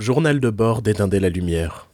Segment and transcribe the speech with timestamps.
[0.00, 1.86] Journal de bord d'éteindre la lumière.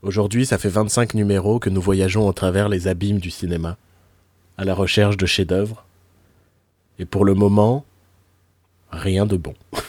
[0.00, 3.76] Aujourd'hui, ça fait 25 numéros que nous voyageons au travers les abîmes du cinéma,
[4.56, 5.84] à la recherche de chefs-d'œuvre.
[6.98, 7.84] Et pour le moment,
[8.90, 9.52] rien de bon.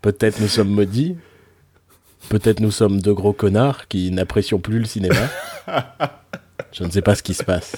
[0.00, 1.18] Peut-être nous sommes maudits,
[2.30, 5.28] peut-être nous sommes deux gros connards qui n'apprécions plus le cinéma.
[6.72, 7.76] Je ne sais pas ce qui se passe.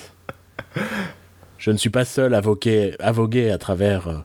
[1.58, 4.18] Je ne suis pas seul à à, voguer à travers euh,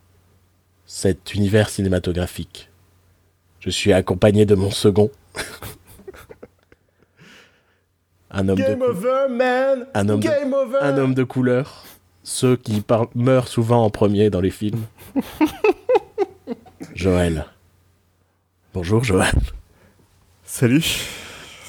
[0.87, 2.69] cet univers cinématographique.
[3.59, 5.11] Je suis accompagné de mon second.
[8.31, 11.83] un homme Game de over, man un homme, Game de, over un homme de couleur.
[12.23, 14.83] Ceux qui par- meurent souvent en premier dans les films.
[16.95, 17.45] Joël.
[18.73, 19.33] Bonjour Joël.
[20.43, 20.83] Salut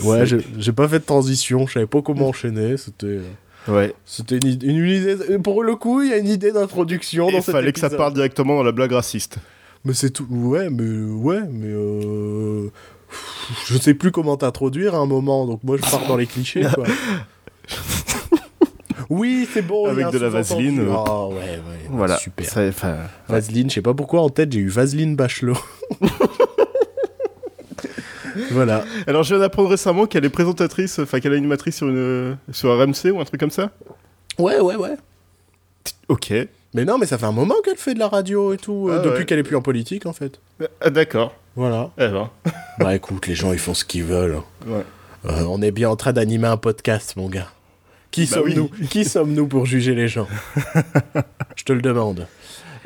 [0.04, 2.76] Ouais, j'ai j'ai pas fait de transition, je savais pas comment enchaîner.
[2.76, 3.22] C'était, euh,
[3.68, 3.94] Ouais.
[4.04, 5.38] c'était une, une idée.
[5.38, 8.14] Pour le coup, il y a une idée d'introduction dans Il fallait que ça parte
[8.14, 9.36] directement dans la blague raciste.
[9.84, 10.26] Mais c'est tout.
[10.30, 12.68] Ouais, mais ouais, mais euh...
[13.66, 16.66] je sais plus comment t'introduire à un moment, donc moi je pars dans les clichés
[16.74, 16.84] quoi.
[19.10, 19.86] oui, c'est bon.
[19.86, 21.60] Avec de la vaseline, Ah ouais, ouais.
[21.90, 22.16] Voilà.
[22.18, 22.46] Super.
[22.46, 22.96] Ça-
[23.28, 25.56] Vaseline, je sais pas pourquoi en tête j'ai eu Vaseline Bachelot.
[28.50, 28.84] voilà.
[29.06, 32.70] Alors, je viens d'apprendre récemment qu'elle est présentatrice, enfin qu'elle est animatrice sur, une, sur
[32.78, 33.70] RMC ou un truc comme ça.
[34.38, 34.96] Ouais, ouais, ouais.
[36.08, 36.32] Ok.
[36.74, 38.98] Mais non, mais ça fait un moment qu'elle fait de la radio et tout, euh,
[39.00, 39.24] Ah depuis ouais.
[39.24, 40.38] qu'elle est plus en politique en fait.
[40.80, 41.34] Ah, D'accord.
[41.56, 41.90] Voilà.
[41.98, 42.30] Eh ben.
[42.78, 44.38] bah écoute, les gens ils font ce qu'ils veulent.
[44.66, 44.84] Ouais.
[45.26, 47.48] Euh, on est bien en train d'animer un podcast, mon gars.
[48.10, 48.70] Qui Bah sommes-nous.
[48.90, 50.28] Qui sommes-nous pour juger les gens
[51.56, 52.26] Je te le demande.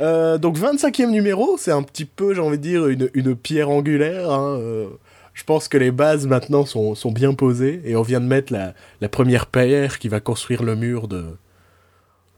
[0.01, 3.69] Euh, donc 25e numéro, c'est un petit peu, j'ai envie de dire, une, une pierre
[3.69, 4.31] angulaire.
[4.31, 4.87] hein, euh,
[5.35, 8.53] je pense que les bases maintenant sont, sont bien posées et on vient de mettre
[8.53, 11.25] la, la première pierre qui va construire le mur de...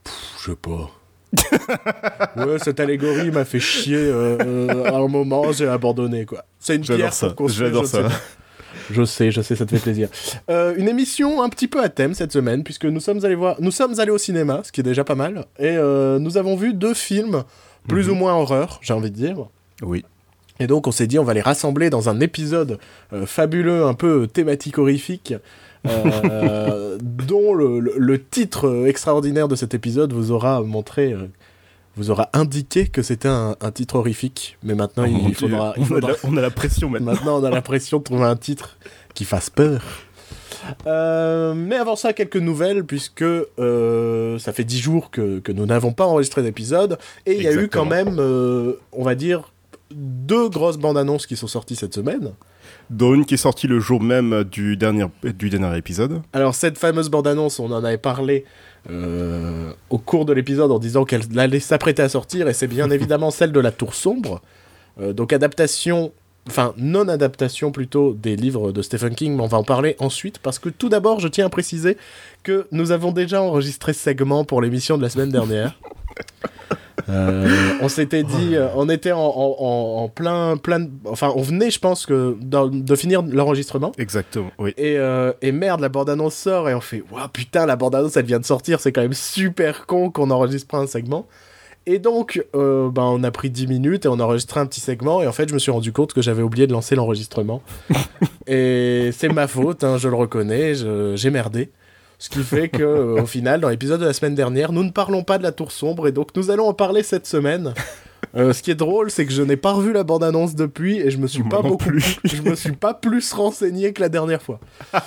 [0.04, 0.14] Pff,
[0.44, 0.90] je sais pas.
[2.36, 6.44] ouais, cette allégorie m'a fait chier euh, euh, à un moment, j'ai abandonné quoi.
[6.60, 8.08] C'est une pierre ça, pour construire, j'adore ça.
[8.90, 10.08] Je sais, je sais, ça te fait plaisir.
[10.50, 13.56] Euh, une émission un petit peu à thème cette semaine, puisque nous sommes allés voir,
[13.60, 16.74] nous sommes allés au cinéma, ce qui est déjà pas mal, et nous avons vu
[16.74, 17.44] deux films,
[17.88, 18.12] plus Mhm.
[18.12, 19.36] ou moins horreur, j'ai envie de dire.
[19.82, 20.04] Oui.
[20.60, 22.78] Et donc on s'est dit, on va les rassembler dans un épisode
[23.12, 25.34] euh, fabuleux, un peu thématique horrifique,
[25.86, 31.26] euh, dont le, le- le titre extraordinaire de cet épisode vous aura montré, euh,
[31.96, 34.56] vous aura indiqué que c'était un, un titre horrifique.
[34.62, 37.12] Mais maintenant, Oh il faudra, il On, a la, on a la pression maintenant.
[37.12, 38.76] Maintenant, on a l'impression de trouver un titre
[39.14, 39.80] qui fasse peur.
[40.86, 45.66] Euh, mais avant ça, quelques nouvelles, puisque euh, ça fait 10 jours que, que nous
[45.66, 49.52] n'avons pas enregistré d'épisode, et il y a eu quand même, euh, on va dire,
[49.90, 52.32] deux grosses bandes annonces qui sont sorties cette semaine.
[52.90, 56.22] Dont une qui est sortie le jour même du dernier, du dernier épisode.
[56.32, 58.44] Alors, cette fameuse bande annonce, on en avait parlé
[58.90, 62.90] euh, au cours de l'épisode en disant qu'elle allait s'apprêter à sortir, et c'est bien
[62.90, 64.40] évidemment celle de La Tour Sombre.
[65.00, 66.12] Euh, donc, adaptation,
[66.48, 70.58] enfin, non-adaptation plutôt des livres de Stephen King, mais on va en parler ensuite, parce
[70.58, 71.96] que tout d'abord, je tiens à préciser
[72.42, 75.78] que nous avons déjà enregistré ce segment pour l'émission de la semaine dernière.
[77.08, 77.46] Euh,
[77.82, 81.42] on s'était dit, euh, on était en, en- en- en plein, plein, de- enfin, on
[81.42, 83.92] venait, je pense que dans- de finir l'enregistrement.
[83.98, 84.72] Exactement, oui.
[84.76, 88.24] Et, euh, et merde, la bande-annonce sort et on fait Waouh, putain, la bande-annonce elle
[88.26, 91.26] vient de sortir, c'est quand même super con qu'on enregistre pas un segment.
[91.86, 94.80] Et donc, euh, ben, on a pris 10 minutes et on a enregistré un petit
[94.80, 95.20] segment.
[95.20, 97.60] Et en fait, je me suis rendu compte que j'avais oublié de lancer l'enregistrement.
[98.46, 100.72] et c'est ma faute, hein, je le reconnais,
[101.16, 101.70] j'ai merdé.
[102.24, 104.90] Ce qui fait que, euh, au final, dans l'épisode de la semaine dernière, nous ne
[104.90, 107.74] parlons pas de la tour sombre et donc nous allons en parler cette semaine.
[108.34, 111.10] Euh, ce qui est drôle, c'est que je n'ai pas revu la bande-annonce depuis et
[111.10, 112.18] je me suis Moi pas beaucoup, plus.
[112.24, 114.58] je me suis pas plus renseigné que la dernière fois.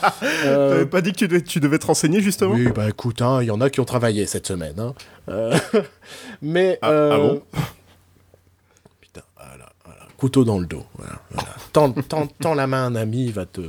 [0.46, 2.54] Euh, T'avais pas dit que tu devais, tu devais te renseigner justement?
[2.54, 4.80] Oui, bah écoute, hein, il y en a qui ont travaillé cette semaine.
[4.80, 4.94] Hein.
[5.30, 5.58] Euh,
[6.44, 6.78] mais.
[6.84, 7.42] Ah- ah bon?
[9.02, 10.84] Putain, voilà, voilà, couteau dans le dos.
[10.94, 11.20] Voilà,
[12.40, 13.62] tends la main à un ami, il va te.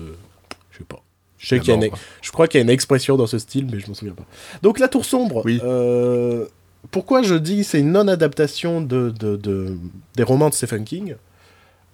[1.38, 1.60] Je sais pas.
[1.60, 1.98] Je, sais qu'il y a une- D'abord.
[2.22, 4.24] je crois qu'il y a une expression dans ce style, mais je m'en souviens pas.
[4.62, 5.42] Donc, La Tour Sombre.
[5.44, 5.60] Oui.
[5.62, 6.46] euh,
[6.90, 9.76] pourquoi je dis c'est une non-adaptation de, de- de-
[10.16, 11.16] des romans de Stephen King?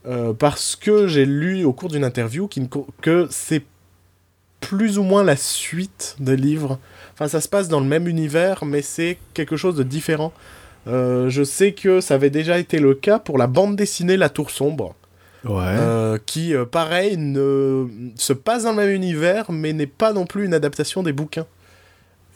[0.07, 2.49] Euh, Parce que j'ai lu au cours d'une interview
[3.01, 3.63] que c'est
[4.61, 6.79] plus ou moins la suite des livres.
[7.15, 10.33] Enfin, ça se passe dans le même univers, mais c'est quelque chose de différent.
[10.87, 14.29] Euh, je sais que ça avait déjà été le cas pour la bande dessinée La
[14.29, 14.95] Tour Sombre,
[15.45, 15.53] Ouais.
[15.79, 17.87] euh, qui, euh, pareil, ne
[18.17, 21.47] se passe dans le même univers, mais n'est pas non plus une adaptation des bouquins.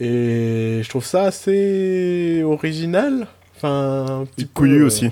[0.01, 3.27] Et je trouve ça assez original.
[3.57, 5.11] Enfin, un petit peu, Couillu euh, aussi.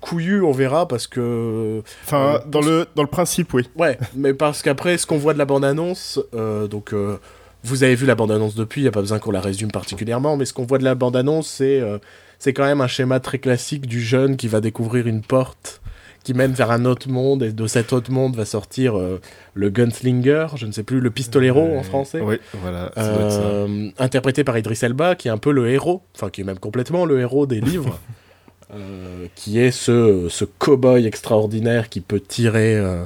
[0.00, 3.68] Couillu, on verra, parce que Enfin, euh, dans, le, dans le principe, oui.
[3.76, 7.16] Ouais, mais parce qu'après, ce qu'on voit de la bande-annonce, euh, donc euh,
[7.64, 10.36] vous avez vu la bande-annonce depuis, il n'y a pas besoin qu'on la résume particulièrement,
[10.36, 11.98] mais ce qu'on voit de la bande-annonce, c'est euh,
[12.38, 15.80] c'est quand même un schéma très classique du jeune qui va découvrir une porte
[16.24, 19.20] qui mène vers un autre monde, et de cet autre monde va sortir euh,
[19.54, 22.20] le gunslinger, je ne sais plus, le pistolero en français.
[22.20, 22.92] Oui, voilà.
[22.94, 23.40] ça doit être ça.
[23.40, 26.58] Euh, interprété par Idris Elba, qui est un peu le héros, enfin qui est même
[26.58, 27.98] complètement le héros des livres,
[28.74, 33.04] euh, qui est ce, ce cow-boy extraordinaire qui peut tirer euh,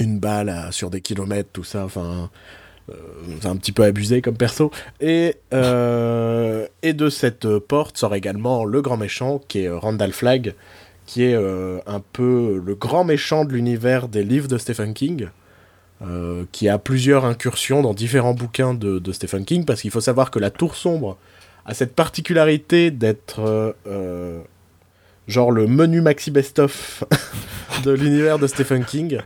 [0.00, 2.30] une balle à- sur des kilomètres, tout ça, enfin...
[2.88, 2.94] euh,
[3.40, 4.70] c'est un petit peu abusé comme perso.
[5.00, 9.78] Et, euh, et de cette euh, porte sort également le grand méchant, qui est euh,
[9.78, 10.54] Randall Flagg,
[11.12, 15.28] qui est euh, un peu le grand méchant de l'univers des livres de Stephen King
[16.00, 20.30] euh, qui a plusieurs incursions dans différents bouquins de, Stephen King, parce qu'il faut savoir
[20.30, 21.18] que la Tour Sombre
[21.66, 23.42] a cette particularité d'être
[23.86, 24.40] euh,
[25.28, 27.04] genre le menu maxi best-of
[27.84, 29.18] de l'univers de Stephen King,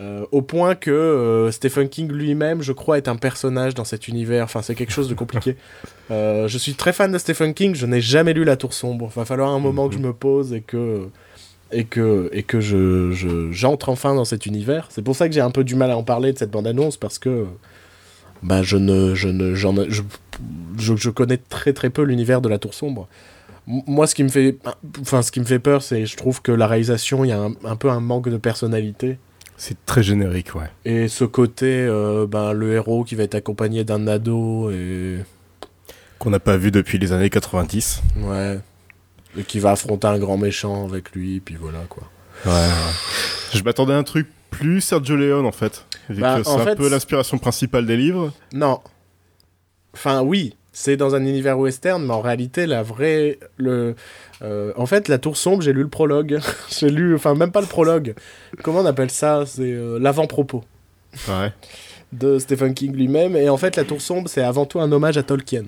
[0.00, 4.08] euh, au point que euh, Stephen King lui-même, je crois, est un personnage dans cet
[4.08, 4.44] univers.
[4.44, 5.56] Enfin, c'est quelque chose de compliqué.
[6.10, 9.10] Euh, je suis très fan de Stephen King, je n'ai jamais lu La Tour Sombre.
[9.16, 11.08] Va falloir un moment que je me pose et que
[11.70, 14.88] et que, et que je, je- j'entre enfin dans cet univers.
[14.90, 16.98] C'est pour ça que j'ai un peu du mal à en parler de cette bande-annonce,
[16.98, 17.46] parce que
[18.42, 20.02] bah, je, ne, je, ne, j'en je,
[20.76, 23.08] je, je connais très très peu l'univers de la Tour Sombre.
[23.66, 24.58] Moi, ce qui me fait,
[25.00, 27.40] enfin, ce qui me fait peur, c'est je trouve que la réalisation, il y a
[27.40, 29.16] un, un peu un manque de personnalité.
[29.56, 30.70] C'est très générique, ouais.
[30.84, 35.18] Et ce côté, euh, ben, le héros qui va être accompagné d'un ado, et
[36.18, 38.02] Qu'on n'a pas vu depuis les années 90.
[38.18, 38.58] ouais,
[39.38, 42.04] et qui va affronter un grand méchant avec lui, puis voilà quoi.
[42.44, 43.54] Ouais, ouais.
[43.54, 45.86] Je m'attendais à un truc plus Sergio Leone, en fait.
[46.10, 48.32] Bah, c'est un fait, peu l'inspiration principale des livres.
[48.52, 48.80] Non.
[49.94, 53.38] Enfin, oui, c'est dans un univers western, mais en réalité, la vraie.
[53.56, 53.94] Le,
[54.42, 56.40] euh, en fait, La Tour Sombre, j'ai lu le prologue.
[56.70, 57.14] j'ai lu.
[57.14, 58.14] Enfin, même pas le prologue.
[58.62, 59.44] Comment on appelle ça?
[59.46, 60.64] C'est euh, l'avant-propos
[61.28, 61.52] Ouais.
[62.12, 63.36] de Stephen King lui-même.
[63.36, 65.64] Et en fait, La Tour Sombre, c'est avant tout un hommage à Tolkien.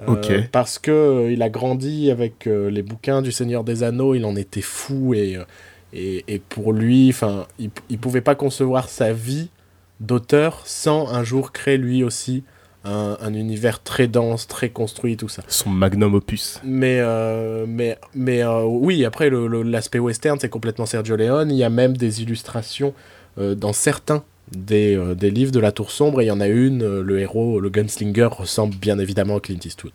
[0.00, 0.32] Euh, Ok.
[0.52, 4.36] Parce que euh, il a grandi avec les bouquins du Seigneur des Anneaux, il en
[4.36, 5.38] était fou et,
[5.94, 9.48] et, et pour lui, enfin, il, il pouvait pas concevoir sa vie
[10.00, 12.44] d'auteur sans un jour créer lui aussi
[12.86, 15.42] un, un univers très dense, très construit, tout ça.
[15.48, 16.60] Son magnum opus.
[16.64, 21.50] Mais, euh, mais, mais euh, oui, après, l'aspect western, c'est complètement Sergio Leone.
[21.50, 22.94] Il y a même des illustrations
[23.38, 24.22] euh, dans certains
[24.52, 26.20] des, des livres de la Tour Sombre.
[26.20, 29.58] Et il y en a une, le héros, le gunslinger, ressemble bien évidemment à Clint
[29.64, 29.94] Eastwood.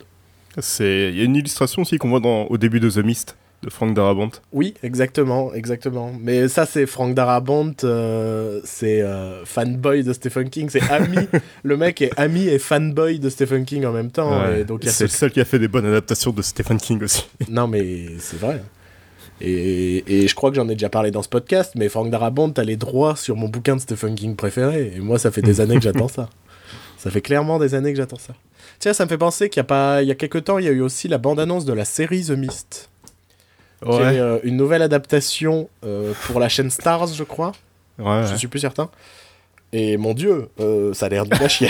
[0.59, 1.09] C'est...
[1.11, 2.43] Il y a une illustration aussi qu'on voit dans...
[2.45, 4.31] au début de The Mist, de Frank Darabont.
[4.51, 6.11] Oui, exactement, exactement.
[6.19, 11.17] Mais ça, c'est Frank Darabont, euh, c'est euh, fanboy de Stephen King, c'est ami.
[11.63, 14.41] le mec est ami et fanboy de Stephen King en même temps.
[14.41, 14.61] Ouais.
[14.61, 17.03] Et donc c'est ce le seul qui a fait des bonnes adaptations de Stephen King
[17.03, 17.27] aussi.
[17.49, 18.63] Non, mais c'est vrai.
[19.41, 22.51] Et, et je crois que j'en ai déjà parlé dans ce podcast, mais Frank Darabont
[22.51, 24.93] a les droits sur mon bouquin de Stephen King préféré.
[24.95, 26.29] Et moi, ça fait des années que j'attends ça.
[26.97, 28.33] Ça fait clairement des années que j'attends ça.
[28.77, 30.65] Tiens, ça me fait penser qu'il y a pas, il y a quelques temps, il
[30.65, 32.91] y a eu aussi la bande-annonce de la série The Mist,
[33.83, 37.51] qui est Ouais, euh, une nouvelle adaptation euh, pour la chaîne Stars, je crois.
[37.99, 38.37] ouais, Je ouais.
[38.37, 38.89] suis plus certain.
[39.73, 41.69] Et mon dieu, euh, ça a l'air du à chier.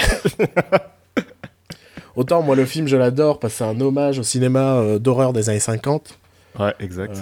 [2.15, 5.49] Autant moi le film je l'adore parce que c'est un hommage au cinéma d'horreur des
[5.49, 6.17] années 50.
[6.59, 7.17] Ouais, exact.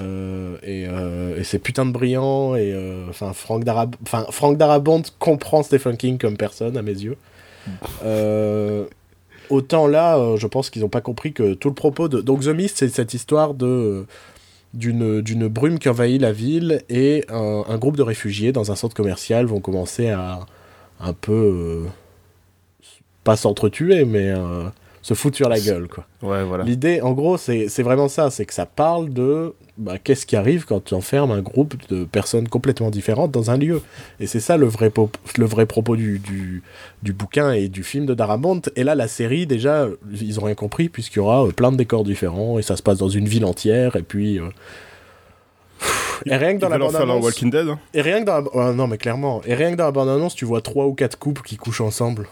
[0.64, 2.74] Et et c'est putain de brillant et
[3.10, 3.96] enfin Frank Darab
[4.32, 7.18] Frank Darabont comprend Stephen King comme personne à mes yeux.
[8.04, 8.86] Euh,
[9.50, 12.42] autant là, euh, je pense qu'ils n'ont pas compris que tout le propos de donc
[12.42, 14.06] The Mist, c'est cette histoire de
[14.74, 18.96] d'une brume qui envahit la ville et un, un groupe de réfugiés dans un centre
[18.96, 20.40] commercial vont commencer à
[21.00, 21.86] un peu euh,
[23.24, 24.70] pas s'entretuer mais euh,
[25.02, 26.06] se foutre sur la gueule quoi.
[26.22, 26.64] Ouais, voilà.
[26.64, 30.66] L'idée, en gros, c'est vraiment ça, c'est que ça parle de bah, qu'est-ce qui arrive
[30.66, 33.82] quand tu enfermes un groupe de personnes complètement différentes dans un lieu?
[34.20, 34.92] Et c'est ça le vrai,
[35.38, 36.62] le vrai propos du, du,
[37.02, 38.62] du bouquin et du film de Darabont.
[38.76, 41.78] Et là, la série, déjà, ils ont rien compris, puisqu'il y aura euh, plein de
[41.78, 44.38] décors différents, et ça se passe dans une ville entière, et puis...
[44.38, 44.50] euh,
[46.26, 47.24] Et rien que dans la bande-annonce...
[47.24, 47.70] Walking Dead.
[47.70, 47.80] hein.
[47.94, 48.56] Et rien que dans la...
[48.56, 49.42] ouais, non, mais clairement.
[49.46, 52.28] Et rien que dans la bande-annonce, tu vois trois ou quatre couples qui couchent ensemble.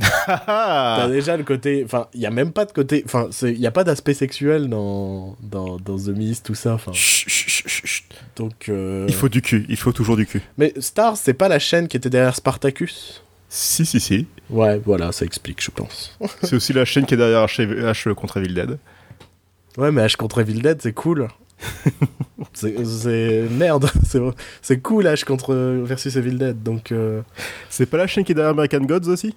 [0.00, 1.82] T'as Ah déjà le côté.
[1.84, 3.02] Enfin, il y a même pas de côté.
[3.06, 6.74] Enfin, il y a pas d'aspect sexuel dans, dans, dans The Mist, tout ça.
[6.74, 8.04] Enfin, Chut, chut, chut,
[8.36, 8.68] donc.
[8.68, 10.42] euh, Il faut du cul, il faut toujours du cul.
[10.58, 13.22] Mais Star, c'est pas la chaîne qui était derrière Spartacus?
[13.48, 14.26] Si, si, si.
[14.50, 16.18] Ouais, voilà, ça explique, je pense.
[16.42, 18.78] C'est aussi la chaîne qui est derrière H, H contre Evil Dead.
[19.76, 21.28] Ouais, mais H contre Evil Dead, c'est cool.
[22.52, 24.20] c'est merde, c'est
[24.60, 26.62] c'est cool H contre versus Evil Dead.
[26.62, 27.22] Donc, euh,
[27.70, 29.34] C'est pas la chaîne qui est derrière American Gods aussi?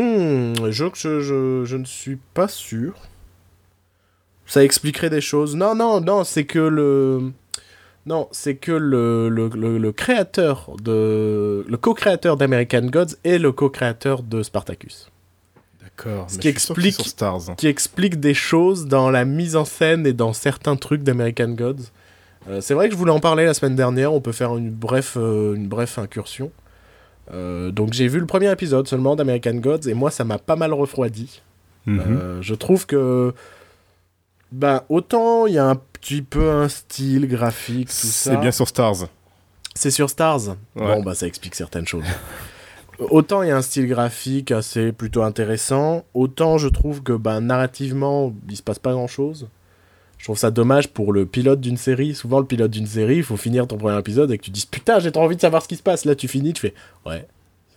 [0.00, 2.94] Hmm, je, je, je, je ne suis pas sûr.
[4.46, 5.56] Ça expliquerait des choses.
[5.56, 7.32] Non, non, non, c'est que le.
[8.06, 11.64] Non, c'est que le, le, le, le créateur de.
[11.68, 15.10] Le co-créateur d'American Gods est le co-créateur de Spartacus.
[15.82, 16.30] D'accord.
[16.30, 17.56] Ce qui explique- Stars.
[17.56, 21.90] Qui explique des choses dans la mise en scène et dans certains trucs d'American Gods.
[22.48, 24.70] Euh, c'est vrai que je voulais en parler la semaine dernière, on peut faire une
[24.70, 26.52] bref, euh, une bref incursion.
[27.32, 30.56] Euh, donc j'ai vu le premier épisode seulement d'American Gods et moi ça m'a pas
[30.56, 31.42] mal refroidi.
[31.86, 32.00] Mhm.
[32.00, 33.34] Euh, je trouve que
[34.52, 38.32] ben autant il y a un petit peu un style graphique tout ça.
[38.32, 39.08] C'est bien sur Stars.
[39.74, 40.48] C'est sur Stars.
[40.76, 40.94] Ouais.
[40.94, 42.04] Bon bah ça explique certaines choses.
[42.98, 47.40] autant il y a un style graphique assez plutôt intéressant, autant je trouve que ben
[47.40, 49.48] narrativement il se passe pas grand chose.
[50.18, 52.14] Je trouve ça dommage pour le pilote d'une série.
[52.14, 54.64] Souvent, le pilote d'une série, il faut finir ton premier épisode et que tu dises
[54.64, 56.04] putain, j'ai trop envie de savoir ce qui se passe.
[56.04, 57.26] Là, tu finis, tu fais ouais.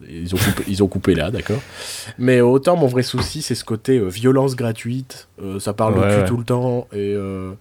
[0.10, 1.60] Ils ont coupé, ils ont coupé là, d'accord.
[2.18, 5.28] Mais autant mon vrai souci, c'est ce côté euh, violence gratuite.
[5.44, 6.26] Euh, ça parle Ouais, de cul ouais.
[6.26, 7.52] tout le temps et euh,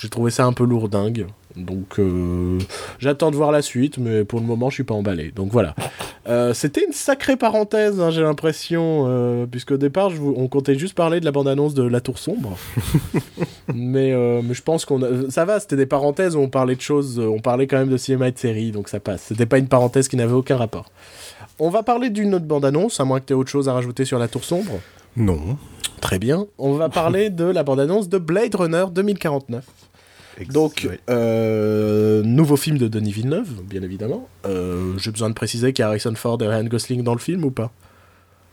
[0.00, 1.26] j'ai trouvé ça un peu lourdingue.
[1.56, 2.58] Donc euh,
[3.00, 5.32] j'attends de voir la suite, mais pour le moment, je suis pas emballé.
[5.32, 5.74] Donc voilà.
[6.28, 10.46] Euh, C'était une sacrée parenthèse, hein, j'ai l'impression, euh, puisque au départ, je vous- on
[10.46, 12.56] comptait juste parler de la bande-annonce de La Tour Sombre.
[13.74, 15.30] mais, euh, mais je pense qu'on a...
[15.30, 15.58] ça va.
[15.60, 18.28] C'était des parenthèses où on parlait de choses, euh, on parlait quand même de cinéma
[18.28, 19.22] et de séries, donc ça passe.
[19.28, 20.86] C'était pas une parenthèse qui n'avait aucun rapport.
[21.58, 24.04] On va parler d'une autre bande-annonce, à moins que tu aies autre chose à rajouter
[24.04, 24.80] sur La Tour Sombre.
[25.16, 25.40] Non.
[26.00, 26.46] Très bien.
[26.58, 29.64] On va parler de la bande-annonce de Blade Runner 2049.
[30.50, 34.28] Donc, euh, nouveau film de Denis Villeneuve, bien évidemment.
[34.46, 37.20] Euh, J'ai besoin de préciser qu'il y a Harrison Ford et Ryan Gosling dans le
[37.20, 37.70] film ou pas?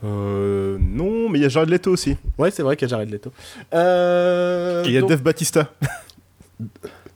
[0.04, 2.16] Euh, non, mais il y a Jared Leto aussi.
[2.38, 3.32] Ouais, c'est vrai qu'il y a Jared Leto.
[3.74, 5.72] Euh, Et il y a donc, Dave Batista.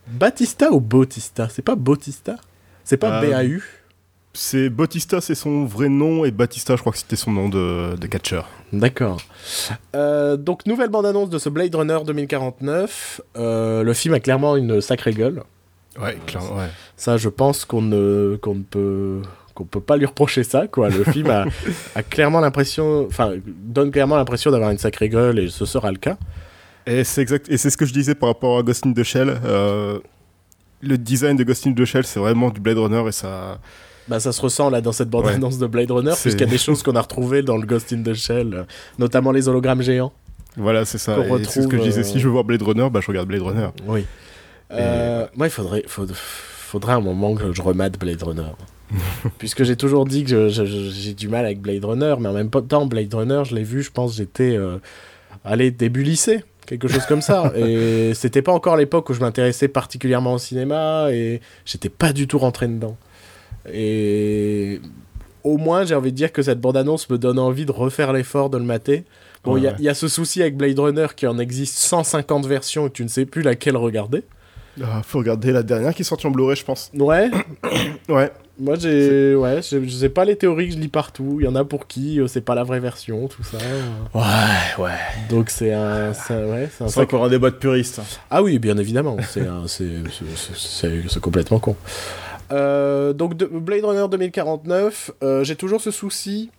[0.08, 1.48] Batista ou Bautista?
[1.50, 2.36] C'est pas Bautista?
[2.84, 3.62] C'est pas Euh, BAU
[4.36, 7.96] C'est Bautista, c'est son vrai nom, et Batista, je crois que c'était son nom de,
[7.96, 8.50] de catcheur.
[8.72, 9.22] D'accord.
[9.96, 13.22] Euh, donc, nouvelle bande-annonce de ce Blade Runner 2049.
[13.38, 15.44] Euh, le film a clairement une sacrée gueule.
[16.02, 16.70] Ouais, clairement, ouais.
[16.98, 19.22] Ça, je pense qu'on ne, qu'on ne peut
[19.54, 21.46] qu'on peut pas lui reprocher ça quoi le film a,
[21.96, 26.00] a clairement l'impression enfin donne clairement l'impression d'avoir une sacrée gueule et ce sera le
[26.00, 26.18] cas
[26.88, 29.04] Et c'est exact, et c'est ce que je disais par rapport à Ghost in the
[29.04, 29.30] Shell.
[29.46, 30.00] euh,
[30.82, 33.60] le design de Ghost in the Shell, c'est vraiment du Blade Runner et ça.
[34.08, 36.52] Bah ça se ressent là dans cette bande annonce de Blade Runner puisqu'il y a
[36.52, 38.64] des choses qu'on a retrouvées dans le Ghost in the Shell euh,
[39.00, 40.12] notamment les hologrammes géants
[40.58, 41.16] Voilà, c'est ça.
[41.46, 42.02] C'est ce que je disais.
[42.02, 43.68] euh, Si je veux voir Blade Runner, bah je regarde Blade Runner.
[43.88, 44.06] oui
[44.72, 48.52] Euh, moi il faudrait faud- faudrait un moment que je remate Blade Runner
[49.38, 52.86] puisque j'ai toujours dit que j'ai du mal avec Blade Runner mais en même temps
[52.86, 54.78] Blade Runner je l'ai vu je pense j'étais euh,
[55.46, 59.68] allez début lycée quelque chose comme ça et c'était pas encore l'époque où je m'intéressais
[59.68, 62.98] particulièrement au cinéma et j'étais pas du tout rentré dedans
[63.72, 64.82] et
[65.44, 68.14] au moins j'ai envie de dire que cette bande annonce me donne envie de refaire
[68.14, 69.04] l'effort de le mater
[69.44, 69.76] bon il y a- Ouais.
[69.80, 73.04] il y, a ce souci avec Blade Runner qui en existe 150 versions et tu
[73.04, 74.24] ne sais plus laquelle regarder
[74.84, 76.92] Ah, faut regarder la dernière qui est sortie en Blu-ray, je pense.
[76.98, 77.30] ouais
[78.10, 78.32] Ouais.
[78.60, 81.56] moi j'ai ouais je sais pas les théories que je lis partout il y en
[81.56, 83.58] a pour qui euh, c'est pas la vraie version tout ça
[84.14, 84.92] Ouais, ouais.
[85.30, 88.00] donc c'est un, ouais, c'est un C'est encore un débat de puriste.
[88.30, 90.04] Ah oui, bien évidemment, c'est un- c'est-
[90.36, 91.76] c'est- c'est- c'est complètement con.
[92.54, 96.52] Euh, donc de- Blade Runner 2049, euh, j'ai toujours ce souci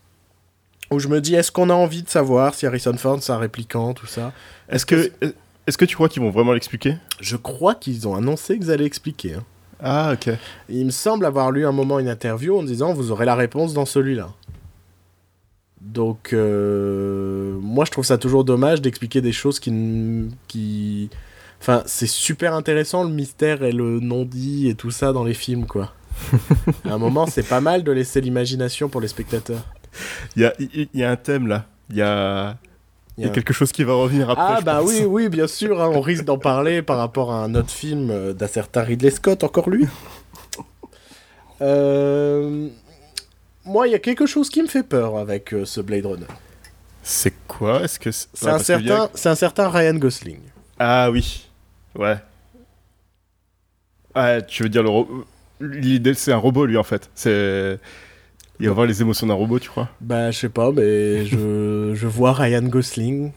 [0.90, 3.38] où je me dis est-ce qu'on a envie de savoir si Harrison Ford c'est un
[3.38, 4.32] répliquant, tout ça?
[4.68, 5.12] Est-ce que,
[5.66, 6.96] est-ce que tu crois qu'ils vont vraiment l'expliquer?
[7.20, 9.34] Je crois qu'ils ont annoncé qu'ils allaient expliquer.
[9.34, 9.44] hein.
[9.82, 10.30] Ah, ok.
[10.68, 13.72] Il me semble avoir lu un moment une interview en disant vous aurez la réponse
[13.74, 14.30] dans celui-là.
[15.80, 19.70] Donc euh, moi je trouve ça toujours dommage d'expliquer des choses qui,
[20.48, 21.10] qui...
[21.64, 25.64] Enfin c'est super intéressant le mystère et le non-dit et tout ça dans les films
[25.64, 25.94] quoi.
[26.84, 29.62] à un moment c'est pas mal de laisser l'imagination pour les spectateurs.
[30.36, 31.64] Il y a, il y a un thème là.
[31.88, 32.58] Il y a,
[33.16, 34.44] il y a quelque chose qui va revenir après.
[34.46, 37.54] Ah bah oui, oui, bien sûr, hein, on risque d'en parler par rapport à un
[37.54, 39.86] autre film euh, d'un certain Ridley Scott, encore lui.
[41.62, 42.68] Euh,
[43.64, 46.26] Moi, il y a quelque chose qui me fait peur avec euh, ce Blade Runner.
[47.02, 47.82] C'est quoi?
[47.82, 50.40] Est-ce que c'est Ouais, un, y a- un certain Ryan Gosling.
[50.78, 51.48] Ah oui.
[51.96, 52.16] Ouais.
[54.14, 55.24] Ah, tu veux dire le ro-
[55.60, 57.10] l'idée c'est un robot lui en fait.
[57.14, 57.78] C'est
[58.60, 59.88] il va avoir les émotions d'un robot, tu crois?
[60.00, 61.36] Bah, je sais pas, mais je,
[61.94, 63.32] je vois Ryan Gosling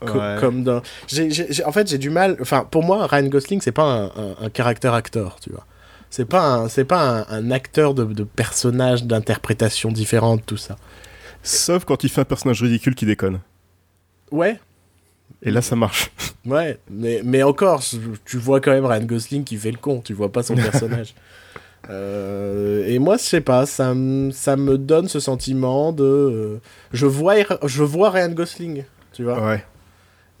[0.00, 0.36] co- Ouais.
[0.40, 2.36] comme j'ai- en fait, j'ai du mal...
[2.40, 5.64] Enfin, pour moi, Ryan Gosling, c'est pas un, un, un caractère acteur, tu vois.
[6.10, 10.76] C'est pas un, c'est pas un, un acteur de, de personnage, d'interprétation différente, tout ça.
[11.44, 13.38] Sauf quand il fait un personnage ridicule qui déconne.
[14.32, 14.58] Ouais,
[15.42, 16.10] Et là ça marche.
[16.46, 17.82] Ouais, mais, mais encore,
[18.24, 21.14] tu vois quand même Ryan Gosling qui fait le con, tu vois pas son personnage.
[21.90, 26.02] Euh, et moi, je sais pas, ça, me- ça me donne ce sentiment de.
[26.04, 26.60] euh,
[26.92, 29.44] je, vois, je vois Ryan Gosling, tu vois.
[29.46, 29.64] Ouais.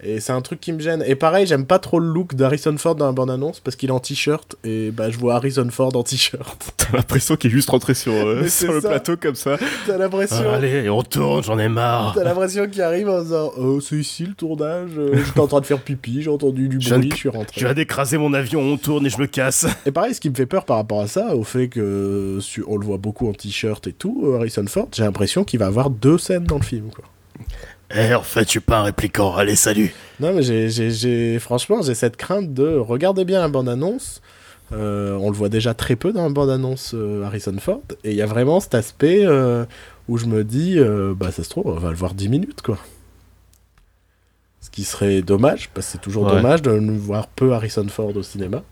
[0.02, 1.04] Et c'est un truc qui me gêne.
[1.06, 3.92] Et pareil, j'aime pas trop le look d'Harrison Ford dans la bande-annonce parce qu'il est
[3.92, 4.56] en t-shirt.
[4.64, 6.72] Et bah, je vois Harrison Ford en t-shirt.
[6.78, 8.88] T'as l'impression qu'il est juste rentré sur, euh, sur le ça.
[8.88, 9.58] plateau comme ça.
[9.86, 10.48] T'as l'impression.
[10.50, 12.14] allez, on tourne, j'en ai marre.
[12.14, 14.90] T'as l'impression qu'il arrive en disant Oh, c'est ici le tournage.
[14.96, 17.60] euh, J'étais en train de faire pipi, j'ai entendu du bruit, je suis rentré.
[17.60, 19.66] Je viens d'écraser mon avion, on tourne et je me casse.
[19.84, 22.76] Et pareil, ce qui me fait peur par rapport à ça, au fait que on
[22.78, 25.90] le voit beaucoup en t-shirt et tout, euh, Harrison Ford, j'ai l'impression qu'il va avoir
[25.90, 26.88] deux scènes dans le film.
[26.94, 27.04] Quoi.
[27.94, 29.34] Eh, en fait, je suis pas un répliquant.
[29.34, 29.92] Allez, salut.
[30.20, 34.20] Non, mais j'ai, franchement, j'ai cette crainte de regarder bien la bande-annonce.
[34.72, 37.82] Euh, on le voit déjà très peu dans la bande-annonce euh, Harrison Ford.
[38.04, 39.64] Et il y a vraiment cet aspect euh,
[40.08, 42.62] où je me dis, euh, bah ça se trouve, on va le voir 10 minutes,
[42.62, 42.78] quoi.
[44.60, 46.36] Ce qui serait dommage, parce que c'est toujours Ouais.
[46.36, 48.62] dommage de ne voir peu Harrison Ford au cinéma.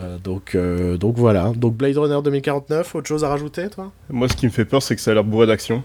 [0.00, 1.52] Euh, donc, euh, donc voilà.
[1.54, 3.92] Donc Blade Runner 2049, autre chose à rajouter, toi?
[4.10, 5.84] Moi, ce qui me fait peur, c'est que ça a l'air bourré d'action.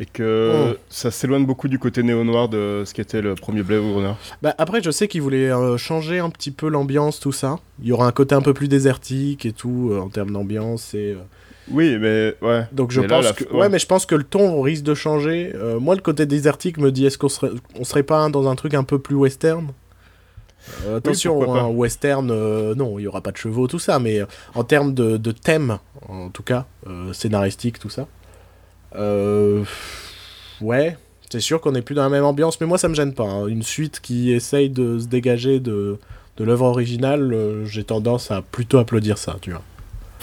[0.00, 0.76] Et que Mm.
[0.88, 4.12] ça s'éloigne beaucoup du côté néo-noir de ce qu'était le premier Blade Runner.
[4.42, 7.58] Bah, après, je sais qu'ils voulaient euh, changer un petit peu l'ambiance, tout ça.
[7.80, 10.94] Il y aura un côté un peu plus désertique et tout, euh, en termes d'ambiance.
[10.94, 11.22] Et, euh,
[11.70, 12.64] Oui, mais ouais.
[12.72, 13.44] Donc je Mais là, pense que...
[13.44, 13.60] ouais.
[13.60, 15.52] Ouais, mais je pense que le ton risque de changer.
[15.54, 17.50] Euh, moi, le côté désertique me dit, est-ce qu'on serait...
[17.78, 19.68] On serait pas dans un truc un peu plus western?
[20.86, 24.20] Euh, Attention, hein, western, euh, non, il y aura pas de chevaux, tout ça, mais
[24.20, 25.78] euh, en termes de, de thème,
[26.08, 28.06] en tout cas, euh, scénaristique, tout ça.
[28.96, 29.64] Euh,
[30.60, 30.96] Ouais,
[31.30, 33.24] c'est sûr qu'on n'est plus dans la même ambiance, mais moi ça me gêne pas.
[33.24, 33.46] hein.
[33.48, 35.98] Une suite qui essaye de se dégager de,
[36.36, 39.62] de l'œuvre originale, euh, j'ai tendance à plutôt applaudir ça, tu vois.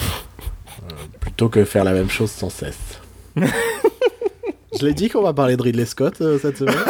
[0.00, 2.98] Euh, plutôt que faire la même chose sans cesse.
[3.36, 6.74] Je l'ai dit qu'on va parler de Ridley Scott euh, cette semaine.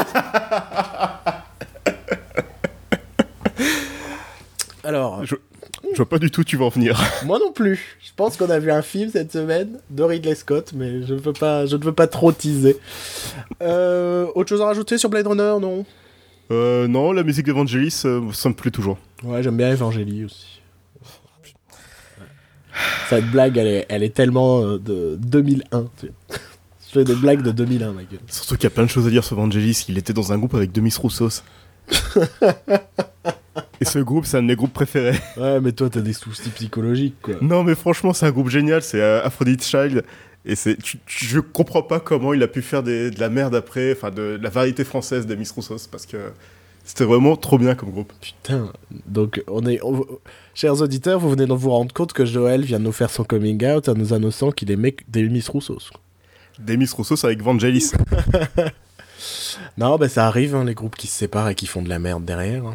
[4.84, 5.34] Alors, Je
[5.96, 7.02] vois pas du tout tu vas en venir.
[7.24, 7.98] moi non plus.
[8.02, 11.18] Je pense qu'on a vu un film cette semaine de Ridley Scott, mais je ne
[11.18, 12.76] veux pas, je ne veux pas trop teaser.
[13.62, 15.84] Euh, autre chose à rajouter sur Blade Runner, non?
[16.50, 18.98] Euh, non, la musique d'Evangelis, euh, ça me plaît toujours.
[19.22, 20.60] Ouais, j'aime bien Evangélie aussi.
[23.08, 25.82] Cette blague, elle est, elle est tellement euh, de 2001.
[25.98, 26.12] tu sais.
[26.88, 28.20] Je fais des blagues de 2001, ma gueule.
[28.26, 29.86] Surtout qu'il y a plein de choses à dire sur Evangelis.
[29.88, 31.42] Il était dans un groupe avec Demis Roussos.
[33.82, 35.18] Et ce groupe, c'est un de mes groupes préférés.
[35.36, 37.34] Ouais, mais toi, t'as des soucis psychologiques, quoi.
[37.40, 38.82] Non, mais franchement, c'est un groupe génial.
[38.82, 40.04] C'est euh, Aphrodite Child.
[40.44, 43.92] Et c'est, je comprends pas comment il a pu faire des- de la merde après,
[43.92, 46.16] enfin de, de la variété française des Miss Roussos, parce que
[46.84, 48.12] c'était vraiment trop bien comme groupe.
[48.20, 48.72] Putain,
[49.06, 49.80] donc on est...
[49.84, 50.04] on-
[50.54, 53.22] Chers auditeurs, vous venez de vous rendre compte que Joël vient de nous faire son
[53.24, 55.90] coming out en nous annonçant qu'il aimait des Miss Roussos.
[56.58, 57.92] Des Miss Roussos avec Vangelis.
[59.78, 61.98] Non, bah ça arrive, hein, les groupes qui se séparent et qui font de la
[62.00, 62.66] merde derrière.
[62.66, 62.74] hein.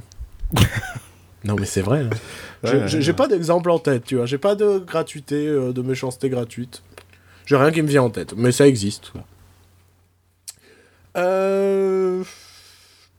[1.43, 2.01] Non, mais c'est vrai.
[2.01, 2.09] hein.
[2.63, 3.13] Ouais, j'ai ouais.
[3.13, 4.25] pas d'exemple en tête, tu vois.
[4.25, 6.81] J'ai pas de gratuité, euh, de méchanceté gratuite.
[7.45, 9.13] J'ai rien qui me vient en tête, mais ça existe.
[11.15, 12.23] Euh...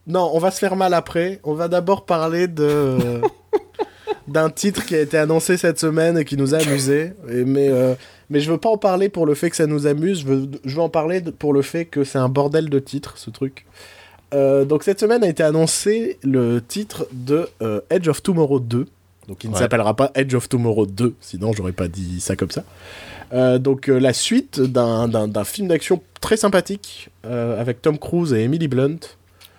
[0.07, 1.41] Non, on va se faire mal après.
[1.45, 3.21] On va d'abord parler de
[4.29, 7.12] d'un titre qui a été annoncé cette semaine et qui nous a amusé.
[7.31, 7.95] Et, mais euh,
[8.31, 10.21] mais je veux pas en parler pour le fait que ça nous amuse.
[10.21, 13.19] Je veux, je veux en parler pour le fait que c'est un bordel de titres,
[13.19, 13.67] ce truc.
[14.35, 18.87] Euh, donc cette semaine a été annoncé le titre de euh, Edge of Tomorrow 2.
[19.29, 19.61] Donc il ne Ouais.
[19.61, 22.64] s'appellera pas Edge of Tomorrow 2, sinon j'aurais pas dit ça comme ça.
[23.35, 28.99] Euh, donc la suite d'un- film d'action très sympathique avec Tom Cruise et Emily Blunt.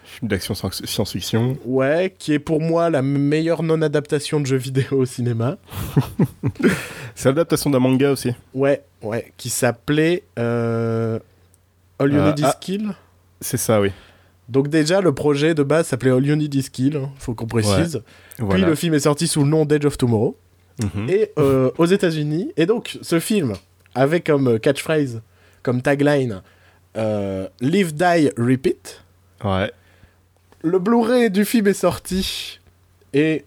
[0.03, 1.57] Film d'action science- science-fiction.
[1.65, 5.57] Ouais, qui est pour moi la meilleure non-adaptation de jeux vidéo au cinéma.
[7.15, 8.31] C'est l'adaptation d'un manga aussi.
[8.55, 11.21] Ouais, ouais, qui s'appelait All
[12.01, 12.57] You Need Is ah.
[12.59, 12.91] Kill.
[13.41, 13.91] C'est ça, oui.
[14.49, 17.45] Donc déjà, le projet de base s'appelait All You Need Is Kill, hein, faut qu'on
[17.45, 18.01] précise.
[18.39, 18.55] Voilà.
[18.55, 20.35] Puis le film est sorti sous le nom d'Edge of Tomorrow.
[20.81, 21.09] Mhm.
[21.09, 22.51] Et euh, aux États-Unis.
[22.57, 23.53] Et donc, ce film
[23.95, 25.21] avait comme euh, catchphrase,
[25.61, 26.41] comme tagline,
[26.97, 29.03] euh, Live, Die, Repeat.
[29.43, 29.71] Ouais.
[30.61, 32.59] Le Blu-ray du film est sorti.
[33.13, 33.45] Et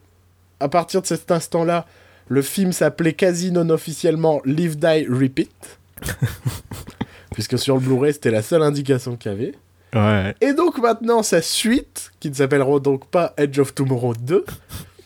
[0.60, 1.86] à partir de cet instant-là,
[2.28, 5.78] le film s'appelait quasi non officiellement Live, Die, Repeat.
[7.32, 9.52] Puisque sur le Blu-ray, c'était la seule indication qu'il y avait.
[9.94, 10.34] Ouais.
[10.40, 14.44] Et donc maintenant, sa suite, qui ne s'appellera donc pas Edge of Tomorrow 2,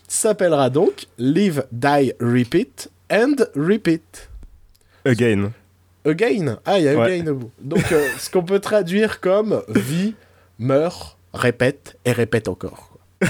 [0.07, 4.29] s'appellera donc Live, Die, Repeat and Repeat.
[5.05, 5.51] Again.
[6.05, 6.59] Again.
[6.65, 7.19] Ah, il y a Ouais.
[7.19, 7.51] again au bout.
[7.61, 10.15] Donc, euh, ce qu'on peut traduire comme vie,
[10.59, 12.97] meurt, répète et répète encore.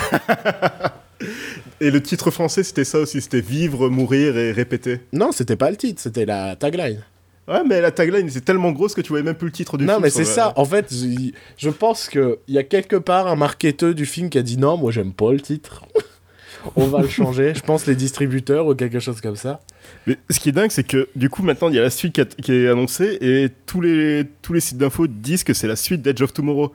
[1.79, 3.21] Et le titre français, c'était ça aussi.
[3.21, 5.01] C'était vivre, mourir et répéter.
[5.13, 7.03] Non, c'était pas le titre, c'était la tagline.
[7.47, 9.85] Ouais, mais la tagline, c'est tellement grosse que tu voyais même plus le titre du
[9.85, 10.03] non, film.
[10.03, 10.53] mais sur c'est ça.
[10.57, 10.93] En fait,
[11.57, 14.75] je, pense qu'il y a quelque part un marketeur du film qui a dit non,
[14.77, 15.85] moi j'aime pas le titre.
[16.75, 17.53] On va le changer.
[17.55, 19.61] Je pense les distributeurs ou quelque chose comme ça.
[20.05, 22.13] Mais ce qui est dingue, c'est que du coup, maintenant, il y a la suite
[22.15, 25.67] qui, a- qui est annoncée et tous les, tous les sites d'infos disent que c'est
[25.67, 26.73] la suite d'Edge of Tomorrow.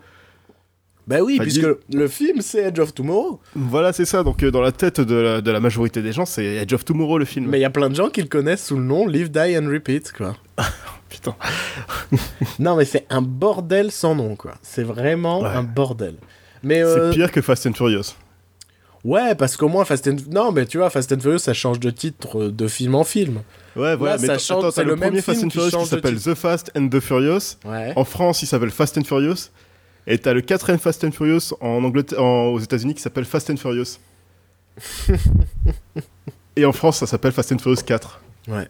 [1.07, 3.41] Bah oui, Enfin, puisque le film c'est Edge of Tomorrow.
[3.57, 4.23] Voilà, c'est ça.
[4.23, 6.85] Donc, euh, dans la tête de la, de la majorité des gens, c'est Edge of
[6.85, 7.49] Tomorrow le film.
[7.49, 9.59] Mais il y a plein de gens qui le connaissent sous le nom Live, Die
[9.59, 10.37] and Repeat, quoi.
[11.09, 11.35] Putain.
[12.59, 14.55] non, mais c'est un bordel sans nom, quoi.
[14.63, 15.49] C'est vraiment Ouais.
[15.51, 16.17] un bordel.
[16.63, 18.15] Mais euh, C'est pire que Fast and Furious.
[19.05, 21.81] ouais, parce qu'au moins Fast and non, mais tu vois, Fast and Furious ça change
[21.81, 23.43] de titre de film en film.
[23.77, 24.17] Ouais, voilà.
[24.19, 26.21] ça mais t- change, c'est le même premier Fast film and Furious qui s'appelle.
[26.21, 27.57] The Fast and the Furious.
[27.65, 27.93] Ouais.
[27.97, 29.49] En France, il s'appelle Fast and Furious.
[30.07, 33.51] Et t'as le quatrième Fast and Furious en Angleterre, en- aux États-Unis qui s'appelle Fast
[33.51, 33.99] and Furious.
[36.57, 38.21] Et en France, ça s'appelle Fast and Furious 4.
[38.49, 38.69] Ouais.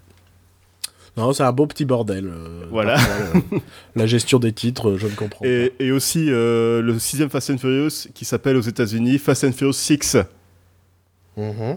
[1.17, 2.27] Non, c'est un beau petit bordel.
[2.27, 2.95] euh, Voilà.
[2.95, 3.59] parfois, euh,
[3.97, 7.51] la gestion des titres, euh, je ne comprends Et, et aussi euh, le sixième Fast
[7.51, 10.17] and Furious qui s'appelle aux États-Unis Fast and Furious 6.
[10.17, 11.43] pas.
[11.43, 11.77] Mhm.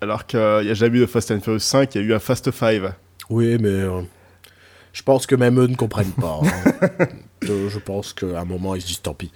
[0.00, 2.14] Alors qu'il n'y a jamais eu de Fast and Furious 5, il y a eu
[2.14, 2.82] un Fast 5.
[3.30, 4.02] Oui, mais euh,
[4.92, 6.40] je pense que même eux ne comprennent pas.
[6.42, 7.06] hein.
[7.42, 9.32] je, pense qu'à un moment, ils se disent tant pis.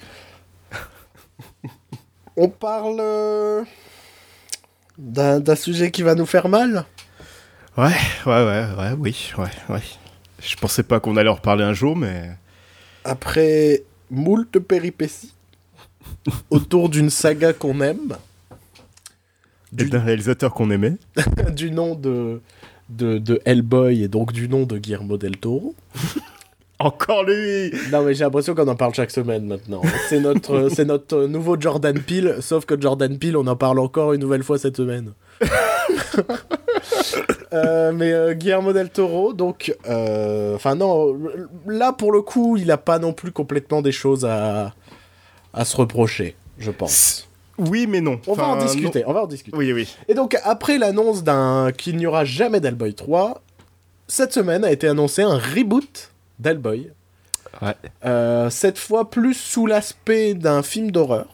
[2.36, 3.64] On parle euh,
[4.96, 6.84] d'un sujet qui va nous faire mal?
[7.76, 7.84] Ouais,
[8.26, 9.80] ouais, ouais, ouais, oui, ouais, ouais.
[10.40, 12.30] Je pensais pas qu'on allait en reparler un jour, mais.
[13.04, 15.32] Après moult péripéties
[16.50, 18.16] autour d'une saga qu'on aime,
[19.72, 20.96] Et Du- d'un réalisateur qu'on aimait.
[21.56, 22.40] du nom de,
[22.90, 25.74] de, de Hellboy et donc du nom de Guillermo del Toro.
[26.78, 29.82] Encore lui Non mais j'ai l'impression qu'on en parle chaque semaine maintenant.
[30.08, 34.12] C'est notre, c'est notre nouveau Jordan Peele, sauf que Jordan Peele, on en parle encore
[34.12, 35.12] une nouvelle fois cette semaine.
[37.52, 41.14] Euh, mais euh, Guillermo del Toro, donc, euh, enfin non,
[41.66, 44.72] là pour le coup, il a pas non plus complètement des choses à,
[45.52, 47.28] à se reprocher, je pense.
[47.58, 48.18] Oui, mais non.
[48.26, 49.54] On va en discuter, on va en discuter.
[49.54, 49.94] Oui, oui.
[50.08, 53.42] Et donc, après l'annonce d'un qu'il n'y aura jamais d'Hellboy 3,
[54.08, 56.90] cette semaine a été annoncé un reboot d'Hellboy.
[57.60, 57.74] Ouais.
[58.04, 61.26] Euh, cette fois plus sous l'aspect d'un film d'horreur.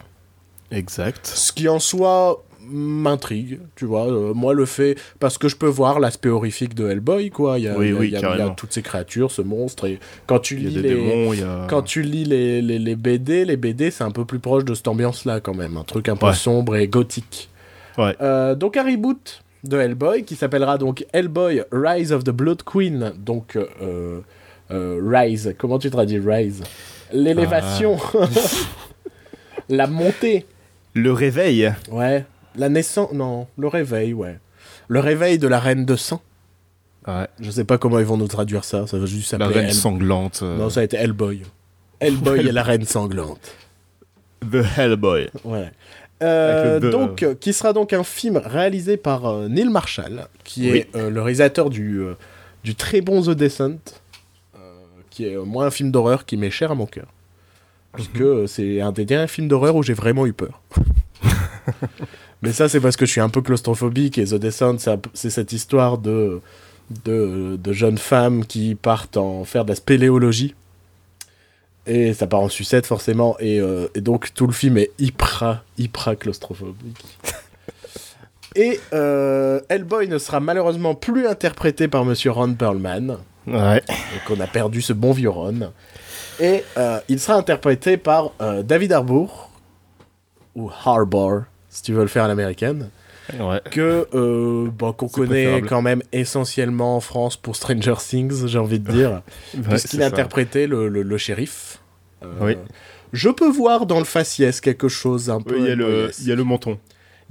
[0.71, 1.25] Exact.
[1.25, 4.07] Ce qui en soi m'intrigue, tu vois.
[4.11, 4.95] Euh, moi, le fait.
[5.19, 7.59] Parce que je peux voir l'aspect horrifique de Hellboy, quoi.
[7.59, 8.55] Il y a, Oui, il y a- oui, il y a- il y a carrément.
[8.55, 9.85] toutes ces créatures, ce monstre.
[9.85, 10.89] Et quand tu lis les.
[10.89, 11.67] démons, a.
[11.69, 14.73] Quand tu lis les, les, les BD, les BD, c'est un peu plus proche de
[14.73, 15.77] cette ambiance-là, quand même.
[15.77, 16.33] Un truc un peu Ouais.
[16.33, 17.49] sombre et gothique.
[17.97, 18.15] Ouais.
[18.21, 23.11] Euh, donc, un reboot de Hellboy qui s'appellera donc Hellboy Rise of the Blood Queen.
[23.17, 24.21] Donc, euh,
[24.71, 26.63] euh, Rise, comment tu traduis Rise?
[27.11, 27.97] L'élévation.
[28.13, 28.25] Ah.
[29.69, 30.45] La montée.
[30.95, 31.71] Le réveil.
[31.91, 32.25] Ouais.
[32.55, 33.11] La naissance.
[33.13, 34.37] Non, le réveil, ouais.
[34.87, 36.21] Le réveil de la reine de sang.
[37.07, 37.27] Ouais.
[37.39, 38.85] Je sais pas comment ils vont nous traduire ça.
[38.87, 39.59] Ça va juste La s'appeler.
[39.59, 40.39] reine Hell- sanglante.
[40.43, 41.41] euh, Non, ça a été Hellboy.
[41.99, 43.55] Hellboy et la reine sanglante.
[44.51, 45.29] The Hellboy.
[45.43, 45.71] Ouais.
[46.21, 50.69] Euh, de- donc, euh, qui sera donc un film réalisé par euh, Neil Marshall, qui
[50.71, 50.77] Oui.
[50.79, 52.15] est euh, le réalisateur du, euh,
[52.63, 53.77] du très bon The Descent,
[54.55, 54.59] euh,
[55.09, 57.07] qui est euh, moi un film d'horreur qui m'est cher à mon cœur.
[57.93, 60.61] Puisque euh, c'est un des derniers films d'horreur où j'ai vraiment eu peur.
[62.41, 64.77] Mais ça, c'est parce que je suis un peu claustrophobique et The Descent,
[65.13, 66.41] c'est cette histoire de,
[67.05, 70.55] de, de jeunes femmes qui partent en faire de la spéléologie.
[71.85, 73.35] Et ça part en sucette, forcément.
[73.39, 77.03] Et, euh, et donc, tout le film est hyper, hyper claustrophobique.
[78.55, 83.17] et euh, Hellboy ne sera malheureusement plus interprété par Monsieur Ron Perlman.
[83.47, 83.81] Ouais.
[83.87, 85.71] Donc, on a perdu ce bon vieux Ron.
[86.39, 88.31] Et euh, il sera interprété par
[88.63, 89.49] David Harbour,
[90.55, 92.89] ou Harbour, si tu veux le faire à l'américaine,
[93.39, 93.61] Ouais.
[93.69, 95.67] que euh, bon, qu'on connaît préférable.
[95.67, 99.21] quand même essentiellement en France pour Stranger Things, j'ai envie de dire,
[99.55, 101.79] Ouais, puisqu'il interprété le, le- le shérif.
[102.23, 102.57] Euh, Oui.
[103.13, 105.55] Je peux voir dans le faciès quelque chose un peu.
[105.55, 106.19] Oui, il y, a le, Hellboyesque.
[106.21, 106.79] il y a le menton.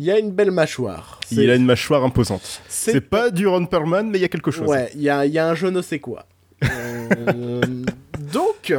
[0.01, 1.19] Il y a une belle mâchoire.
[1.33, 2.63] Il a une mâchoire imposante.
[2.69, 4.69] c'est- pas du Ron Perlman, mais il y a quelque chose.
[4.69, 6.27] Ouais, il y a, y a un je ne sais quoi.
[6.65, 7.61] Euh,
[8.33, 8.73] donc,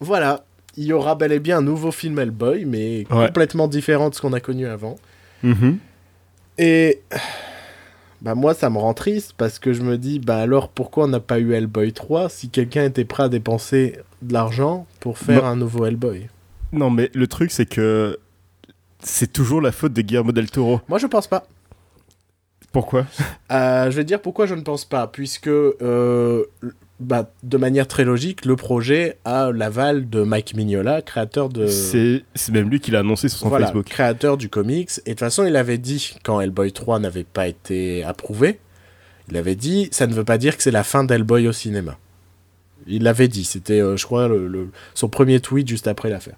[0.00, 0.44] voilà.
[0.78, 3.26] Il y aura bel et bien un nouveau film Hellboy, mais Ouais.
[3.26, 4.96] complètement différent de ce qu'on a connu avant.
[5.42, 5.78] Mhm.
[6.56, 7.02] Et
[8.22, 11.08] bah moi, ça me rend triste parce que je me dis, bah alors pourquoi on
[11.08, 15.42] n'a pas eu Hellboy 3 si quelqu'un était prêt à dépenser de l'argent pour faire
[15.42, 15.48] Non.
[15.50, 16.28] un nouveau Hellboy?
[16.72, 18.18] Non, mais le truc, c'est que
[19.00, 20.80] c'est toujours la faute de Guillermo del Toro.
[20.88, 21.46] Moi, je pense pas.
[22.72, 23.06] Pourquoi?
[23.50, 26.44] Euh, je vais te dire pourquoi je ne pense pas, puisque euh,
[27.00, 31.66] bah, de manière très logique, le projet a l'aval de Mike Mignola, créateur de...
[31.68, 33.86] C'est c'est même lui qui l'a annoncé sur son voilà, Facebook.
[33.86, 34.90] créateur du comics.
[35.06, 38.58] Et de toute façon, il avait dit, quand Hellboy 3 n'avait pas été approuvé,
[39.30, 41.98] il avait dit, ça ne veut pas dire que c'est la fin d'Hellboy au cinéma.
[42.86, 46.36] Il l'avait dit, c'était, euh, je crois, le- le- son premier tweet juste après l'affaire.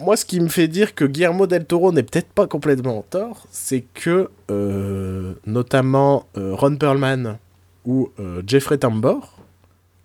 [0.00, 3.02] Moi, ce qui me fait dire que Guillermo del Toro n'est peut-être pas complètement en
[3.02, 7.38] tort, c'est que, euh, notamment euh, Ron Perlman
[7.84, 9.36] ou euh, Jeffrey Tambor,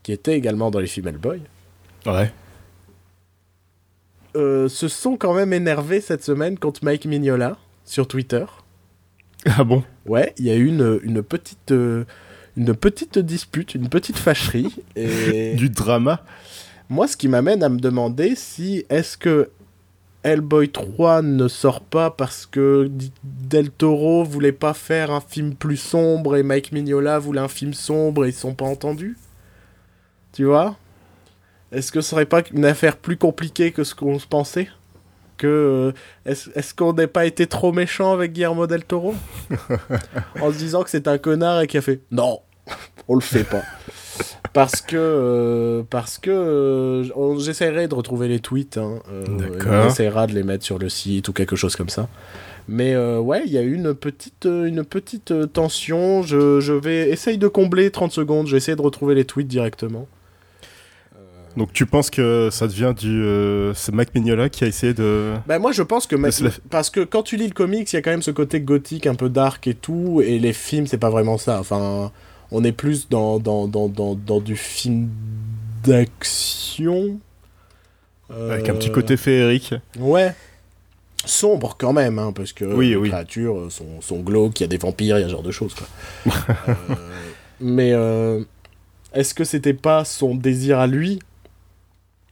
[0.04, 1.42] qui était également dans les films Hellboy,
[2.06, 2.32] Ouais.
[4.36, 8.46] euh, se sont quand même énervés cette semaine contre Mike Mignola sur Twitter.
[9.46, 9.84] Ah bon?
[10.06, 12.06] Ouais, il y a eu une, une petite, euh,
[12.56, 14.74] une petite dispute, une petite fâcherie.
[14.96, 16.24] Et Du drama?
[16.90, 19.50] moi, ce qui m'amène à me demander si est-ce que
[20.28, 22.92] Hellboy 3 ne sort pas parce que
[23.24, 27.74] Del Toro voulait pas faire un film plus sombre et Mike Mignola voulait un film
[27.74, 29.18] sombre et ils sont pas entendus.
[30.34, 30.76] Tu vois?
[31.72, 34.68] Est-ce que ce serait pas une affaire plus compliquée que ce qu'on se pensait?
[35.38, 35.92] Que euh,
[36.26, 39.16] est-ce qu'on n'ait pas été trop méchant avec Guillermo del Toro?
[40.42, 42.42] En se disant que c'est un connard et qui a fait non
[43.08, 43.63] on le fait pas.
[44.54, 49.86] Parce que euh, parce que euh, j'essaierai de retrouver les tweets hein, euh, D'accord.
[49.86, 52.08] on essaiera de les mettre sur le site ou quelque chose comme ça.
[52.67, 56.24] Mais euh, ouais il y a eu une petite euh, une petite euh, tension.
[56.24, 58.48] Je, je vais essayer de combler 30 secondes.
[58.48, 60.08] Je vais essayer de retrouver les tweets directement.
[61.56, 63.24] Donc tu penses que ça devient du...
[63.24, 65.34] euh, c'est Mike Mignola qui a essayé de...
[65.48, 67.54] Bah moi je pense que ma- Mais c'est la- parce que quand tu lis le
[67.54, 70.38] comics, il y a quand même ce côté gothique un peu dark et tout et
[70.38, 71.60] les films c'est pas vraiment ça.
[71.60, 72.12] Enfin,
[72.51, 75.10] on est plus dans dans, dans, dans, dans du film
[75.83, 77.19] d'action
[78.29, 79.73] Avec un petit Euh, côté féerique.
[79.99, 80.33] Ouais.
[81.25, 83.10] Sombre quand même, hein, parce que Oui, les oui.
[83.10, 85.51] créatures sont, sont glauques, il y a des vampires, il y a ce genre de
[85.51, 85.73] choses.
[85.73, 85.88] Quoi.
[86.69, 86.73] Euh,
[87.60, 88.43] mais euh,
[89.13, 91.19] est-ce que c'était pas son désir à lui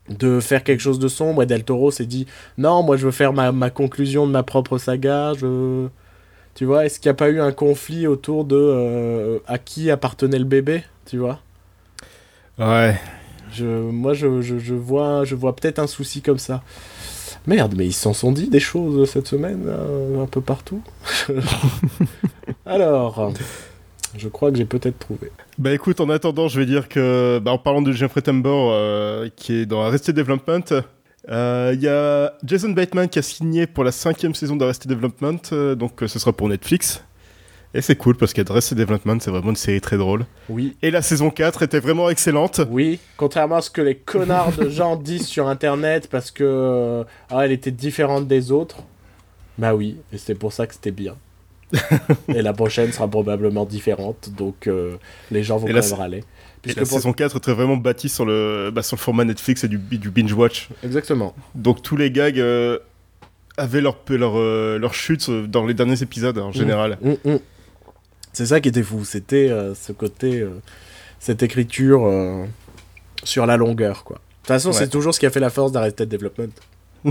[0.08, 1.42] de faire quelque chose de sombre?
[1.42, 2.26] Et Del Toro s'est dit
[2.58, 5.88] non, moi je veux faire ma, ma conclusion de ma propre saga, je...
[6.56, 9.90] Tu vois, est-ce qu'il n'y a pas eu un conflit autour de euh, à qui
[9.90, 11.38] appartenait le bébé, tu vois?
[12.58, 12.98] Ouais.
[13.52, 16.62] je, moi, je, je, je vois, je vois peut-être un souci comme ça.
[17.46, 20.80] Merde, mais ils s'en sont dit des choses cette semaine, euh, un peu partout.
[22.66, 23.34] Alors,
[24.16, 25.30] je crois que j'ai peut-être trouvé.
[25.58, 29.28] Bah écoute, en attendant, je vais dire que, bah, en parlant de Jeffrey Tambor, euh,
[29.36, 30.64] qui est dans Arrested Development,
[31.28, 35.40] euh, il y a Jason Bateman qui a signé pour la cinquième saison d'Arrested Development,
[35.52, 37.02] euh, donc euh, ce sera pour Netflix.
[37.74, 40.24] Et c'est cool parce qu'Arrested Development, c'est vraiment une série très drôle.
[40.48, 42.60] Oui, Et la saison 4 était vraiment excellente.
[42.70, 47.04] oui, contrairement à ce que les connards de gens disent sur internet parce que euh,
[47.28, 48.78] ah, elle était différente des autres.
[49.58, 51.16] Bah oui, et c'est pour ça que c'était bien.
[52.28, 54.96] Et la prochaine sera probablement différente, donc euh,
[55.30, 56.18] les gens vont Et quand la même râler.
[56.18, 56.22] Et
[56.62, 59.64] Puisque la pour- saison 4 était vraiment bâtie sur le, bah, sur le format Netflix
[59.64, 60.68] et du, du binge-watch.
[60.84, 61.34] Exactement.
[61.54, 62.78] Donc tous les gags euh,
[63.56, 66.98] avaient leur, leur, euh, leur chute dans les derniers épisodes en général.
[67.02, 67.38] Mm, mm.
[68.32, 70.50] C'est ça qui était fou, c'était euh, ce côté, euh,
[71.20, 72.06] cette écriture
[73.24, 74.16] sur la longueur, quoi.
[74.16, 74.74] De toute façon, Ouais.
[74.76, 76.52] c'est toujours ce qui a fait la force d'Arrested Development.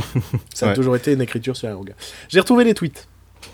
[0.54, 0.76] ça a Ouais.
[0.76, 1.96] toujours été une écriture sur la longueur.
[2.30, 3.08] J'ai retrouvé les tweets.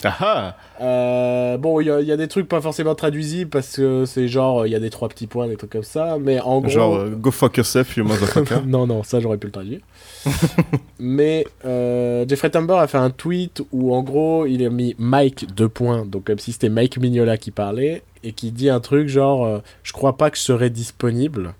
[0.03, 3.49] Ah ah Euh, bon, il y, a- il y a des trucs pas forcément traduisibles
[3.49, 6.17] parce que c'est genre, il y a des trois petits points, des trucs comme ça,
[6.19, 6.69] mais en gros...
[6.69, 8.61] Genre, euh, go fuck yourself, you motherfucker.
[8.65, 9.79] non, non, ça j'aurais pu le traduire.
[10.99, 15.53] Mais euh, Jeffrey Tambor a fait un tweet où en gros il a mis Mike
[15.53, 19.07] deux points, donc comme si c'était Mike Mignola qui parlait, et qui dit un truc
[19.07, 21.53] genre euh, Je crois pas que je serai disponible.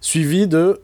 [0.00, 0.80] Suivi de.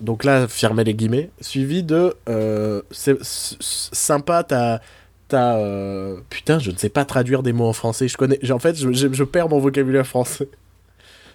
[0.00, 1.30] Donc là, fermez les guillemets.
[1.40, 2.14] Suivi de.
[2.28, 4.80] euh, c'est sympa, t'as.
[5.28, 5.56] T'as.
[5.58, 8.08] euh, putain, je ne sais pas traduire des mots en français.
[8.08, 8.38] Je connais.
[8.52, 10.48] En fait, je, je- je perds mon vocabulaire français.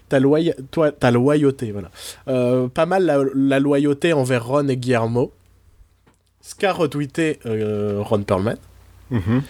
[0.09, 0.53] Ta, loya...
[0.71, 1.89] Toi, ta loyauté, voilà.
[2.27, 5.31] Euh, pas mal la, la loyauté envers Ron et Guillermo.
[6.41, 8.57] Ce qu'a retweeté Ron Perlman.
[9.11, 9.41] Mhm.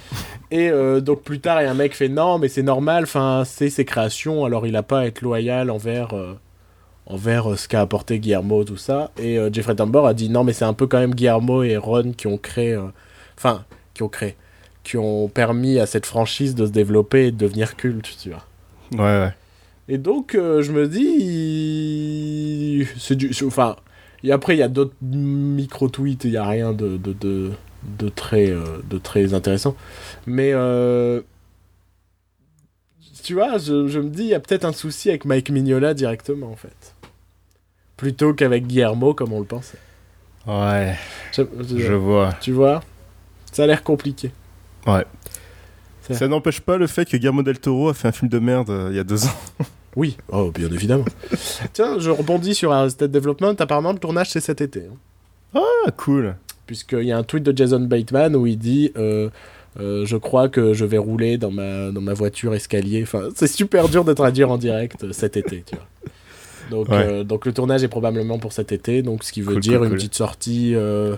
[0.51, 0.69] Et
[1.01, 3.43] donc plus tard, il y a un mec qui fait non, mais c'est normal, enfin,
[3.45, 6.09] c'est ses créations, alors il a pas à être loyal envers,
[7.05, 9.11] envers euh, ce qu'a apporté Guillermo, tout ça.
[9.17, 11.77] Et euh, Jeffrey Tambor a dit non, mais c'est un peu quand même Guillermo et
[11.77, 12.87] Ron qui ont créé, euh,
[13.37, 14.35] enfin, qui ont créé,
[14.83, 18.45] qui ont permis à cette franchise de se développer et de devenir culte, tu vois.
[18.93, 19.33] Ouais, ouais.
[19.89, 22.85] Et donc, euh, je me dis.
[22.97, 23.31] C'est du.
[23.45, 23.75] Enfin.
[24.23, 27.51] Et après, il y a d'autres micro-tweets, il n'y a rien de, de, de,
[27.99, 29.75] de très, euh, de très intéressant.
[30.25, 30.51] Mais.
[30.53, 31.21] euh,
[33.23, 35.93] tu vois, je, je me dis, il y a peut-être un souci avec Mike Mignola
[35.93, 36.92] directement, en fait.
[38.03, 39.77] Plutôt qu'avec Guillermo, comme on le pensait.
[40.45, 40.95] Ouais,
[41.31, 42.33] Je- je- je vois.
[42.41, 42.83] Tu vois?
[43.53, 44.31] Ça a l'air compliqué.
[44.85, 45.05] Ouais.
[46.11, 48.69] Ça n'empêche pas le fait que Guillermo del Toro a fait un film de merde
[48.69, 49.29] euh, il y a deux ans.
[49.95, 51.05] Oui, oh, bien évidemment.
[51.73, 53.53] Tiens, je rebondis sur Arrested Development.
[53.59, 54.87] Apparemment, le tournage, c'est cet été.
[54.91, 54.97] hein.
[55.85, 56.35] Ah, cool.
[56.65, 59.29] puisqu'il y a un tweet de Jason Bateman où il dit euh,
[59.79, 63.03] euh, je crois que je vais rouler dans ma, dans ma voiture escalier.
[63.03, 65.85] Enfin, c'est super dur de traduire en direct cet été, tu vois.
[66.71, 66.95] Donc, Ouais.
[66.95, 69.73] euh, donc le tournage est probablement pour cet été, donc ce qui veut Cool, dire
[69.79, 69.97] cool, une cool.
[69.97, 71.15] petite sortie euh,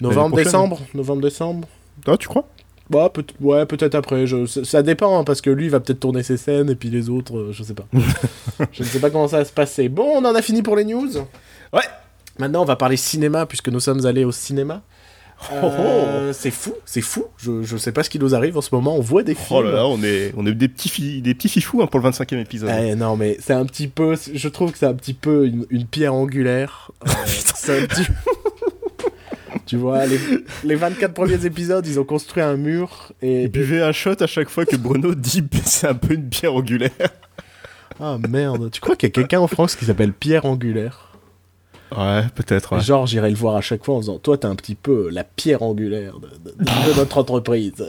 [0.00, 1.68] novembre, prochaine, décembre, novembre, décembre.
[2.06, 2.48] Ah, tu crois?
[2.90, 4.26] Bah, peut ouais, peut-être après.
[4.26, 6.90] Je, ça dépend, hein, parce que lui, il va peut-être tourner ses scènes, et puis
[6.90, 7.86] les autres, euh, je sais pas.
[8.72, 9.88] je ne sais pas comment ça va se passer.
[9.88, 11.08] Bon, on en a fini pour les news
[11.72, 11.80] Ouais.
[12.38, 14.82] Maintenant, on va parler cinéma, puisque nous sommes allés au cinéma.
[15.52, 15.66] Oh, oh.
[15.68, 17.24] Euh, c'est fou, c'est fou.
[17.36, 18.96] Je, je sais pas ce qui nous arrive en ce moment.
[18.96, 19.58] On voit des films.
[19.58, 22.00] Oh là là, on est, on est des petits, fi- des petits fifous hein, pour
[22.00, 22.70] le 25e épisode.
[22.82, 24.14] Eh, non, mais c'est un petit peu.
[24.32, 26.90] Je trouve que c'est un petit peu une, une pierre angulaire.
[27.06, 28.06] Euh, c'est un petit-
[29.66, 30.18] tu vois, les,
[30.64, 33.44] les 24 premiers épisodes, ils ont construit un mur et.
[33.44, 36.54] Et buvez un shot à chaque fois que Bruno dit c'est un peu une pierre
[36.54, 36.90] angulaire.
[38.00, 41.13] Ah merde, tu crois qu'il y a quelqu'un en France qui s'appelle Pierre Angulaire?
[41.96, 42.74] Ouais, peut-être.
[42.76, 42.80] ouais.
[42.82, 45.24] Genre, j'irai le voir à chaque fois en disant Toi, t'es un petit peu la
[45.24, 47.72] pierre angulaire de, de- de notre entreprise.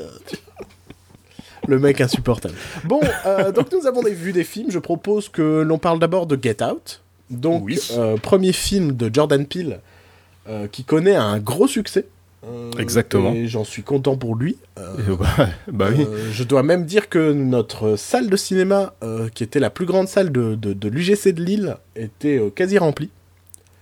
[1.68, 2.54] Le mec insupportable.
[2.84, 4.70] Bon, euh, donc nous avons des- vu des films.
[4.70, 7.02] Je propose que l'on parle d'abord de Get Out.
[7.32, 7.80] Donc, Oui.
[7.98, 9.80] euh, premier film de Jordan Peele
[10.48, 12.06] euh, qui connaît un gros succès.
[12.48, 13.34] Euh, Exactement.
[13.34, 14.58] Et j'en suis content pour lui.
[14.78, 16.06] Euh, bah, bah oui.
[16.08, 19.88] euh, je dois même dire que notre salle de cinéma, euh, qui était la plus
[19.88, 23.10] grande salle de, de, de l'UGC de Lille, était euh, quasi remplie.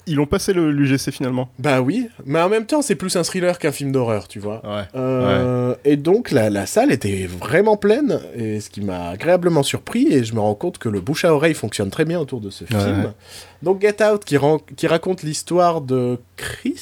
[0.06, 1.50] Ils l'ont passé le l'UGC finalement.
[1.60, 4.62] Bah oui, mais en même temps, c'est plus un thriller qu'un film d'horreur, tu vois.
[4.66, 4.84] Ouais.
[4.96, 10.08] Euh, Et donc, la, la salle était vraiment pleine, et ce qui m'a agréablement surpris,
[10.12, 12.50] et je me rends compte que le bouche à oreille fonctionne très bien autour de
[12.50, 12.70] ce Ouais.
[12.80, 13.14] film.
[13.62, 14.38] Donc, Get Out, qui,
[14.76, 16.82] qui raconte l'histoire de Chris,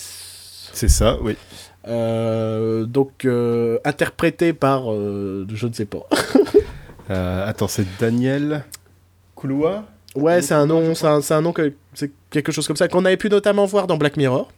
[0.74, 1.36] C'est ça, oui.
[1.88, 6.08] euh, donc euh, interprété par, je ne sais pas.
[7.10, 8.64] Attends, c'est Daniel
[9.36, 9.84] Kouloua
[10.16, 13.06] Ouais, c'est un nom, c'est un, un nom que c'est quelque chose comme ça qu'on
[13.06, 14.52] avait pu notamment voir dans Black Mirror.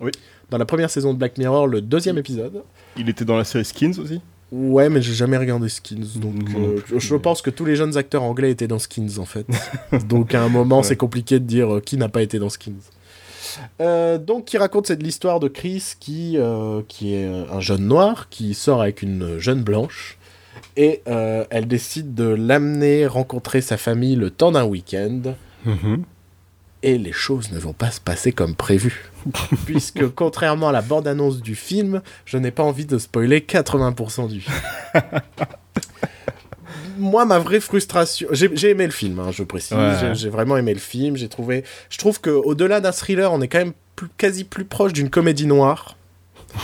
[0.00, 0.12] Oui.
[0.50, 2.62] Dans la première saison de Black Mirror, le deuxième épisode.
[2.96, 4.20] Il était dans la série Skins aussi?
[4.52, 7.00] Ouais, mais j'ai jamais regardé Skins, donc euh, plus.
[7.00, 9.46] je pense que tous les jeunes acteurs anglais étaient dans Skins en fait.
[10.08, 10.82] donc à un moment, Ouais.
[10.84, 12.74] c'est compliqué de dire euh, qui n'a pas été dans Skins.
[13.80, 16.36] Euh, donc, qui raconte cette l'histoire de Chris, qui,
[16.88, 20.18] qui est un jeune noir, qui sort avec une jeune blanche,
[20.76, 25.34] et elle décide de l'amener rencontrer sa famille le temps d'un week-end.
[25.64, 26.02] Mhm.
[26.86, 29.10] Et les choses ne vont pas se passer comme prévu.
[29.64, 34.40] Puisque, contrairement à la bande-annonce du film, je n'ai pas envie de spoiler 80% du
[34.42, 34.54] film.
[36.98, 38.28] Moi, ma vraie frustration.
[38.32, 39.76] J'ai aimé le film, hein, je précise.
[39.76, 40.14] Ouais.
[40.14, 41.16] J'ai- vraiment aimé le film.
[41.16, 41.64] J'ai trouvé.
[41.90, 45.10] Je trouve quau delà d'un thriller, on est quand même plus- quasi plus proche d'une
[45.10, 45.96] comédie noire.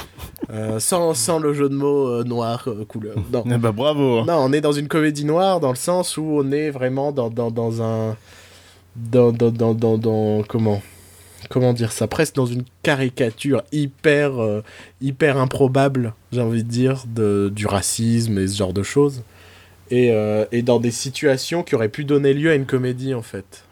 [0.52, 3.14] Euh, sans, sans le jeu de mots euh, noir euh, couleur.
[3.30, 3.44] Non.
[3.46, 4.24] Eh bah bravo.
[4.24, 7.28] Non, on est dans une comédie noire dans le sens où on est vraiment dans,
[7.30, 8.16] dans, dans un.
[8.96, 10.82] Dans, dans, dans, dans, dans- Comment
[11.48, 12.06] Comment dire ça?
[12.06, 14.62] Presque dans une caricature hyper, euh,
[15.00, 19.22] hyper improbable, j'ai envie de dire, de, du racisme et ce genre de choses.
[19.90, 23.22] Et, euh, et dans des situations qui auraient pu donner lieu à une comédie, en
[23.22, 23.64] fait.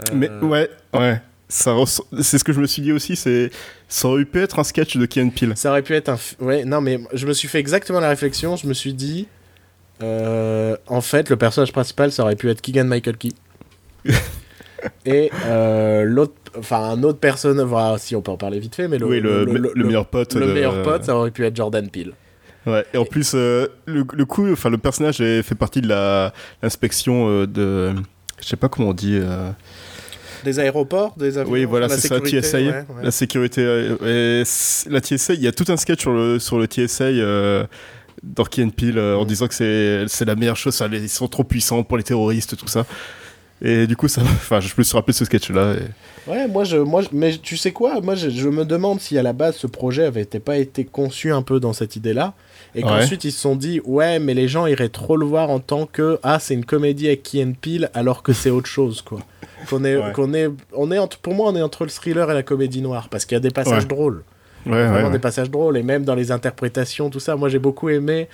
[0.00, 1.20] Euh, Mais ouais, ouais.
[1.48, 1.74] Ça
[2.20, 3.50] C'est ce que je me suis dit aussi, c'est
[3.88, 5.52] ça aurait pu être un sketch de Ken Peel.
[5.56, 6.18] Ça aurait pu être un.
[6.40, 8.56] Ouais, non, mais je me suis fait exactement la réflexion.
[8.56, 9.26] Je me suis dit.
[10.00, 13.30] en fait, le personnage principal, ça aurait pu être Keegan Michael Key.
[15.06, 16.32] Et euh, l'autre.
[16.58, 17.66] Enfin, un autre personnage.
[17.66, 20.34] Voilà, si on peut en parler vite fait, mais le, oui, le, le, meilleur pote.
[20.34, 22.12] le de- meilleur pote, ça aurait pu être Jordan Peele.
[22.66, 27.28] Ouais, et en plus, euh, le, coup, enfin, le personnage fait partie de la- l'inspection
[27.28, 27.92] euh, de.
[28.40, 29.20] Je sais pas comment on dit.
[30.44, 31.52] Des aéroports, des avions.
[31.52, 32.58] Oui, voilà, c'est ça, TSA.
[32.58, 32.84] ouais, ouais.
[33.04, 33.62] La sécurité.
[34.04, 34.42] et
[34.90, 37.68] la TSA, il y a tout un sketch sur le, sur le TSA.
[38.50, 39.26] Key and Peele, en Mm.
[39.26, 42.56] disant que c'est c'est la meilleure chose, ça, ils sont trop puissants pour les terroristes,
[42.56, 42.84] tout ça.
[43.64, 45.74] Et du coup, ça, enfin, je me suis rappelé ce sketch-là.
[45.74, 48.00] et- Ouais, moi, je, moi, je- mais tu sais quoi?
[48.00, 50.84] Moi, je, je me demande si à la base ce projet avait été- pas été
[50.84, 52.34] conçu un peu dans cette idée-là,
[52.74, 52.88] et Ouais.
[52.90, 55.86] qu'ensuite ils se sont dit, ouais, mais les gens iraient trop le voir en tant
[55.86, 59.20] que ah, c'est une comédie avec Key and Peele, alors que c'est autre chose, quoi.
[59.68, 60.12] Qu'on est, Ouais.
[60.12, 62.82] qu'on est, on est entre, pour moi, on est entre le thriller et la comédie
[62.82, 63.88] noire, parce qu'il y a des passages Ouais.
[63.88, 64.24] drôles,
[64.66, 65.10] Ouais, vraiment ouais, ouais.
[65.12, 67.36] des passages drôles, et même dans les interprétations, tout ça.
[67.36, 68.28] Moi, j'ai beaucoup aimé.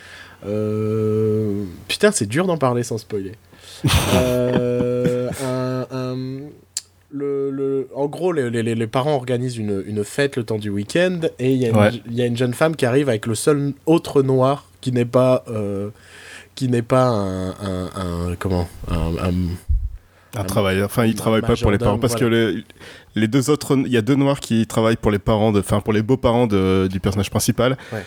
[0.47, 3.33] euh, Putain, c'est dur d'en parler sans spoiler.
[4.15, 6.39] Euh, un- un-
[7.11, 10.69] le, le- en gros, les, les- les parents organisent une, une fête le temps du
[10.69, 11.91] week-end et il y, a une- Ouais.
[12.07, 15.05] il y a une jeune femme qui arrive avec le seul autre noir qui n'est
[15.07, 15.89] pas euh,
[16.55, 20.87] qui n'est pas un, un- comment un, travailleur.
[20.87, 22.65] Enfin, il travaille pas pour les parents parce que les,
[23.15, 25.81] les deux autres, il y a deux noirs qui travaillent pour les parents, de, enfin
[25.81, 27.77] pour les beaux-parents de- du personnage principal.
[27.93, 28.03] Ouais.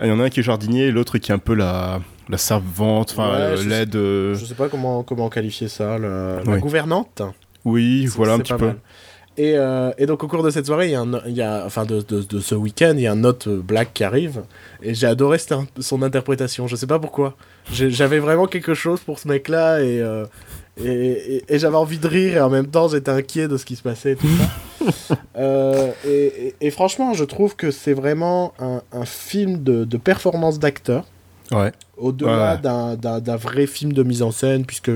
[0.00, 2.00] Il y en a un qui est jardinier et l'autre qui est un peu la,
[2.28, 3.94] la servante, enfin Ouais, euh, je l'aide.
[3.96, 7.22] euh, je sais pas comment comment qualifier ça la, gouvernante
[7.64, 8.66] Oui, voilà un petit peu.
[8.66, 8.76] mal.
[9.36, 11.42] Et, euh, et donc au cours de cette soirée, il y a, un- il y
[11.42, 14.42] a enfin de, de, de ce week-end, il y a un autre black qui arrive.
[14.82, 15.38] Et j'ai adoré
[15.80, 16.68] son interprétation.
[16.68, 17.34] Je sais pas pourquoi.
[17.72, 20.24] J'avais vraiment quelque chose pour ce mec-là et, euh,
[20.82, 23.64] et, et- et j'avais envie de rire et en même temps j'étais inquiet de ce
[23.64, 25.16] qui se passait et tout ça.
[25.36, 25.92] Euh,
[26.60, 31.06] et, franchement, je trouve que c'est vraiment un, un film de, de performance d'acteur
[31.50, 31.72] Ouais.
[31.96, 32.96] au-delà Ouais.
[32.96, 34.90] d'un- vrai film de mise en scène, puisque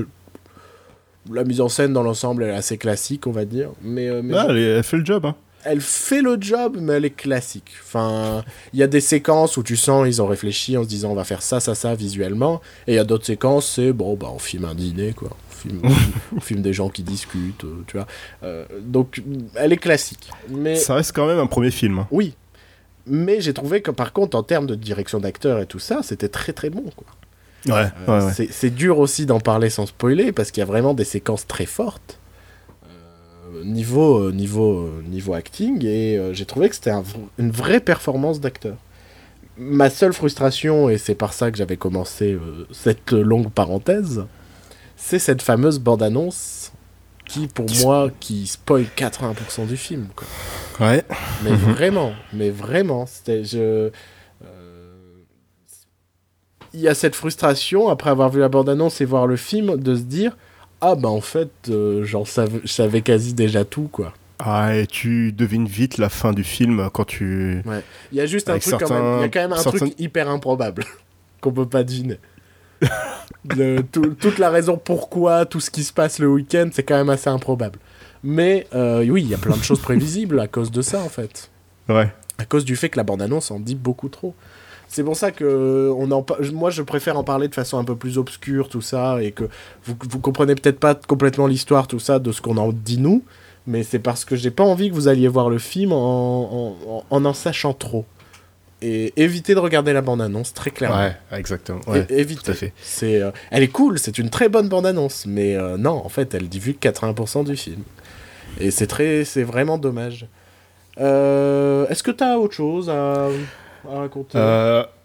[1.31, 3.69] la mise en scène dans l'ensemble est assez classique, on va dire.
[3.81, 5.25] Mais, euh, mais Ah, elle, fait le job.
[5.25, 5.35] Hein.
[5.63, 7.71] elle fait le job, mais elle est classique.
[7.83, 11.11] Enfin, il y a des séquences où tu sens ils ont réfléchi en se disant
[11.11, 14.15] on va faire ça, ça, ça visuellement, et il y a d'autres séquences c'est bon
[14.15, 15.29] bah on filme un dîner quoi,
[15.59, 15.81] filme,
[16.35, 18.07] on filme des gens qui discutent, euh, tu vois.
[18.43, 19.21] Euh, donc
[19.55, 20.29] elle est classique.
[20.49, 21.99] Mais Ça reste quand même un premier film.
[21.99, 22.07] hein.
[22.11, 22.33] oui,
[23.05, 26.29] mais j'ai trouvé que par contre en termes de direction d'acteur et tout ça, c'était
[26.29, 27.07] très très bon quoi.
[27.67, 28.47] Ouais, Euh, ouais, ouais.
[28.51, 31.65] c'est- dur aussi d'en parler sans spoiler parce qu'il y a vraiment des séquences très
[31.65, 32.17] fortes
[33.53, 37.03] euh, niveau, niveau, niveau acting et euh, j'ai trouvé que c'était un
[37.37, 38.75] une vraie performance d'acteur.
[39.57, 42.37] Ma seule frustration, et c'est par ça que j'avais commencé
[42.71, 44.23] cette longue parenthèse,
[45.01, 46.71] c'est cette fameuse bande-annonce
[47.25, 50.07] qui, pour Qui moi, qui spoil 80% du film.
[50.15, 50.27] Quoi.
[50.87, 51.03] Ouais.
[51.43, 51.57] Mais Mhm.
[51.73, 53.57] vraiment, mais vraiment, c'était je.
[53.59, 53.89] euh,
[56.73, 59.95] Il y a cette frustration après avoir vu la bande-annonce et voir le film de
[59.95, 60.37] se dire
[60.81, 64.13] ah bah en fait euh, j'en savais, je savais quasi déjà tout quoi.
[64.37, 67.61] Ah, et tu devines vite la fin du film quand tu.
[68.11, 69.57] Il y a juste un Avec truc quand même, il y a quand même un
[69.57, 70.85] certains- truc hyper improbable
[71.41, 72.17] qu'on peut pas deviner.
[73.55, 76.97] Le- tout- toute la raison pourquoi tout ce qui se passe le week-end c'est quand
[76.97, 77.79] même assez improbable.
[78.23, 81.09] Mais euh, oui, il y a plein de choses prévisibles à cause de ça en
[81.09, 81.49] fait.
[81.87, 82.09] Ouais.
[82.37, 84.33] à cause du fait que la bande-annonce en dit beaucoup trop.
[84.87, 87.95] C'est pour ça que on en, moi je préfère en parler de façon un peu
[87.95, 89.43] plus obscure, tout ça, et que
[89.85, 93.23] vous, vous comprenez peut-être pas complètement l'histoire, tout ça, de ce qu'on en dit nous,
[93.67, 97.03] mais c'est parce que j'ai pas envie que vous alliez voir le film en en,
[97.11, 98.05] en, en sachant trop.
[98.81, 100.97] Et évitez de regarder la bande-annonce, très clairement.
[100.97, 101.81] Ouais, exactement.
[101.87, 102.05] Ouais.
[102.09, 102.43] É- évitez.
[102.43, 102.73] tout à fait.
[102.81, 106.33] C'est, euh, elle est cool, c'est une très bonne bande-annonce, mais euh, non, en fait,
[106.33, 107.83] elle divulgue 80% du film.
[108.59, 110.27] Et c'est très, c'est vraiment dommage.
[110.99, 113.27] Euh, est-ce que t'as autre chose à,
[113.89, 114.37] à raconter?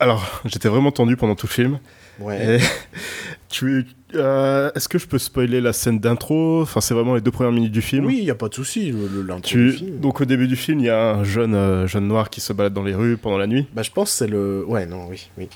[0.00, 1.78] Alors, j'étais vraiment tendu pendant tout le film.
[2.20, 2.58] Ouais.
[2.58, 2.60] Et
[3.48, 6.62] tu, euh, est-ce que je peux spoiler la scène d'intro?
[6.62, 8.06] Enfin, c'est vraiment les deux premières minutes du film.
[8.06, 8.90] Oui, il y a pas de souci.
[8.92, 12.06] le- le- Tu, donc au début du film, il y a un jeune, euh, jeune
[12.08, 14.26] noir qui se balade dans les rues pendant la nuit Bah, je pense que c'est
[14.26, 14.64] le.
[14.66, 15.48] Ouais, non, oui, oui.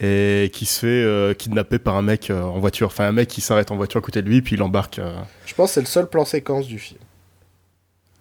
[0.00, 2.88] et qui se fait euh, kidnapper par un mec euh, en voiture.
[2.88, 5.00] Enfin, un mec qui s'arrête en voiture à côté de lui, puis il embarque.
[5.46, 7.00] Je pense que c'est le seul plan séquence du film.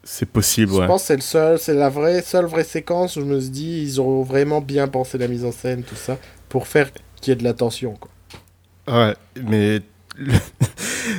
[0.04, 0.88] c'est possible, Je ouais.
[0.88, 3.50] pense que c'est le seul, c'est la vraie, seule vraie séquence où je me suis
[3.50, 6.18] dit, ils ont vraiment bien pensé la mise en scène, tout ça,
[6.50, 6.92] pour faire
[7.22, 8.10] qu'il y ait de la tension, quoi.
[8.88, 9.82] Ouais, mais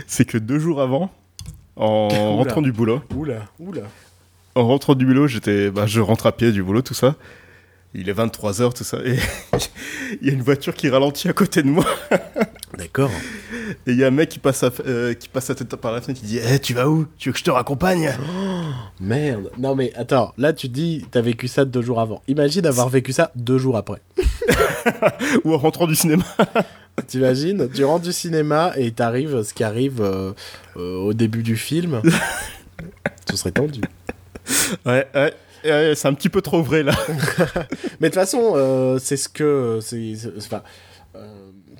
[0.06, 1.10] c'est que deux jours avant,
[1.76, 2.18] en Oula.
[2.44, 3.82] rentrant du boulot, Oula, oula.
[4.54, 7.14] en rentrant du boulot, j'étais, bah, je rentre à pied du boulot, tout ça.
[7.94, 9.18] Il est 23h, tout ça, et
[10.22, 11.84] il y a une voiture qui ralentit à côté de moi.
[12.78, 13.10] D'accord.
[13.86, 15.92] Et il y a un mec qui passe, à, euh, qui passe sa tête par
[15.92, 17.06] la fenêtre, qui dit Eh, Tu vas où?
[17.18, 18.12] Tu veux que je te raccompagne?
[19.00, 19.50] Merde.
[19.58, 22.22] Non mais attends, là tu dis t'as vécu ça deux jours avant.
[22.28, 24.00] Imagine avoir vécu ça deux jours après.
[25.44, 26.24] Ou en rentrant du cinéma.
[27.06, 30.32] T'imagines Tu rentres du cinéma et t'arrives ce qui arrive euh,
[30.76, 32.02] euh, au début du film.
[33.30, 33.80] Ce serait tendu.
[34.84, 35.32] Ouais, ouais,
[35.94, 36.92] c'est un petit peu trop vrai là.
[38.00, 39.78] Mais de toute façon, euh, c'est ce que.
[39.80, 40.62] C'est enfin,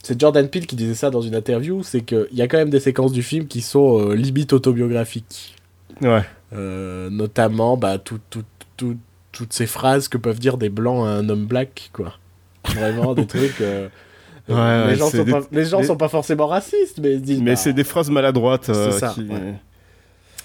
[0.03, 2.71] c'est Jordan Peele qui disait ça dans une interview c'est qu'il y a quand même
[2.71, 5.55] des séquences du film qui sont euh, limite autobiographiques.
[6.01, 6.23] Ouais.
[6.53, 8.43] Euh, notamment, bah, tout, tout-
[8.77, 8.97] tout-
[9.31, 12.15] toutes ces phrases que peuvent dire des blancs à un homme black, quoi.
[12.65, 13.61] Vraiment, des trucs.
[13.61, 13.89] euh,
[14.49, 16.99] Ouais, euh, ouais, les gens, sont, des- pas, les gens les- sont pas forcément racistes,
[17.01, 17.41] mais ils se disent.
[17.41, 18.69] Mais bah, c'est des phrases maladroites.
[18.71, 19.55] euh, C'est ça, qui- ouais.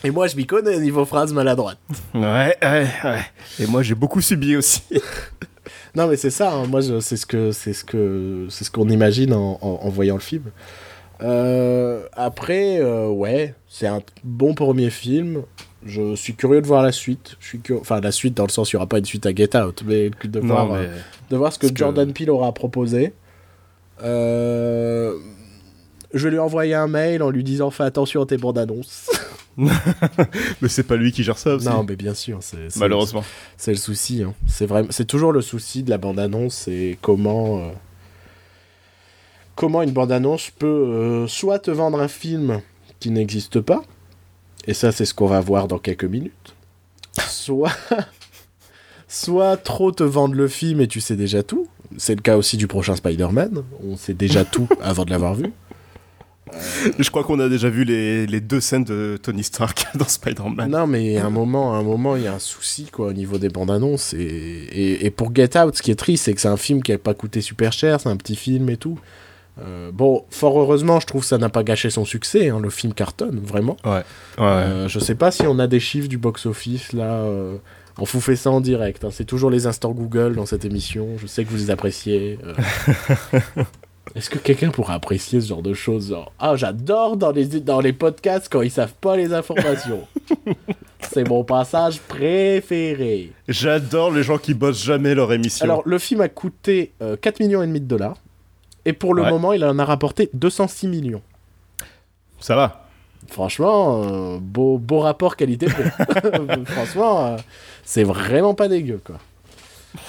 [0.03, 1.79] Et moi, je m'y connais niveau phrases maladroites.
[2.13, 3.21] Ouais, ouais, ouais.
[3.59, 4.83] Et moi, j'ai beaucoup subi aussi.
[5.97, 6.53] Non, mais c'est ça.
[6.53, 6.67] hein.
[6.67, 10.13] Moi, c'est ce que c'est ce que c'est ce qu'on imagine en, en- en voyant
[10.15, 10.43] le film.
[11.23, 15.41] Euh, après, euh, ouais, c'est un bon premier film.
[15.85, 17.35] Je suis curieux de voir la suite.
[17.39, 19.25] Je suis curieux- enfin la suite dans le sens il n'y aura pas une suite
[19.25, 20.85] à Get Out, mais de voir, euh,
[21.31, 23.13] de voir ce que Parce que- Jordan Peele aura proposé.
[24.01, 25.13] Je
[26.13, 29.09] vais lui envoyer un mail en lui disant fais attention à tes bandes annonces.
[30.61, 31.65] mais c'est pas lui qui gère ça aussi.
[31.65, 33.23] non, mais bien sûr, c'est c'est- Malheureusement.
[33.57, 34.21] C'est le souci.
[34.23, 34.33] hein.
[34.47, 37.69] C'est vraiment, c'est toujours le souci de la bande-annonce, c'est comment, euh,
[39.55, 42.61] comment une bande-annonce peut euh, soit te vendre un film
[42.99, 43.81] qui n'existe pas,
[44.67, 46.55] et ça c'est ce qu'on va voir dans quelques minutes,
[47.27, 47.71] soit,
[49.07, 51.67] soit trop te vendre le film et tu sais déjà tout.
[51.97, 53.63] C'est le cas aussi du prochain Spider-Man.
[53.87, 55.53] On sait déjà tout avant de l'avoir vu.
[56.99, 60.69] Je crois qu'on a déjà vu les, les deux scènes de Tony Stark dans Spider-Man.
[60.71, 63.13] Non, mais à un moment, à un moment, il y a un souci quoi au
[63.13, 64.13] niveau des bandes annonces.
[64.13, 66.81] Et, et, et pour Get Out, ce qui est triste, c'est que c'est un film
[66.83, 68.99] qui n'a pas coûté super cher, c'est un petit film et tout.
[69.59, 72.49] Euh, bon, fort heureusement, je trouve que ça n'a pas gâché son succès.
[72.49, 73.75] hein, le film cartonne vraiment.
[73.83, 74.03] Ouais.
[74.37, 74.43] Ouais.
[74.45, 77.21] Euh, je sais pas si on a des chiffres du box-office là.
[77.23, 77.57] euh,
[77.99, 79.03] on vous fait ça en direct.
[79.03, 81.07] hein, c'est toujours les instants Google dans cette émission.
[81.17, 82.37] Je sais que vous les appréciez.
[84.15, 87.79] Est-ce que quelqu'un pourrait apprécier ce genre de choses genre, Ah, j'adore dans les, dans
[87.79, 90.01] les podcasts quand ils savent pas les informations.
[91.01, 93.31] C'est mon passage préféré.
[93.47, 95.63] J'adore les gens qui bossent jamais leur émission.
[95.63, 98.17] Alors, le film a coûté euh, 4 millions et demi de dollars.
[98.85, 99.29] Et pour le Ouais.
[99.29, 101.21] moment, il en a rapporté 206 millions.
[102.39, 102.87] Ça va.
[103.29, 105.83] Franchement, euh, beau, beau rapport qualité-prix.
[106.65, 107.37] Franchement, euh,
[107.83, 109.17] c'est vraiment pas dégueu, quoi.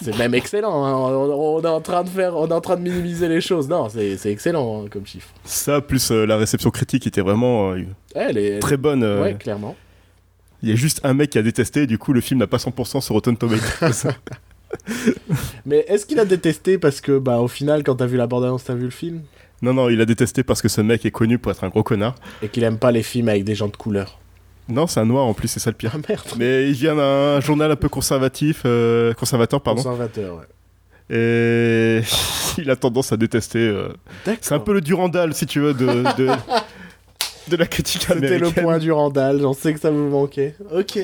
[0.03, 0.85] C'est même excellent.
[0.85, 0.93] hein.
[0.95, 3.69] On, on est en train de faire, on est en train de minimiser les choses.
[3.69, 5.29] Non, c'est excellent hein, comme chiffre.
[5.45, 7.85] Ça, plus euh, la réception critique était vraiment euh,
[8.15, 9.03] Elle est très bonne.
[9.03, 9.77] euh, Ouais, clairement.
[10.63, 12.47] Il y a juste un mec qui a détesté, et du coup, le film n'a
[12.49, 14.09] pas 100% sur Rotten Tomatoes.
[15.67, 18.65] Mais est-ce qu'il a détesté parce que, bah, au final, quand t'as vu la bande-annonce,
[18.65, 19.23] t'as vu le film?
[19.63, 21.83] Non, non, il a détesté parce que ce mec est connu pour être un gros
[21.83, 22.15] connard.
[22.43, 24.19] et qu'il aime pas les films avec des gens de couleur
[24.69, 25.93] Non, c'est un noir en plus, c'est ça le pire.
[25.95, 26.23] Ah merde.
[26.39, 29.83] Mais il vient d'un journal un peu conservatif, euh, conservateur, pardon.
[29.83, 30.45] Conservateur, ouais.
[31.11, 32.03] Et
[32.59, 33.67] il a tendance à détester.
[33.67, 33.89] euh.
[34.41, 36.29] C'est un peu le Durandal, si tu veux, de, de,
[37.49, 40.55] de la critique C'était le point du Randall, j'en sais que ça vous manquait.
[40.71, 40.99] Ok.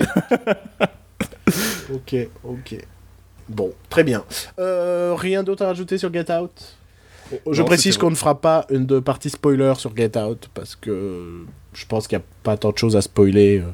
[1.92, 2.76] ok, ok.
[3.48, 4.24] Bon, très bien.
[4.58, 6.76] Euh, rien d'autre à rajouter sur Get Out?
[7.50, 10.76] Je Non, précise qu'on ne fera pas une de partie spoiler sur Get Out parce
[10.76, 13.70] que je pense qu'il n'y a pas tant de choses à spoiler euh,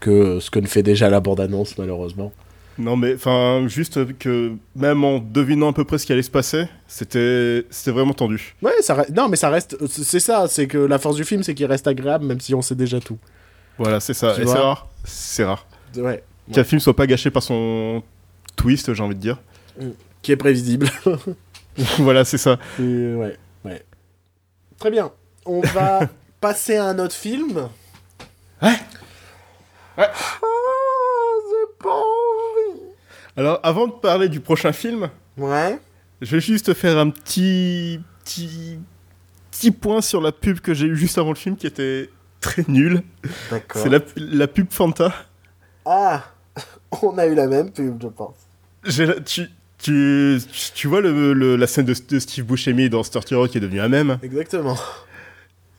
[0.00, 2.32] que ce que ne fait déjà la bande-annonce, malheureusement.
[2.78, 6.30] Non, mais enfin, juste que même en devinant à peu près ce qui allait se
[6.30, 8.54] passer, c'était c'était vraiment tendu.
[8.62, 9.76] Ouais, ça non, mais ça reste.
[9.86, 12.62] C'est ça, c'est que la force du film, c'est qu'il reste agréable même si on
[12.62, 13.18] sait déjà tout.
[13.76, 14.32] Voilà, c'est ça.
[14.34, 14.88] Tu Et c'est rare.
[15.04, 15.66] C'est rare.
[15.96, 16.22] Ouais.
[16.52, 18.02] Qu'un film soit pas gâché par son
[18.56, 19.38] twist, j'ai envie de dire.
[20.22, 20.88] Qui est prévisible.
[21.98, 22.58] voilà, c'est ça.
[22.78, 23.84] Et, ouais, ouais.
[24.78, 25.10] Très bien.
[25.46, 26.00] On va
[26.40, 27.68] passer à un autre film.
[28.62, 28.68] Ouais.
[29.98, 30.08] Ouais.
[30.08, 30.10] Ah,
[31.48, 32.80] j'ai pas envie.
[33.36, 35.78] Alors, avant de parler du prochain film, Ouais.
[36.20, 38.78] je vais juste faire un petit, petit,
[39.50, 42.10] petit point sur la pub que j'ai eu juste avant le film qui était
[42.40, 43.02] très nulle.
[43.50, 43.82] D'accord.
[43.82, 45.12] C'est la, la pub Fanta.
[45.84, 46.24] Ah,
[47.02, 48.36] on a eu la même pub, je pense.
[48.84, 49.46] J'ai la- tu,
[49.82, 50.38] tu,
[50.74, 53.60] tu vois le, le- la scène de, de Steve Buscemi dans Sturty Rock qui est
[53.60, 54.18] devenu un mème.
[54.22, 54.76] Exactement.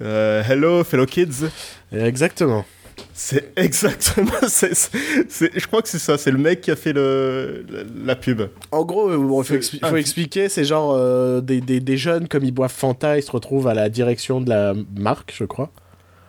[0.02, 1.46] Euh, hello, fellow kids.
[1.92, 2.66] Exactement.
[3.14, 4.32] C'est exactement.
[4.48, 4.92] c'est- c'est-
[5.30, 6.18] c'est- je crois que c'est ça.
[6.18, 8.42] C'est le mec qui a fait le, la, la pub.
[8.72, 11.62] En gros, euh, il faut, C'est expli- un faut fi- expliquer, c'est genre euh, des,
[11.62, 14.74] des, des jeunes, comme ils boivent Fanta, ils se retrouvent à la direction de la
[14.98, 15.72] marque, je crois.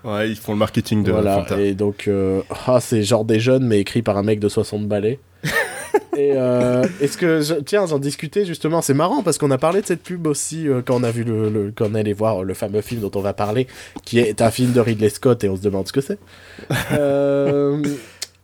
[0.04, 1.60] Ouais, ils font le marketing de voilà, Fanta.
[1.60, 4.86] et donc, euh, ah, c'est genre des jeunes, mais écrit par un mec de 60
[4.88, 5.18] balais.
[6.16, 9.86] et euh, est-ce que, tiens, j'en discutais justement, c'est marrant parce qu'on a parlé de
[9.86, 12.80] cette pub aussi euh, quand on a vu le, quand on allait voir le fameux
[12.80, 13.66] film dont on va parler,
[14.04, 16.18] qui est un film de Ridley Scott et on se demande ce que c'est.
[16.92, 17.82] Euh,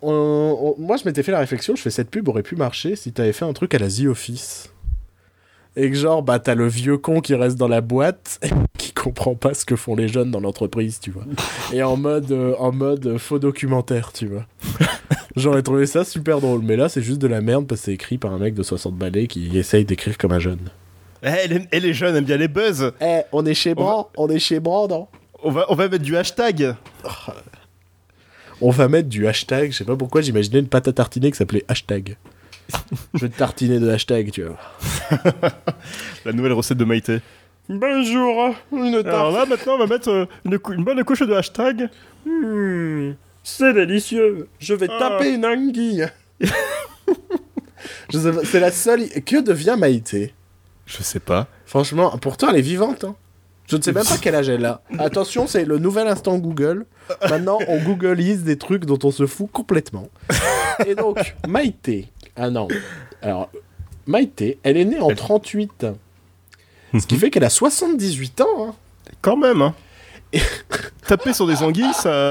[0.03, 3.33] moi, je m'étais fait la réflexion, je fais cette pub aurait pu marcher si t'avais
[3.33, 4.73] fait un truc à la The Office.
[5.77, 8.41] Et que genre, bah, t'as le vieux con qui reste dans la boîte,
[8.79, 11.25] qui comprend pas ce que font les jeunes dans l'entreprise, tu vois.
[11.73, 14.47] Et en mode, en mode faux documentaire, tu vois.
[15.39, 17.93] J'aurais trouvé ça super drôle, mais là, c'est juste de la merde parce que c'est
[17.95, 20.59] écrit par un mec de 60 balais qui essaye d'écrire comme un jeune.
[21.22, 22.93] Eh, les, eh, les jeunes aiment bien les buzz.
[23.01, 25.07] Eh, on est chez On va- Brand, on est chez Brand, non
[25.43, 26.74] On va, on va mettre du hashtag.
[28.61, 31.36] On va mettre du hashtag, je sais pas pourquoi j'imaginais une pâte à tartiner qui
[31.36, 32.16] s'appelait hashtag.
[33.14, 34.59] Je vais te tartiner de hashtag, tu vois.
[36.24, 37.20] La nouvelle recette de Maïté.
[37.68, 41.32] Bonjour, une Alors là, maintenant, on va mettre euh, une, cou- une bonne couche de
[41.34, 41.89] hashtag.
[42.26, 43.12] Hmm,
[43.57, 44.49] c'est délicieux.
[44.59, 44.99] Je vais Ah.
[44.99, 46.07] taper une anguille.
[48.11, 49.09] Je sais pas, c'est la seule.
[49.25, 50.35] Que devient Maïté?
[50.87, 51.47] Je sais pas.
[51.67, 53.05] Franchement, pourtant elle est vivante.
[53.05, 53.15] hein.
[53.71, 54.83] Je ne sais même pas quel âge elle a.
[54.99, 56.87] Attention, c'est le nouvel instant Google.
[57.29, 60.09] Maintenant, on googleise des trucs dont on se fout complètement.
[60.87, 62.09] Et donc, Maïté.
[62.37, 62.69] Ah non.
[63.23, 63.51] Alors,
[64.07, 65.87] Maïté, elle est née en 38.
[66.99, 68.69] Ce qui fait qu'elle a 78 ans.
[68.69, 68.75] hein.
[69.21, 69.75] Quand même, hein.
[71.07, 72.31] Taper sur des anguilles, ça.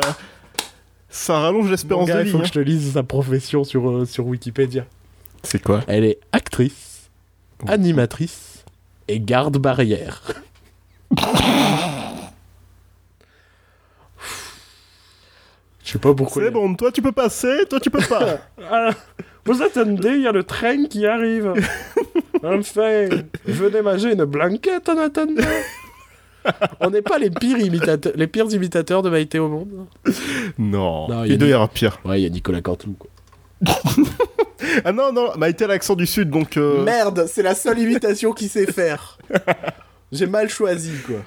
[1.09, 2.31] Ça rallonge l'espérance de il vie.
[2.31, 2.41] faut hein.
[2.41, 4.85] que je te lise sa profession sur, euh, sur Wikipédia.
[5.43, 7.09] C'est quoi Elle est actrice,
[7.65, 8.65] animatrice
[9.07, 10.21] et garde-barrière.
[15.83, 16.43] Je sais pas pourquoi.
[16.43, 18.39] C'est bon, toi tu peux passer, toi tu peux pas.
[18.69, 18.89] Ah,
[19.45, 21.53] vous attendez, il y a le train qui arrive.
[22.43, 23.07] enfin,
[23.45, 25.41] venez manger une blanquette en attendant.
[26.79, 29.85] On n'est pas les pires, imitateurs, les pires imitateurs de Maïté au monde.
[30.57, 31.99] non, Non, il y doit y avoir pire.
[32.05, 32.95] Ouais, il y a Nicolas Canteloup.
[32.97, 33.09] Quoi.
[34.83, 36.57] Ah non, non, Maïté a l'accent du sud, donc.
[36.57, 39.17] euh, Merde, c'est la seule imitation qu'il sait faire.
[40.11, 41.17] J'ai mal choisi, quoi.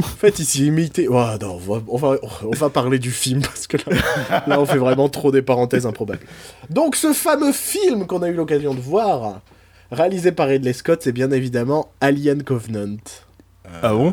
[0.00, 1.06] En fait, ici, imité.
[1.08, 4.60] Oh, non, on va, on, va, on va parler du film parce que là, là,
[4.60, 6.26] on fait vraiment trop des parenthèses improbables.
[6.70, 9.40] Donc, ce fameux film qu'on a eu l'occasion de voir,
[9.92, 12.96] réalisé par Ridley Scott, c'est bien évidemment Alien Covenant.
[13.82, 14.12] Ah bon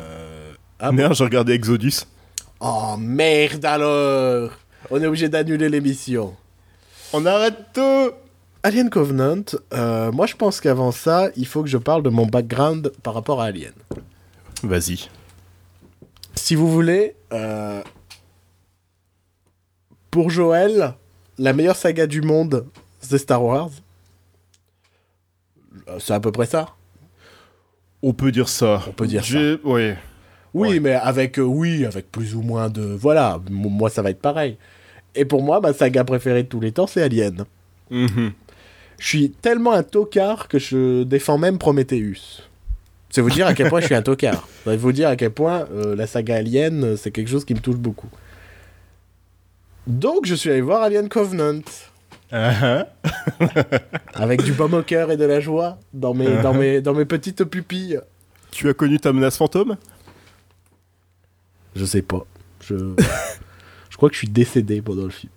[0.80, 2.06] Ah Merde, j'ai regardé Exodus.
[2.60, 4.52] Oh merde alors
[4.90, 6.36] On est obligé d'annuler l'émission.
[7.14, 8.12] On arrête tout
[8.64, 9.44] Alien Covenant,
[9.74, 13.14] euh, moi je pense qu'avant ça, il faut que je parle de mon background par
[13.14, 13.74] rapport à Alien.
[14.64, 15.08] Vas-y.
[16.34, 17.84] Si vous voulez, euh,
[20.10, 20.96] pour Joël,
[21.38, 22.66] la meilleure saga du monde,
[23.00, 23.70] c'est Star Wars.
[25.88, 26.70] Euh, C'est à peu près ça.
[28.08, 28.84] On peut dire ça.
[28.88, 29.24] On peut dire
[29.64, 29.98] Ouais.
[30.54, 30.80] Oui, Ouais.
[30.80, 32.82] mais avec, euh, oui, avec plus ou moins de...
[32.84, 34.58] Voilà, moi ça va être pareil.
[35.16, 37.46] Et pour moi, ma saga préférée de tous les temps, c'est Alien.
[37.90, 38.32] Mhm.
[39.00, 42.44] Je suis tellement un tocard que je défends même Prometheus.
[43.10, 44.48] C'est vous dire à quel point je suis un tocard.
[44.66, 47.56] C'est vous dire à quel point euh, la saga Alien, euh, c'est quelque chose qui
[47.56, 48.10] me touche beaucoup.
[49.88, 51.62] Donc je suis allé voir Alien Covenant.
[52.38, 52.86] Ah,
[54.14, 57.06] Avec du baume au cœur et de la joie dans mes, dans mes, dans mes
[57.06, 58.00] petites pupilles.
[58.52, 59.78] Tu as connu ta menace fantôme?
[61.78, 62.26] Je sais pas.
[62.60, 62.76] Je,
[63.90, 65.32] je crois que je suis décédé pendant le film.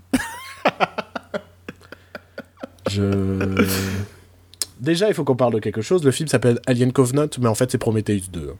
[2.91, 3.65] Je...
[4.81, 6.05] Déjà, il faut qu'on parle de quelque chose.
[6.05, 8.55] Le film s'appelle Alien Covenant, mais en fait, c'est Prometheus 2.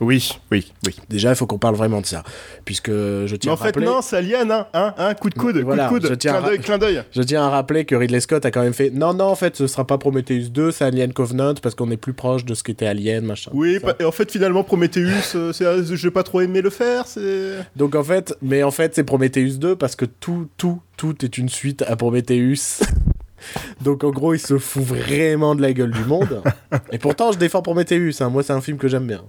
[0.00, 0.96] Oui, oui, oui.
[1.08, 2.22] Déjà, il faut qu'on parle vraiment de ça.
[2.64, 3.84] Puisque je Mais tiens en à fait, rappeler...
[3.86, 6.40] non, c'est Alien, hein, hein, hein, coup de coude, Voilà, coup de je coude, clin
[6.40, 7.02] d'œil, ra- clin d'œil.
[7.12, 9.56] Je tiens à rappeler que Ridley Scott a quand même fait non, non, en fait,
[9.56, 12.62] ce sera pas Prometheus 2, c'est Alien Covenant parce qu'on est plus proche de ce
[12.62, 13.50] qu'était Alien, machin.
[13.54, 13.94] Oui, Ça.
[14.00, 17.56] et en fait, finalement, Prometheus, euh, c'est- j'ai pas trop aimé le faire, c'est...
[17.76, 21.36] Donc en fait, mais en fait, c'est Prometheus 2 parce que tout, tout, tout est
[21.36, 22.80] une suite à Prometheus.
[23.82, 26.42] Donc en gros, il se fout vraiment de la gueule du monde.
[26.92, 28.12] Et pourtant, je défends Prometheus.
[28.20, 28.28] hein.
[28.28, 29.22] Moi, c'est un film que j'aime bien.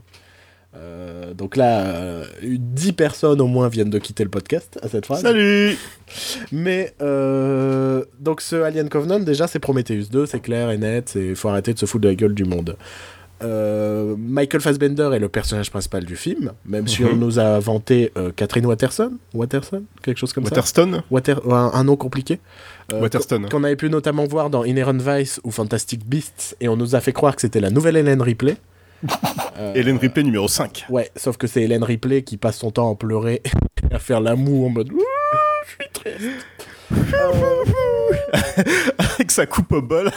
[0.73, 5.05] Euh, donc là, euh, 10 personnes au moins viennent de quitter le podcast à cette
[5.05, 5.21] phrase.
[5.21, 5.75] Salut
[6.51, 11.13] Mais euh, donc ce Alien Covenant, déjà, c'est Prometheus 2, c'est clair et net.
[11.15, 12.77] Il faut arrêter de se foutre de la gueule du monde.
[13.43, 17.19] Euh, Michael Fassbender est le personnage principal du film, même si on Mhm.
[17.19, 20.51] nous a vanté Catherine Waterson, Waterson, quelque chose comme ça.
[20.51, 22.39] Waterstone Water, un, un nom compliqué.
[22.93, 23.41] Waterston.
[23.43, 26.93] qu'on- Qu'on avait pu notamment voir dans Inherent Vice ou Fantastic Beasts, et on nous
[26.95, 28.57] a fait croire que c'était la nouvelle Hélène Ripley.
[29.57, 30.85] Euh, Hélène Ripley numéro 5.
[30.89, 33.41] Ouais, sauf que c'est Hélène Ripley qui passe son temps à pleurer,
[33.91, 34.95] à faire l'amour en mode je
[35.83, 36.29] suis triste.
[38.97, 40.05] Avec sa coupe au bol.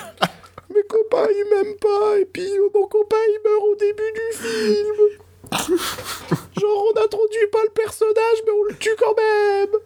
[0.75, 4.33] mes copains ils m'aiment pas, et puis euh, mon copain il meurt au début du
[4.39, 4.97] film.
[6.61, 9.79] Genre on n'introduit pas le personnage, mais on le tue quand même.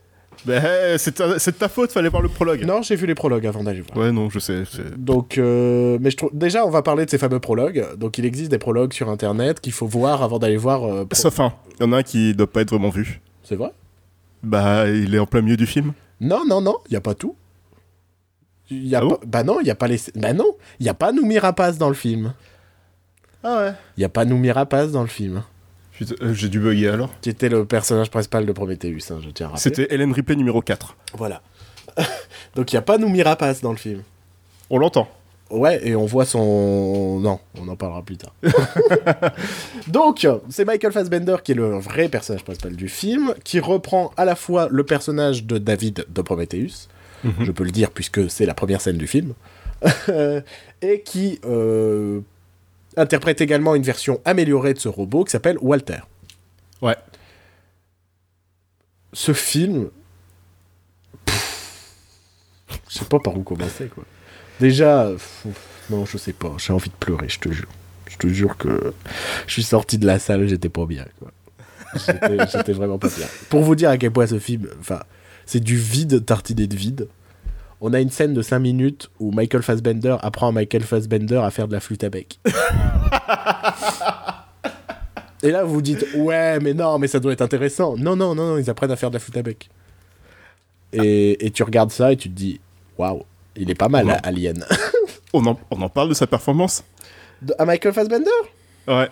[0.46, 2.64] Ben, c'est de ta faute, fallait voir le prologue.
[2.64, 3.98] Non, j'ai vu les prologues avant d'aller voir.
[3.98, 4.62] Ouais, non, je sais.
[4.96, 7.84] Donc, euh, mais je trouve déjà, on va parler de ces fameux prologues.
[7.96, 10.84] Donc, il existe des prologues sur Internet qu'il faut voir avant d'aller voir.
[10.84, 11.52] euh, pro- Sauf un.
[11.78, 13.20] Il y en a un qui doit pas être vraiment vu.
[13.42, 13.72] C'est vrai?
[14.42, 15.92] Bah, il est en plein milieu du film.
[16.20, 17.34] Non, non, non, il y a pas tout.
[18.70, 19.10] Il y a Ah bon?
[19.16, 19.20] Pas...
[19.26, 19.98] Bah non, il y a pas les.
[20.14, 22.34] Bah non, il y a pas Noumi Rapace dans le film.
[23.42, 25.42] Ah ouais Il y a pas Noumi Rapace dans le film.
[26.22, 27.10] Euh, J'ai dû bugger alors.
[27.20, 29.62] Qui était le personnage principal de Prometheus, hein, je tiens à rappeler.
[29.62, 30.96] C'était Hélène Ripley numéro 4.
[31.14, 31.42] Voilà.
[32.54, 34.02] Donc, il y a pas Noumi Rapace dans le film.
[34.70, 35.08] On l'entend.
[35.50, 37.20] Ouais, et on voit son...
[37.20, 38.34] Non, on en parlera plus tard.
[39.88, 44.24] Donc, c'est Michael Fassbender qui est le vrai personnage principal du film, qui reprend à
[44.24, 46.88] la fois le personnage de David de Prometheus,
[47.24, 47.46] Mhm.
[47.46, 49.32] je peux le dire puisque c'est la première scène du film,
[50.82, 52.20] et qui euh,
[52.98, 56.00] interprète également une version améliorée de ce robot qui s'appelle Walter.
[56.82, 56.96] Ouais.
[59.12, 59.90] Ce film...
[61.24, 61.94] pff,
[62.88, 64.04] Je sais pas par où commencer, quoi.
[64.60, 65.46] Déjà, pff,
[65.90, 67.68] non, je sais pas, j'ai envie de pleurer, je te jure.
[68.08, 68.92] Je te jure que
[69.46, 71.30] je suis sorti de la salle, j'étais pas bien, quoi.
[71.94, 73.26] J'étais j'étais vraiment pas bien.
[73.48, 75.00] Pour vous dire à quel point ce film, enfin,
[75.46, 77.08] c'est du vide tartiné de vide.
[77.80, 81.50] On a une scène de 5 minutes où Michael Fassbender apprend à Michael Fassbender à
[81.50, 82.40] faire de la flûte à bec.
[85.42, 87.96] Et là, vous vous dites, ouais, mais non, mais ça doit être intéressant.
[87.96, 89.68] Non, non, non, non, ils apprennent à faire de la flûte à bec.
[90.92, 92.60] Et, et tu regardes ça et tu te dis,
[92.96, 93.22] waouh,
[93.54, 94.14] il est pas mal, Ouais.
[94.14, 94.64] hein, Alien.
[95.34, 96.82] On en, on en parle de sa performance?
[97.42, 98.30] De- à Michael Fassbender?
[98.88, 99.10] Ouais.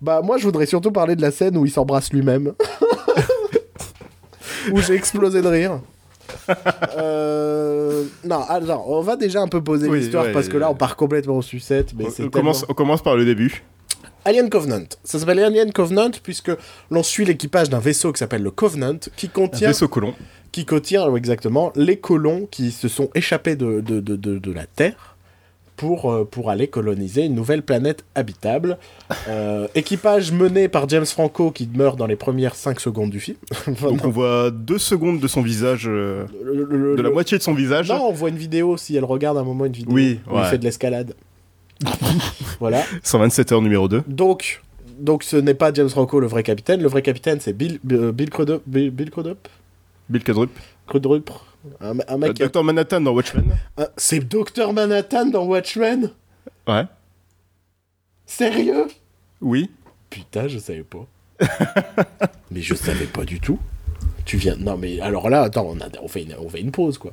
[0.00, 2.52] Bah, moi, je voudrais surtout parler de la scène où il s'embrasse lui-même.
[4.72, 5.80] où j'ai explosé de rire.
[6.98, 10.70] Euh, Non, alors, on va déjà un peu poser Oui, l'histoire ouais, parce que là,
[10.70, 11.92] on part complètement au sucette.
[11.96, 13.62] Mais On, commence, tellement- on commence par le début.
[14.24, 14.84] Alien Covenant.
[15.04, 16.50] Ça s'appelle Alien Covenant puisque
[16.90, 20.14] l'on suit l'équipage d'un vaisseau qui s'appelle le Covenant qui Un contient, vaisseau colon.
[20.52, 25.09] qui contient exactement les colons qui se sont échappés de, de, de, de la Terre
[25.80, 28.76] pour, euh, pour aller coloniser une nouvelle planète habitable.
[29.28, 33.38] Euh, équipage mené par James Franco qui meurt dans les premières 5 secondes du film.
[33.80, 37.38] Donc on voit deux secondes de son visage, euh, Le- le- de la le- moitié
[37.38, 37.88] de son visage.
[37.88, 40.44] Non, on voit une vidéo si elle regarde un moment une vidéo Oui, où il
[40.44, 41.14] fait de l'escalade.
[42.60, 42.82] voilà.
[43.02, 44.02] 127 heures numéro 2.
[44.06, 44.60] Donc,
[44.98, 46.82] donc ce n'est pas James Franco le vrai capitaine.
[46.82, 48.60] Le vrai capitaine, c'est Bill, Bill Crudup.
[48.66, 49.48] Bill, Bill Crudup?
[50.10, 50.22] Bill.
[50.86, 51.30] Crudrup.
[51.80, 52.34] Un, un mec.
[52.38, 53.56] Dr Manhattan dans Watchmen.
[53.96, 56.10] C'est Dr Manhattan dans Watchmen?
[56.66, 56.84] Ouais.
[58.26, 58.86] Sérieux?
[59.40, 59.70] Oui.
[60.08, 61.06] Putain, je savais pas.
[62.50, 63.58] mais je savais pas du tout.
[64.24, 64.56] Tu viens.
[64.56, 65.88] Non, mais alors là, attends, on, a...
[66.02, 66.34] on, fait, une...
[66.38, 67.12] on fait une pause, quoi.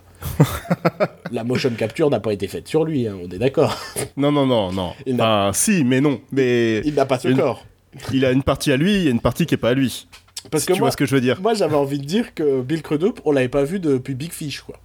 [1.32, 3.76] La motion capture n'a pas été faite sur lui, hein, on est d'accord.
[4.18, 4.93] Non, non, non, non.
[5.06, 5.20] Il
[5.54, 6.20] si, mais non.
[6.32, 7.66] Mais Il n'a pas ce Une- corps.
[8.14, 9.74] il a une partie à lui, il y a une partie qui est pas à
[9.74, 10.08] lui.
[10.52, 11.39] Parce Si que tu moi, vois ce que je veux dire.
[11.41, 14.62] moi j'avais envie de dire que Bill Crudup, on l'avait pas vu depuis Big Fish,
[14.62, 14.76] quoi.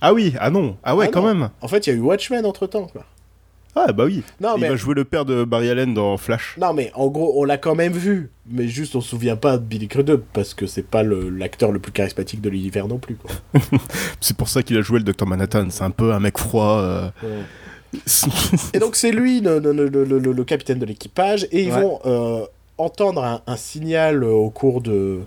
[0.00, 0.76] Ah oui, ah non.
[0.84, 1.28] Ah ouais, Ah quand non.
[1.34, 1.50] même.
[1.60, 3.04] En fait, il y a eu Watchmen entre temps, quoi.
[3.78, 4.22] Ah bah oui.
[4.40, 4.68] Non, il mais.
[4.70, 6.56] va jouer le père de Barry Allen dans Flash.
[6.58, 8.30] Non, mais en gros, on l'a quand même vu.
[8.48, 11.78] Mais juste, on se souvient pas de Billy Crudup parce que c'est pas l'acteur le,
[11.78, 13.18] plus charismatique de l'univers non plus.
[14.20, 15.66] C'est pour ça qu'il a joué le Dr Manhattan.
[15.68, 16.78] C'est un peu un mec froid.
[16.78, 17.10] euh.
[18.74, 21.72] Et donc c'est lui le, le- le- le- le- le capitaine de l'équipage et ils
[21.72, 21.80] Ouais.
[21.82, 22.44] vont euh,
[22.78, 25.20] entendre un, un signal euh, au cours de...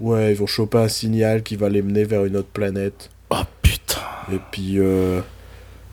[0.00, 3.10] Ouais, ils vont choper un signal qui va les mener vers une autre planète.
[3.30, 4.00] oh putain.
[4.32, 4.78] Et puis...
[4.78, 5.20] Euh,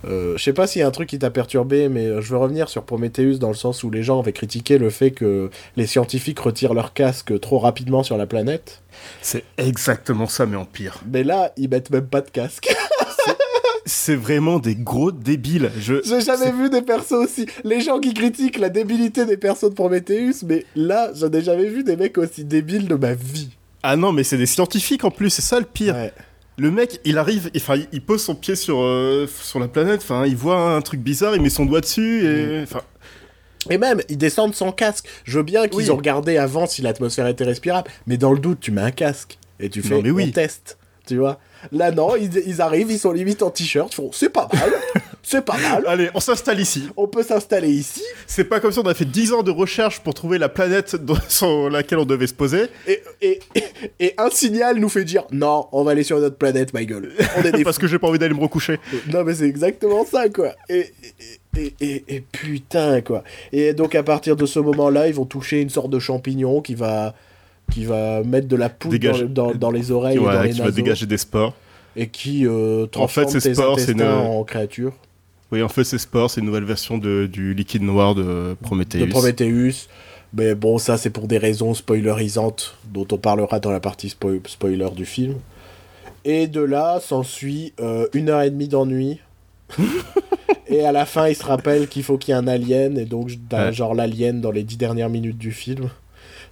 [0.06, 2.38] euh, je sais pas s'il y a un truc qui t'a perturbé, mais je veux
[2.38, 5.88] revenir sur Prometheus dans le sens où les gens avaient critiqué le fait que les
[5.88, 8.84] scientifiques retirent leur casque trop rapidement sur la planète.
[9.22, 11.02] C'est exactement ça, mais en pire.
[11.12, 12.74] Mais là, ils mettent même pas de casque.
[13.86, 15.72] C'est vraiment des gros débiles.
[15.80, 15.96] Je...
[16.04, 17.46] J'ai jamais vu des persos aussi.
[17.64, 21.68] Les gens qui critiquent la débilité des persos de Prometheus, mais là, j'en ai jamais
[21.70, 23.50] vu des mecs aussi débiles de ma vie.
[23.84, 25.96] Ah non, mais c'est des scientifiques en plus, c'est ça le pire.
[25.96, 26.12] Ouais.
[26.58, 30.02] Le mec, il arrive, enfin, il- il pose son pied sur, euh, sur la planète,
[30.02, 32.64] enfin, il voit un truc bizarre, il met son doigt dessus, et...
[32.64, 32.82] Enfin,
[33.70, 35.08] Et même, ils descendent sans casque.
[35.26, 35.90] Je veux bien qu'ils Oui.
[35.92, 39.38] ont regardé avant si l'atmosphère était respirable, mais dans le doute, tu mets un casque
[39.60, 40.26] et tu fais Non, mais oui.
[40.30, 40.78] on teste.
[41.08, 41.40] Tu vois
[41.72, 44.72] Là, non, ils, ils arrivent, ils sont limite en t-shirt, ils font c'est pas mal,
[45.24, 45.84] c'est pas mal.
[45.88, 46.88] allez, on s'installe ici.
[46.96, 48.04] On peut s'installer ici.
[48.28, 50.96] C'est pas comme si on a fait 10 ans de recherche pour trouver la planète
[50.96, 52.68] dans- sur laquelle on devait se poser.
[52.88, 53.64] Et, et, et,
[54.00, 57.12] et un signal nous fait dire non, on va aller sur notre planète, ma gueule.
[57.38, 58.80] On est des Parce que j'ai pas envie d'aller me recoucher.
[59.12, 60.54] Non, mais c'est exactement ça, quoi.
[60.70, 60.94] Et-
[61.82, 63.24] et putain, quoi.
[63.52, 66.76] Et donc, à partir de ce moment-là, ils vont toucher une sorte de champignon qui
[66.76, 67.16] va,
[67.72, 68.98] qui va mettre de la poudre
[69.28, 71.54] dans, dans, dans les oreilles et dans Voilà, les qui va dégager des spores.
[71.96, 74.94] et qui euh, transforme tes spores, c'est intestins une- en créatures.
[75.52, 79.00] Oui, en fait, ces spores, c'est une nouvelle version de, du liquide noir de Prometheus.
[79.00, 79.88] De Prometheus.
[80.34, 84.46] Mais bon, ça, c'est pour des raisons spoilerisantes dont on parlera dans la partie spo-
[84.46, 85.36] spoiler du film.
[86.26, 89.20] Et de là, s'ensuit euh, une heure et demie d'ennui.
[90.68, 93.06] et à la fin, il se rappelle qu'il faut qu'il y ait un alien, et
[93.06, 93.72] donc Ouais.
[93.72, 95.90] genre l'alien dans les dix dernières minutes du film.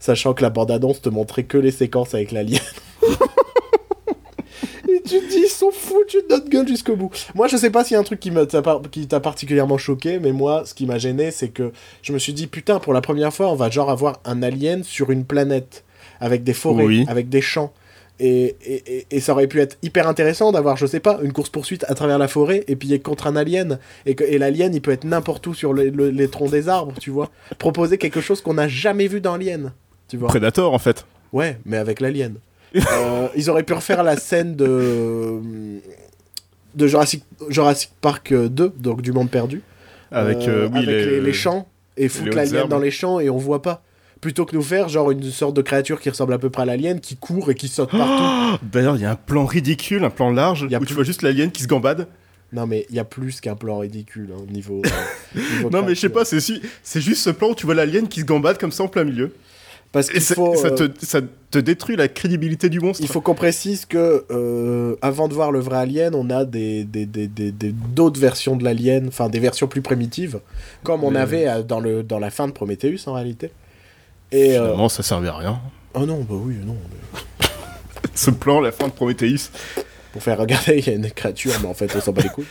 [0.05, 2.61] Sachant que la bande-annonce te montrait que les séquences avec l'alien.
[4.87, 7.09] et tu te dis, ils sont foutus de notre gueule jusqu'au bout.
[7.33, 10.61] Moi, je sais pas s'il y a un truc qui t'a particulièrement choqué, mais moi,
[10.67, 11.71] ce qui m'a gêné, c'est que
[12.03, 14.83] je me suis dit, putain, pour la première fois, on va genre avoir un alien
[14.83, 15.83] sur une planète,
[16.19, 17.05] avec des forêts, Oui.
[17.07, 17.73] avec des champs.
[18.19, 21.33] Et, et, et- et ça aurait pu être hyper intéressant d'avoir, je sais pas, une
[21.33, 23.79] course-poursuite à travers la forêt et puis contre un alien.
[24.05, 26.69] Et, que, et l'alien, il peut être n'importe où sur le- le- les troncs des
[26.69, 27.31] arbres, tu vois.
[27.57, 29.73] Proposer quelque chose qu'on n'a jamais vu dans Alien,
[30.07, 30.27] tu vois.
[30.29, 31.05] Predator, en fait.
[31.33, 32.35] Ouais, mais avec l'alien.
[32.75, 35.39] Euh, ils auraient pu refaire la scène de
[36.75, 39.61] de Jurassic, Jurassic Park 2, donc du monde perdu,
[40.11, 43.19] Avec, Euh, euh, oui, avec les, les, les champs et foutre l'alien dans les champs
[43.21, 43.81] et on voit pas.
[44.19, 46.65] Plutôt que nous faire genre une sorte de créature qui ressemble à peu près à
[46.65, 48.59] l'alien, qui court et qui saute partout.
[48.63, 50.87] D'ailleurs, il y a un plan ridicule, un plan large, Il y a où plus-
[50.87, 52.07] tu vois juste l'alien qui se gambade.
[52.53, 54.81] Non mais il y a plus qu'un plan ridicule au niveau,
[55.35, 57.65] euh, niveau Non, mais je sais pas, c'est si- c'est juste ce plan où tu
[57.65, 59.33] vois l'alien qui se gambade comme ça en plein milieu.
[59.95, 61.19] Parce qu'il faut, ça, euh, te, ça
[61.51, 63.01] te détruit la crédibilité du monstre.
[63.01, 66.83] Il faut qu'on précise que euh, avant de voir le vrai alien, on a des
[66.83, 70.39] des- des- des- des- d'autres versions de l'alien, enfin des versions plus primitives,
[70.83, 73.51] comme on Mais- avait euh, dans, le, dans la fin de Prometheus en réalité.
[74.33, 75.59] Et euh, Finalement, ça servait à rien.
[75.93, 76.75] oh non, bah oui, non.
[76.91, 77.47] mais
[78.15, 79.49] Ce plan, la fin de Prometheus.
[80.11, 82.29] Pour faire regarder, il y a une créature, mais en fait, on s'en bat les
[82.29, 82.45] couilles.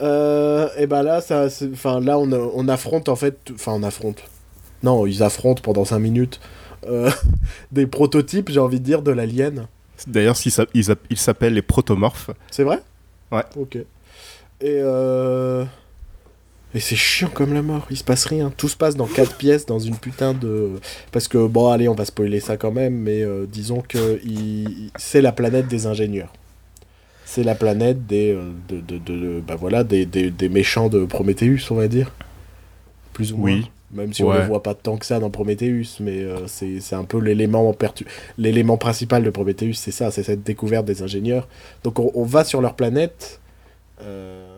[0.00, 4.22] Euh, et ben là, ça, enfin là, on, on affronte en fait, enfin on affronte.
[4.82, 6.63] Non, ils affrontent pendant 5 minutes euh,
[7.72, 9.66] des prototypes, j'ai envie de dire, de l'alien.
[10.06, 10.60] D'ailleurs, ils
[10.90, 12.30] app- ils s'appellent les protomorphes.
[12.50, 12.80] C'est vrai?
[13.32, 13.44] Ouais.
[13.56, 13.76] Ok.
[13.76, 13.84] Et
[14.62, 15.64] euh...
[16.76, 18.50] Et c'est chiant comme la mort, il se passe rien.
[18.56, 20.70] Tout se passe dans quatre pièces, dans une putain de...
[21.12, 24.90] Parce que, bon, allez, on va spoiler ça quand même, mais euh, disons que il-
[24.96, 26.32] c'est la planète des ingénieurs.
[27.24, 28.32] C'est la planète des...
[28.34, 31.86] euh, de, de, de- de- bah voilà, des, des, des méchants de Prometheus, on va
[31.86, 32.10] dire.
[33.12, 33.52] Plus ou moins.
[33.52, 33.70] Oui.
[33.94, 37.04] Même si on ne voit pas tant que ça dans Prometheus, mais euh, c'est un
[37.04, 37.74] peu l'élément
[38.38, 41.46] l'élément principal de Prometheus, c'est ça, c'est cette découverte des ingénieurs.
[41.84, 43.40] Donc on, on va sur leur planète,
[44.02, 44.56] euh,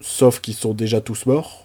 [0.00, 1.64] sauf qu'ils sont déjà tous morts.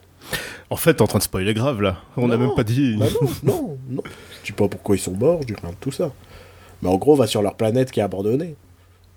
[0.70, 1.98] En fait, t'es en train de spoiler grave là.
[2.18, 2.98] On n'a même pas dit.
[2.98, 4.04] Bah non, non, non.
[4.42, 6.12] Je dis pas pourquoi ils sont morts, je dis rien de tout ça.
[6.82, 8.56] Mais en gros, va sur leur planète qui est abandonnée.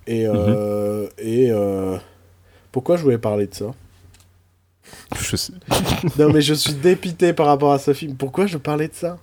[0.06, 0.26] Et.
[0.26, 1.50] euh, Et.
[1.50, 1.98] euh,
[2.72, 3.66] Pourquoi je voulais parler de ça?
[5.18, 5.52] Je sais.
[6.18, 8.14] Non, mais je suis dépité par rapport à ce film.
[8.16, 9.18] Pourquoi je parlais de ça?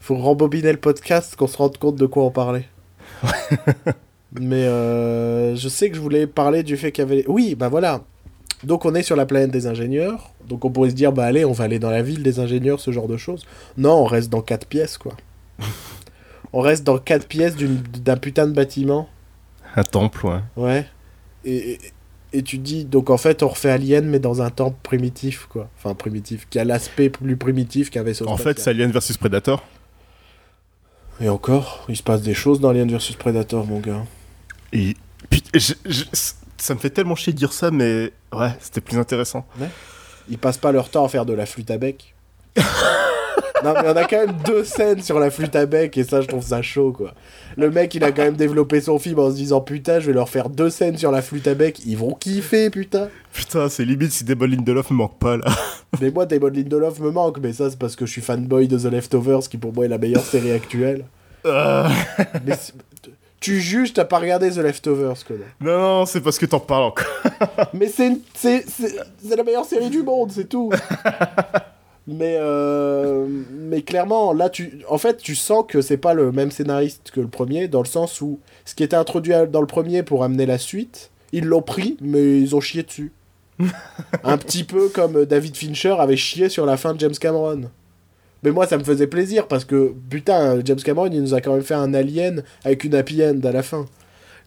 [0.00, 2.66] Faut rembobiner le podcast, qu'on se rende compte de quoi on parlait.
[4.40, 7.24] mais euh, je sais que je voulais parler du fait qu'il y avait.
[7.28, 8.02] Oui, bah voilà.
[8.64, 10.30] Donc on est sur la planète des ingénieurs.
[10.48, 12.80] Donc on pourrait se dire, bah allez, on va aller dans la ville des ingénieurs,
[12.80, 13.44] ce genre de choses.
[13.76, 15.12] Non, on reste dans quatre pièces, quoi.
[16.52, 19.08] on reste dans quatre pièces d'une- d'un putain de bâtiment.
[19.74, 20.40] Un temple, ouais.
[20.56, 20.86] Ouais.
[21.44, 21.78] Et,
[22.38, 25.68] et, tu dis, donc en fait, on refait Alien, mais dans un temple primitif, quoi.
[25.78, 28.70] Enfin, primitif, qui a l'aspect plus primitif qu'un vaisseau En fait, c'est.
[28.70, 29.62] Alien versus Predator.
[31.20, 34.04] Et encore, il se passe des choses dans Alien vs Predator, mon gars.
[34.72, 34.94] Et
[35.30, 36.04] putain, je- je-
[36.58, 39.46] ça me fait tellement chier de dire ça, mais ouais, c'était plus intéressant.
[40.28, 42.14] Ils passent pas leur temps à faire de la flûte à bec.
[43.64, 46.20] non, mais on a quand même deux scènes sur la flûte à bec, et ça,
[46.20, 47.14] je trouve ça chaud, quoi.
[47.56, 50.12] Le mec, il a quand même développé son film en se disant, putain, je vais
[50.12, 53.08] leur faire deux scènes sur la flûte à bec, ils vont kiffer, putain.
[53.32, 55.44] Putain, c'est limite si Damon Lindelof me manque pas là.
[56.00, 58.78] Mais moi, Damon Lindelof me manque, mais ça, c'est parce que je suis fanboy de
[58.78, 61.04] The Leftovers, qui pour moi est la meilleure série actuelle.
[61.46, 61.88] Euh,
[62.44, 62.54] Mais
[63.40, 65.46] tu juges, t'as pas regardé The Leftovers, connard.
[65.60, 67.06] non, non, c'est parce que t'en parles encore.
[67.72, 68.64] Mais c'est
[69.36, 70.72] la meilleure série du monde, c'est tout.
[72.06, 76.50] Mais euh, mais clairement, là, tu en fait, tu sens que c'est pas le même
[76.50, 80.02] scénariste que le premier, dans le sens où ce qui était introduit dans le premier
[80.02, 83.12] pour amener la suite, ils l'ont pris, mais ils ont chié dessus.
[84.24, 87.62] Un petit peu comme David Fincher avait chié sur la fin de James Cameron.
[88.42, 91.54] Mais moi, ça me faisait plaisir parce que, putain, James Cameron, il nous a quand
[91.54, 93.86] même fait un alien avec une happy end à la fin.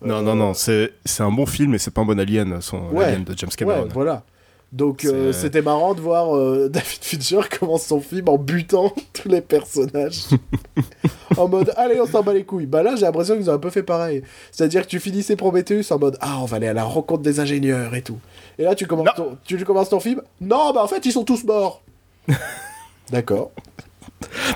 [0.01, 2.89] Non, non, non, c'est c'est un bon film, mais c'est pas un bon Alien, son
[2.91, 3.05] Ouais.
[3.05, 3.83] Alien de James Cameron.
[3.83, 4.23] Ouais, voilà.
[4.71, 9.27] Donc euh, c'était marrant de voir euh, David Fincher commence son film en butant tous
[9.27, 10.25] les personnages.
[11.37, 12.67] en mode allez on s'en bat les couilles.
[12.67, 14.21] Bah là j'ai l'impression qu'ils ont un peu fait pareil.
[14.51, 17.39] C'est-à-dire que tu finissais Prometheus en mode ah on va aller à la rencontre des
[17.39, 18.19] ingénieurs et tout.
[18.59, 20.21] Et là tu commences, ton, tu commences ton film.
[20.39, 21.81] Non bah en fait ils sont tous morts.
[23.09, 23.51] D'accord.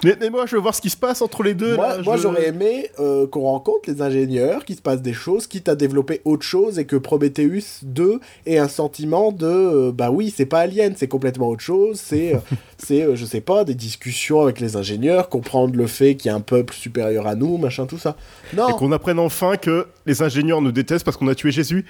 [0.04, 1.76] Mais, mais moi, je veux voir ce qui se passe entre les deux.
[1.78, 5.70] Moi, je- j'aurais aimé euh, qu'on rencontre les ingénieurs, qu'il se passe des choses, quitte
[5.70, 10.34] à développer autre chose et que Prometheus 2 ait un sentiment de euh, bah oui,
[10.36, 12.40] c'est pas Alien, c'est complètement autre chose, c'est, euh,
[12.78, 16.32] c'est euh, je sais pas, des discussions avec les ingénieurs, comprendre le fait qu'il y
[16.32, 18.18] a un peuple supérieur à nous, machin, tout ça.
[18.54, 21.86] Non, Et qu'on apprenne enfin que les ingénieurs nous détestent parce qu'on a tué Jésus.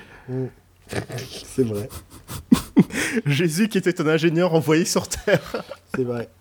[1.55, 1.89] c'est vrai,
[3.25, 5.63] Jésus qui était un ingénieur envoyé sur Terre.
[5.95, 6.29] c'est vrai.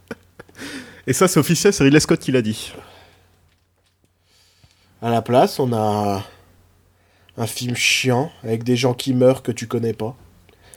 [1.07, 2.73] Et ça, c'est officiel, c'est Ridley Scott qui l'a dit.
[5.01, 6.23] À la place, on a
[7.37, 10.15] un film chiant avec des gens qui meurent que tu connais pas.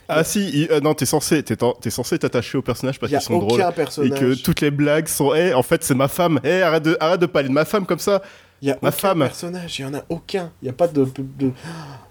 [0.07, 3.39] Ah si, il- euh, non, t'es censé, t'es censé t'attacher aux personnages parce qu'ils sont
[3.39, 3.59] drôles.
[3.59, 4.19] aucun Et personnage.
[4.19, 6.39] que toutes les blagues sont, eh, en fait, c'est ma femme.
[6.43, 8.21] Eh, arrête de, arrête de parler de ma femme comme ça.
[8.61, 9.19] Il y a Ma aucun femme.
[9.19, 10.51] personnage, il y en a aucun.
[10.61, 11.51] Il y a pas de, de-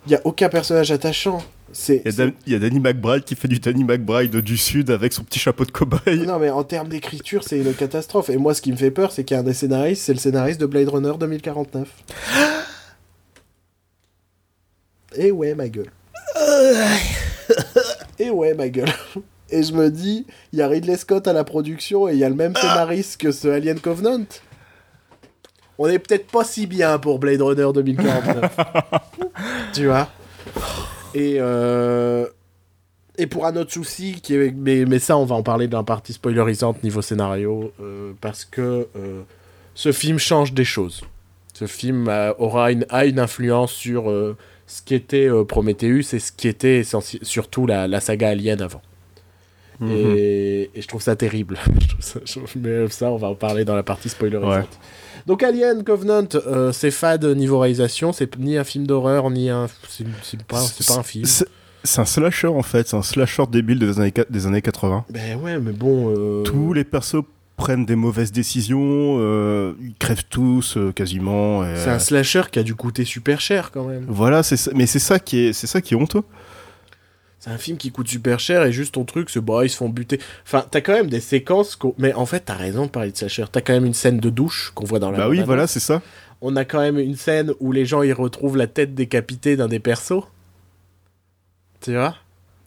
[0.06, 1.42] il y a aucun personnage attachant.
[1.88, 5.38] Il y, a Danny McBride qui fait du Danny McBride du Sud avec son petit
[5.38, 6.26] chapeau de cow-boy.
[6.26, 8.30] Non mais en termes d'écriture, c'est une catastrophe.
[8.30, 10.12] Et moi, ce qui me fait peur, c'est qu'il y a un des scénaristes, c'est
[10.12, 11.88] le scénariste de Blade Runner 2049.
[15.16, 15.90] Et ouais, ma gueule.
[18.18, 18.92] Et ouais, ma gueule.
[19.50, 22.24] Et je me dis, il y a Ridley Scott à la production et il y
[22.24, 24.24] a le même scénariste que ce Alien Covenant.
[25.78, 28.56] On est peut-être pas si bien pour Blade Runner 2049.
[29.72, 30.08] tu vois?
[31.14, 32.26] Et euh...
[33.16, 34.50] Et pour un autre souci, qui est...
[34.56, 38.44] mais, mais ça, on va en parler dans la partie spoilerisante niveau scénario, euh, parce
[38.44, 39.22] que euh,
[39.76, 41.02] ce film change des choses.
[41.52, 44.06] Ce film a- aura une, a une influence sur
[44.66, 46.82] ce qui était Prometheus et ce qui était
[47.22, 48.82] surtout la, la saga Alien avant.
[49.78, 49.90] Mhm.
[49.92, 51.56] Et, et je trouve ça terrible.
[51.80, 54.52] Je trouve ça- je- mais ça, on va en parler dans la partie spoilerisante.
[54.56, 54.64] Ouais.
[55.26, 59.66] Donc Alien Covenant, euh, c'est fade niveau réalisation, c'est ni un film d'horreur, ni un...
[60.22, 60.60] C'est pas,
[60.98, 61.24] un film.
[61.24, 65.06] C'est un slasher en fait, c'est un slasher débile des années, des années 80.
[65.10, 66.14] Ben ouais, mais bon...
[66.16, 67.24] euh, Tous les persos
[67.56, 71.62] prennent des mauvaises décisions, euh, ils crèvent tous euh, quasiment.
[71.76, 74.04] C'est un slasher qui a dû coûter super cher quand même.
[74.08, 74.42] Voilà,
[74.74, 76.22] mais c'est ça qui est, c'est ça qui est honteux.
[77.44, 79.76] C'est un film qui coûte super cher et juste ton truc, c'est bah ils se
[79.76, 80.18] font buter.
[80.46, 81.78] Enfin, t'as quand même des séquences.
[81.98, 83.44] Mais en fait, t'as raison de parler de slasher.
[83.52, 85.18] T'as quand même une scène de douche qu'on voit dans la.
[85.18, 86.00] bah oui, voilà, c'est ça.
[86.40, 89.68] On a quand même une scène où les gens ils retrouvent la tête décapitée d'un
[89.68, 90.24] des persos.
[91.82, 92.16] Tu vois?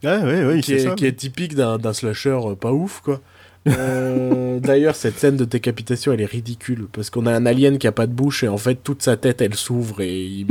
[0.04, 0.94] Ouais, ouais, ouais, qui, c'est est, ça.
[0.94, 3.20] qui est typique d'un slasher euh, pas ouf, quoi.
[3.68, 7.88] Euh, D'ailleurs, cette scène de décapitation, elle est ridicule parce qu'on a un alien qui
[7.88, 10.46] a pas de bouche et en fait toute sa tête elle s'ouvre et il,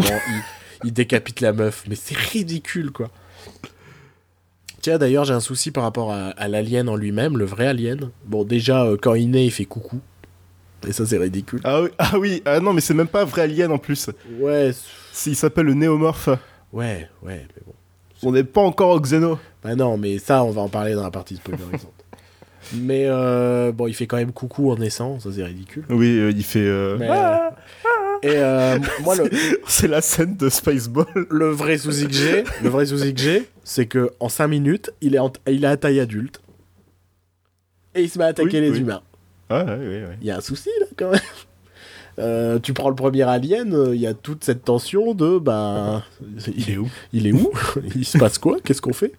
[0.83, 1.85] il décapite la meuf.
[1.89, 3.09] Mais c'est ridicule, quoi.
[4.87, 8.11] Tiens, d'ailleurs, j'ai un souci par rapport à, à l'alien en lui-même, le vrai alien.
[8.25, 9.99] Bon, déjà, euh, quand il naît, il fait coucou.
[10.87, 11.59] Et ça, c'est ridicule.
[11.65, 14.11] Ah oui, ah oui, ah non, mais c'est même pas vrai alien en plus.
[14.39, 14.71] Ouais,
[15.27, 16.29] Il s'appelle le néomorphe.
[16.73, 17.73] ouais, ouais, mais bon.
[18.23, 19.41] On n'est pas encore au Xeno.
[19.65, 22.05] Bah non, mais ça, on va en parler dans la partie spoilerisante.
[22.75, 25.85] mais euh, bon, il fait quand même coucou en naissant, ça c'est ridicule.
[25.91, 26.97] Oui, euh, il fait.
[26.97, 27.51] Mais, Ah
[28.23, 29.31] Et euh, moi, le,
[29.67, 31.07] C'est la scène de Spaceball.
[31.31, 34.91] le vrai souci que j'ai, le vrai souci que j'ai, c'est que en 5 minutes,
[35.01, 36.41] il est, en- il est à taille adulte.
[37.95, 38.81] Et il se met à attaquer Oui, les oui.
[38.81, 39.03] humains.
[39.49, 40.19] Ah ouais, ouais.
[40.21, 41.21] Il y a un souci là quand même.
[42.19, 46.03] Euh, tu prends le premier alien, euh, il y a toute cette tension de bah.
[46.57, 46.89] Il est où?
[47.13, 47.53] Il est où?
[47.95, 48.57] Il se passe quoi?
[48.65, 49.13] Qu'est-ce qu'on fait?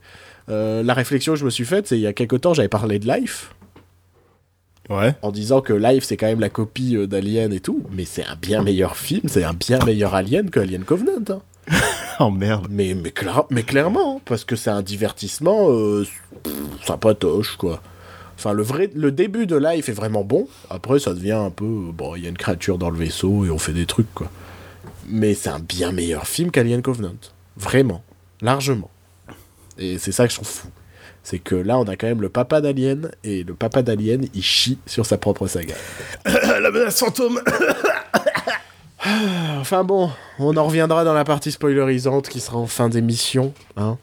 [0.49, 2.69] Euh, La réflexion que je me suis faite, c'est il y a quelque temps, j'avais
[2.69, 3.53] parlé de Life,
[4.89, 5.15] Ouais.
[5.21, 8.23] en disant que Life c'est quand même la copie euh, d'Alien et tout, mais c'est
[8.25, 11.11] un bien meilleur film, c'est un bien meilleur Alien que Alien Covenant.
[11.29, 11.41] hein.
[12.19, 12.67] Oh merde.
[12.69, 16.03] Mais, mais, cla- mais clairement, parce que c'est un divertissement euh,
[16.43, 16.53] pff,
[16.85, 17.81] sympatoche, quoi.
[18.35, 20.47] Enfin, le, vrai, le début de Life est vraiment bon.
[20.71, 21.65] Après, ça devient un peu.
[21.65, 24.11] euh, Bon, il y a une créature dans le vaisseau et on fait des trucs,
[24.15, 24.31] quoi.
[25.09, 27.13] Mais c'est un bien meilleur film qu'Alien Covenant.
[27.55, 28.03] Vraiment.
[28.41, 28.89] Largement.
[29.77, 30.67] Et c'est ça que je trouve fou.
[31.29, 34.41] C'est que là, on a quand même le papa d'Alien, et le papa d'Alien, il
[34.41, 35.75] chie sur sa propre saga.
[36.25, 37.41] la menace fantôme
[39.59, 40.09] Enfin bon,
[40.39, 43.53] on en reviendra dans la partie spoilerisante qui sera en fin d'émission.
[43.75, 43.97] Hein.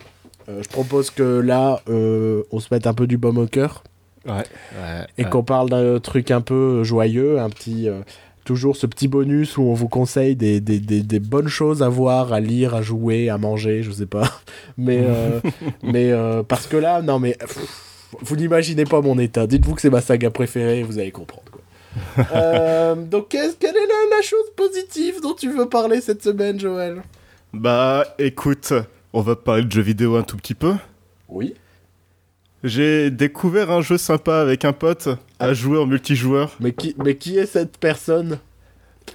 [0.51, 3.85] Euh, je propose que là, euh, on se mette un peu du baume au cœur
[4.27, 4.45] Ouais.
[4.79, 7.89] ouais et qu'on parle d'un truc un peu joyeux, un petit.
[7.89, 8.03] euh,
[8.45, 11.89] toujours ce petit bonus où on vous conseille des, des, des- des bonnes choses à
[11.89, 14.31] voir, à lire, à jouer, à manger, je sais pas.
[14.79, 15.41] Mais, euh,
[15.83, 17.37] mais euh, parce que là, non mais.
[17.39, 17.59] pff,
[18.21, 19.47] vous n'imaginez pas mon état.
[19.49, 21.45] Dites-vous que c'est ma saga préférée, vous allez comprendre.
[21.51, 21.61] Quoi.
[22.35, 26.59] Euh, donc, qu'est-ce- quelle est la, la chose positive dont tu veux parler cette semaine,
[26.61, 27.03] Joël?
[27.53, 28.73] Bah écoute,
[29.13, 30.75] on va parler de jeux vidéo un tout petit peu.
[31.29, 31.55] Oui.
[32.65, 35.09] J'ai découvert un jeu sympa avec un pote
[35.39, 36.57] à jouer en multijoueur.
[36.61, 38.39] Mais qui, mais qui est cette personne?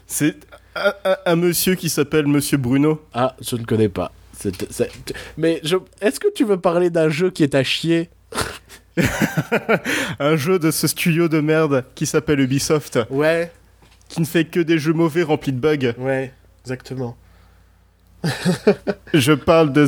[0.05, 0.35] C'est
[0.75, 3.01] un, un- un monsieur qui s'appelle Monsieur Bruno.
[3.13, 4.11] Ah, je ne connais pas.
[5.37, 5.75] Mais je...
[5.99, 8.09] est-ce que tu veux parler d'un jeu qui est à chier?
[10.19, 13.51] Un jeu de ce studio de merde qui s'appelle Ubisoft, Ouais,
[14.09, 15.93] qui ne fait que des jeux mauvais remplis de bugs.
[15.97, 16.33] ouais,
[16.63, 17.15] exactement.
[19.13, 19.87] Je parle de,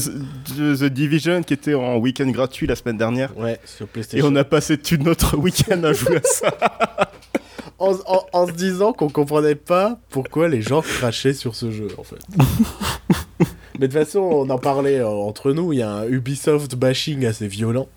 [0.57, 3.35] de The Division qui était en week-end gratuit la semaine dernière.
[3.37, 4.27] Ouais, sur Et PlayStation.
[4.27, 6.53] on a passé tout notre week-end à jouer à ça.
[7.79, 11.87] En, en- en se disant qu'on comprenait pas pourquoi les gens crachaient sur ce jeu,
[11.97, 12.19] en fait.
[13.79, 16.75] Mais de toute façon, on en parlait euh, entre nous, il y a un Ubisoft
[16.75, 17.87] bashing assez violent.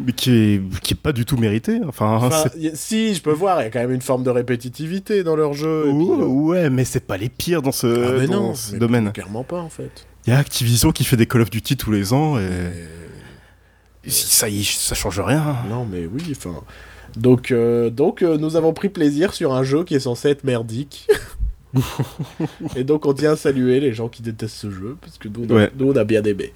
[0.00, 1.80] Mais qui est, qui est pas du tout mérité.
[1.86, 2.28] Enfin,
[2.74, 5.52] si, je peux voir, il y a quand même une forme de répétitivité dans leur
[5.52, 5.84] jeu.
[5.88, 8.40] et puis, Ouais, euh, ouais, mais c'est pas les pires dans ce, ah, mais dans
[8.48, 9.12] non, ce mais domaine.
[9.12, 10.06] Clairement pas, en fait.
[10.26, 12.72] Il y a Activision qui fait des Call of Duty tous les ans et,
[14.10, 15.56] ça y ça change rien.
[15.68, 16.60] Non, mais oui, enfin.
[17.16, 20.44] Donc, euh, donc euh, nous avons pris plaisir sur un jeu qui est censé être
[20.44, 21.06] merdique.
[22.76, 25.70] Et donc, on tient à saluer les gens qui détestent ce jeu, parce que Ouais.
[25.78, 26.52] nous, on a bien aimé.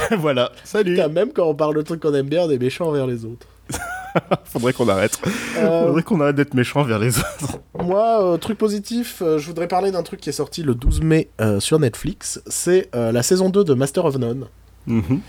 [0.18, 0.94] voilà, salut.
[0.94, 3.24] Putain, même quand on parle de trucs qu'on aime bien, on est méchants envers les
[3.24, 3.46] autres.
[4.44, 5.18] Faudrait qu'on arrête.
[5.58, 7.58] Euh, Faudrait qu'on arrête d'être méchant vers les autres.
[7.82, 11.02] moi, euh, truc positif, euh, je voudrais parler d'un truc qui est sorti le 12
[11.02, 11.28] mai
[11.58, 12.40] sur Netflix.
[12.46, 14.46] C'est la saison 2 de Master of None.
[14.88, 15.20] Mhm.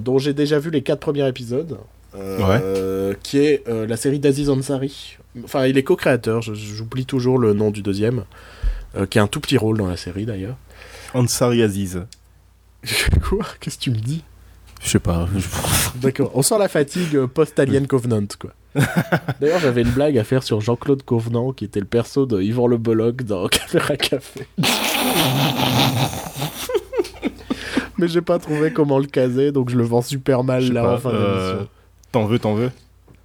[0.00, 1.78] dont j'ai déjà vu les quatre premiers épisodes,
[2.16, 5.18] euh, qui est la série d'Aziz Ansari.
[5.44, 8.24] Enfin, il est co-créateur, j'oublie toujours le nom du deuxième,
[9.08, 10.56] qui a un tout petit rôle dans la série d'ailleurs.
[11.14, 12.02] Ansari Aziz.
[13.28, 13.44] Quoi?
[13.60, 14.22] Qu'est-ce que tu me dis?
[14.80, 15.28] Je sais pas.
[15.96, 18.50] D'accord, on sent la fatigue euh, post-Alien Covenant, quoi.
[19.40, 22.66] D'ailleurs, j'avais une blague à faire sur Jean-Claude Covenant, qui était le perso de Yvan
[22.66, 24.46] Le Bolloc dans Caméra Café.
[27.98, 30.94] Mais j'ai pas trouvé comment le caser, donc je le vends super mal là pas,
[30.94, 31.68] en fin euh, d'émission.
[32.10, 32.72] T'en veux, t'en veux?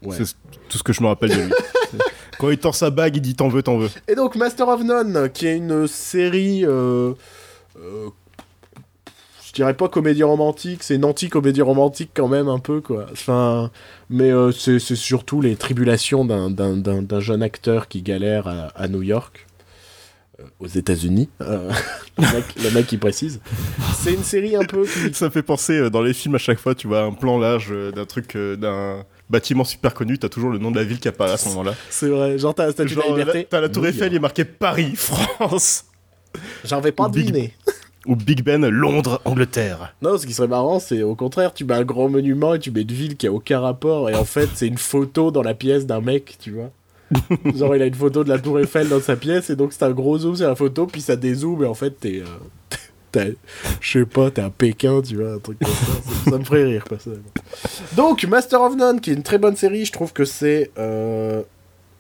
[0.04, 0.16] Ouais.
[0.16, 0.36] C'est
[0.70, 1.52] tout ce que je me rappelle de lui.
[2.38, 3.90] Quand il tord sa bague, il dit t'en veux, t'en veux.
[4.08, 7.14] Et donc Master of None, qui est une série, euh,
[7.80, 8.10] euh,
[9.58, 13.06] dirais pas comédie romantique, c'est une anti-comédie romantique quand même un peu quoi.
[13.12, 13.70] Enfin,
[14.10, 18.48] mais euh, c'est c'est surtout les tribulations d'un- d'un d'un- d'un jeune acteur qui galère
[18.48, 19.46] à, à New York,
[20.40, 21.30] euh, aux États-Unis.
[21.42, 21.70] euh,
[22.18, 23.40] le, mec, le mec qui précise.
[23.96, 26.60] C'est une série un peu qui, Ça fait penser euh, dans les films à chaque
[26.60, 30.50] fois, tu vois, un plan large euh, d'un truc, d'un bâtiment super connu, t'as toujours
[30.50, 31.74] le nom de la ville qui apparaît à ce moment-là.
[31.90, 33.48] c'est vrai, genre t'as la statue de la Genre, liberté.
[33.50, 34.12] t'as la Tour New Eiffel, York.
[34.14, 35.86] il est marqué Paris, France.
[36.64, 37.54] J'en vais pas deviner.
[38.08, 39.94] Ou Big Ben, Londres, Angleterre.
[40.02, 42.72] Non, ce qui serait marrant, c'est au contraire, tu mets un grand monument et tu
[42.72, 45.54] mets une ville qui a aucun rapport, et en fait, c'est une photo dans la
[45.54, 46.72] pièce d'un mec, tu vois.
[47.56, 49.84] Genre, il a une photo de la Tour Eiffel dans sa pièce, et donc c'est
[49.84, 52.22] un gros zoom sur la photo, puis ça dézoome, et en fait, t'es.
[52.22, 53.32] euh,
[53.82, 55.86] Je sais pas, t'es à Pékin, tu vois, un truc comme ça.
[56.26, 57.24] Ça, ça me ferait rire, personnellement.
[57.96, 60.72] Donc, Master of None, qui est une très bonne série, je trouve que c'est.
[60.78, 61.42] euh,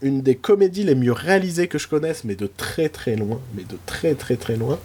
[0.03, 3.63] une des comédies les mieux réalisées que je connaisse, mais de très très loin, mais
[3.63, 4.77] de très très très loin.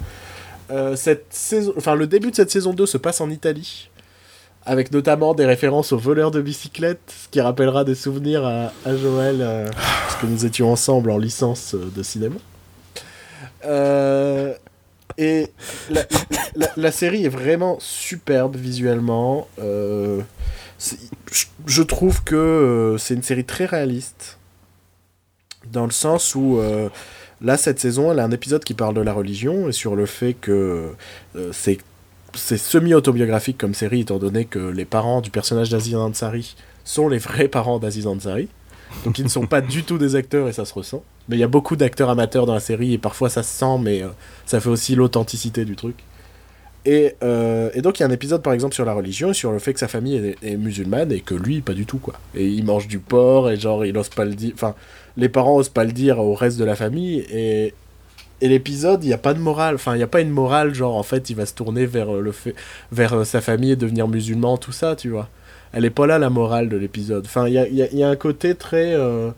[0.71, 3.91] Euh, cette saison, enfin, le début de cette saison 2 se passe en Italie,
[4.65, 9.39] avec notamment des références aux voleurs de bicyclettes, ce qui rappellera des souvenirs à, Joël,
[9.41, 12.37] euh, parce que nous étions ensemble en licence euh, de cinéma.
[13.65, 14.55] Euh,
[15.19, 15.49] et
[16.77, 19.47] la, série est vraiment superbe visuellement.
[19.59, 20.23] Je,
[21.83, 24.39] trouve que c'est une série très réaliste.
[25.71, 26.61] Dans le sens où,
[27.43, 30.07] là, cette saison, elle a un épisode qui parle de la religion et sur le
[30.07, 30.93] fait que
[31.37, 31.79] euh, c'est
[32.35, 37.49] semi-autobiographique comme série, étant donné que les parents du personnage d'Aziz Ansari sont les vrais
[37.49, 38.49] parents d'Aziz Ansari.
[39.05, 41.03] Donc ils ne sont pas du tout des acteurs et ça se ressent.
[41.29, 43.79] Mais il y a beaucoup d'acteurs amateurs dans la série et parfois ça se sent,
[43.81, 44.09] mais euh,
[44.47, 45.97] ça fait aussi l'authenticité du truc.
[46.85, 49.53] Et, euh, et donc il y a un épisode par exemple sur la religion sur
[49.53, 52.15] le fait que sa famille est, musulmane et que lui pas du tout quoi.
[52.35, 54.53] Et il mange du porc et genre il ose pas le dire.
[54.55, 54.75] Enfin,
[55.17, 57.73] les parents osent pas le dire au reste de la famille et,
[58.41, 59.77] et l'épisode il n'y a pas de morale.
[59.77, 62.13] Enfin il n'y a pas une morale genre en fait il va se tourner vers
[62.15, 62.55] le fait
[62.91, 65.29] vers euh, sa famille et devenir musulman tout ça tu vois.
[65.73, 67.25] Elle est pas là la morale de l'épisode.
[67.27, 69.31] Enfin il y a, y y a un côté très euh,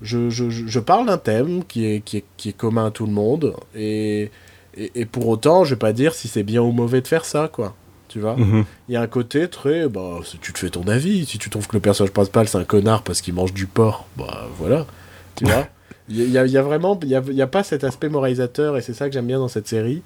[0.00, 3.04] je, je je parle d'un thème qui est, qui, est, qui est commun à tout
[3.04, 4.30] le monde et,
[4.78, 7.24] et, et pour autant je vais pas dire si c'est bien ou mauvais de faire
[7.24, 7.74] ça quoi.
[8.08, 8.64] Tu vois Mhm.
[8.88, 11.66] il y a un côté très bah tu te fais ton avis si tu trouves
[11.66, 14.86] que le personnage principal c'est un connard parce qu'il mange du porc bah voilà.
[15.34, 15.66] Tu vois
[16.10, 18.80] il y, a- il y a vraiment il y a, pas cet aspect moralisateur et
[18.80, 20.00] c'est ça que j'aime bien dans cette série.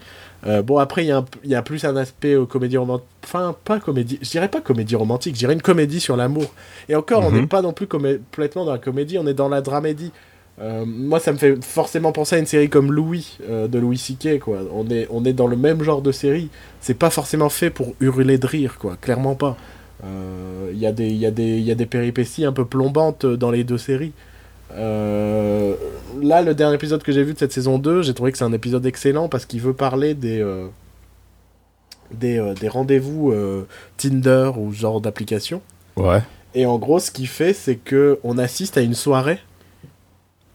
[0.49, 3.79] Euh, bon après il y, a y plus un aspect euh, comédie romantique enfin pas
[3.79, 6.53] comédie je dirais pas comédie romantique je dirais une comédie sur l'amour.
[6.89, 7.43] Et encore on Mhm.
[7.43, 10.11] n'est pas non plus complètement dans la comédie on est dans la dramédie
[10.63, 13.99] euh, moi, ça me fait forcément penser à une série comme Louis, euh, de Louis
[13.99, 14.61] C.K., quoi.
[14.73, 16.49] On est, on est dans le même genre de série.
[16.81, 18.97] C'est pas forcément fait pour hurler de rire, quoi.
[19.01, 19.57] Clairement pas.
[20.05, 23.27] Euh, Il y, a des- il y, il y a des péripéties un peu plombantes
[23.27, 24.13] dans les deux séries.
[24.75, 25.75] Euh,
[26.23, 28.45] là, le dernier épisode que j'ai vu de cette saison 2, j'ai trouvé que c'est
[28.45, 30.67] un épisode excellent parce qu'il veut parler des, euh,
[32.13, 35.61] des, euh, des rendez-vous euh, Tinder ou ce genre d'application.
[35.97, 36.21] Ouais.
[36.55, 39.39] Et en gros, ce qu'il fait, c'est que on assiste à une soirée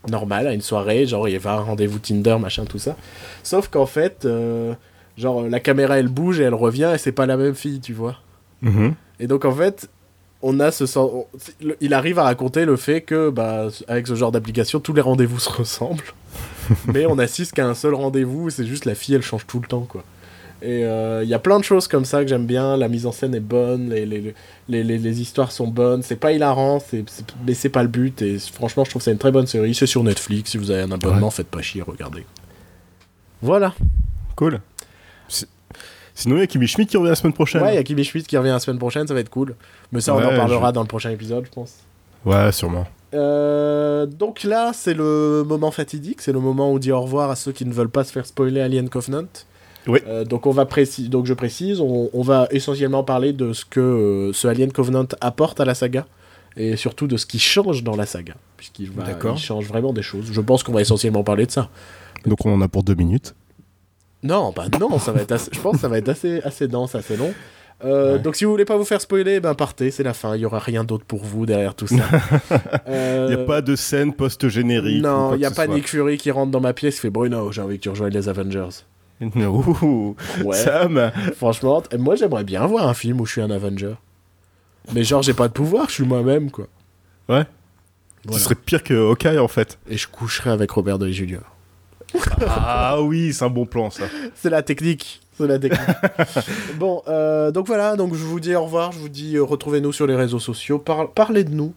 [0.10, 2.96] normale, à une soirée, genre il va un rendez-vous Tinder, machin, tout ça.
[3.44, 4.74] Sauf qu'en fait, euh,
[5.18, 7.94] genre la caméra elle bouge et elle revient et c'est pas la même fille, tu
[7.94, 8.16] vois.
[8.62, 8.94] Mhm.
[9.20, 9.90] Et donc en fait,
[10.42, 11.10] on a ce sens.
[11.14, 11.26] on-
[11.82, 15.40] Il arrive à raconter le fait que, bah, avec ce genre d'application, tous les rendez-vous
[15.48, 16.04] se ressemblent.
[16.94, 19.68] mais on assiste qu'à un seul rendez-vous, c'est juste la fille, elle change tout le
[19.68, 20.04] temps, quoi.
[20.62, 22.78] Et euh, il y a plein de choses comme ça que j'aime bien.
[22.78, 24.34] La mise en scène est bonne, les, les,
[24.70, 26.02] les, les, les histoires sont bonnes.
[26.02, 28.22] C'est pas hilarant, c'est, c'est- mais c'est pas le but.
[28.24, 29.76] Et franchement, je trouve que c'est une très bonne série.
[29.76, 30.52] C'est sur Netflix.
[30.52, 32.26] Si vous avez un abonnement, faites pas chier, regardez.
[33.42, 33.74] Voilà.
[34.36, 34.60] Cool.
[35.28, 35.48] C'est-
[36.16, 37.62] Sinon, il y a Kimi Schmidt qui revient la semaine prochaine.
[37.62, 39.54] Ouais, il y a Kimi Schmidt qui revient la semaine prochaine, ça va être cool.
[39.92, 41.76] Mais ça, on en parlera je- dans le prochain épisode, je pense.
[42.26, 42.88] Ouais, sûrement.
[43.14, 47.30] Euh, donc là, c'est le moment fatidique, c'est le moment où on dit au revoir
[47.30, 49.28] à ceux qui ne veulent pas se faire spoiler Alien Covenant.
[49.88, 50.00] Oui.
[50.08, 50.66] Euh, donc on va
[51.10, 55.08] donc je précise, on, on va essentiellement parler de ce que euh, ce Alien Covenant
[55.22, 56.06] apporte à la saga
[56.56, 60.02] et surtout de ce qui change dans la saga, puisqu'il va, il change vraiment des
[60.02, 60.26] choses.
[60.32, 61.70] Je pense qu'on va essentiellement parler de ça.
[62.26, 63.36] Donc, on en a pour deux minutes.
[64.24, 66.68] Non, bah non, ça va être assez- je pense que ça va être assez, assez
[66.68, 67.32] dense, assez long.
[67.86, 68.20] Euh, Ouais.
[68.20, 70.36] Donc si vous voulez pas vous faire spoiler, ben partez, c'est la fin.
[70.36, 71.96] Il y aura rien d'autre pour vous derrière tout ça.
[72.50, 75.04] Il Euh, n'y a pas de scène post-générique.
[75.04, 75.76] Non, il n'y a pas soit.
[75.76, 78.14] Nick Fury qui rentre dans ma pièce et fait Bruno, j'ai envie que tu rejoignes
[78.14, 78.70] les Avengers.
[79.22, 80.56] Ouh, Ouais.
[80.56, 83.94] Sam Franchement, moi j'aimerais bien voir un film où je suis un Avenger.
[84.94, 86.68] Mais genre, j'ai pas de pouvoir, je suis moi-même, quoi.
[87.28, 87.46] Ouais.
[88.26, 88.38] Voilà.
[88.40, 89.80] Ce serait pire que Hawkeye en fait.
[89.90, 91.40] Et je coucherai avec Robert Downey Jr.
[92.48, 94.06] ah oui, c'est un bon plan ça.
[94.36, 95.22] C'est la technique.
[95.38, 95.82] C'est la technique.
[96.80, 99.92] bon, euh, donc voilà, donc je vous dis au revoir, je vous dis euh, retrouvez-nous
[99.94, 101.74] sur les réseaux sociaux, Par- parlez de nous.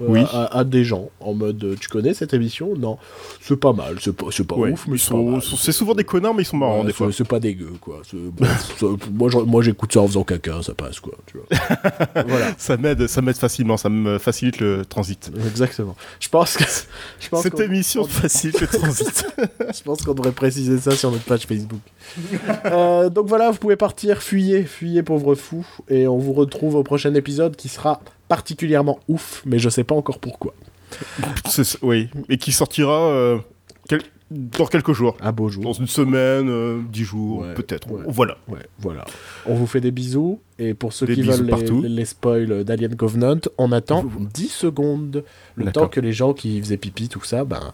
[0.00, 0.20] Euh, Oui.
[0.32, 2.74] à, à des gens en mode euh, tu connais cette émission?
[2.76, 2.98] Non
[3.40, 6.46] c'est pas mal c'est pas pas Ouais, ouf mais c'est souvent des connards, mais ils
[6.46, 7.08] sont marrants Ouais, des fois.
[7.12, 8.02] C'est pas dégueu, quoi.
[9.10, 11.12] Bon, moi, j'écoute ça en faisant caca, ça passe, quoi.
[11.26, 11.46] Tu vois.
[12.26, 15.30] voilà, Ça m'aide, ça m'aide facilement, ça me facilite le transit.
[15.46, 15.96] exactement.
[16.20, 16.64] Je pense que.
[17.20, 19.26] Je pense Cette émission facilite le transit.
[19.74, 21.80] je pense qu'on devrait préciser ça sur notre page Facebook.
[22.66, 25.66] Euh, donc voilà, vous pouvez partir, fuyez, fuyez, pauvre fou.
[25.88, 28.00] Et on vous retrouve au prochain épisode qui sera
[28.36, 30.54] particulièrement ouf, mais je sais pas encore pourquoi.
[31.82, 33.38] Oui, et qui sortira euh,
[33.88, 34.00] quel-
[34.30, 35.18] dans quelques jours.
[35.20, 35.62] Un beau jour.
[35.64, 37.90] Dans une semaine, euh, dix jours, Ouais, peut-être.
[37.90, 38.02] ouais.
[38.06, 38.38] Voilà.
[38.48, 39.04] Ouais, voilà.
[39.44, 40.40] On vous fait des bisous.
[40.58, 41.44] Et pour ceux Des qui veulent
[41.82, 44.02] les, les spoils d'Alien Covenant, on attend
[44.32, 45.24] 10 secondes.
[45.56, 47.72] Le temps que les gens qui faisaient pipi, tout ça, ben,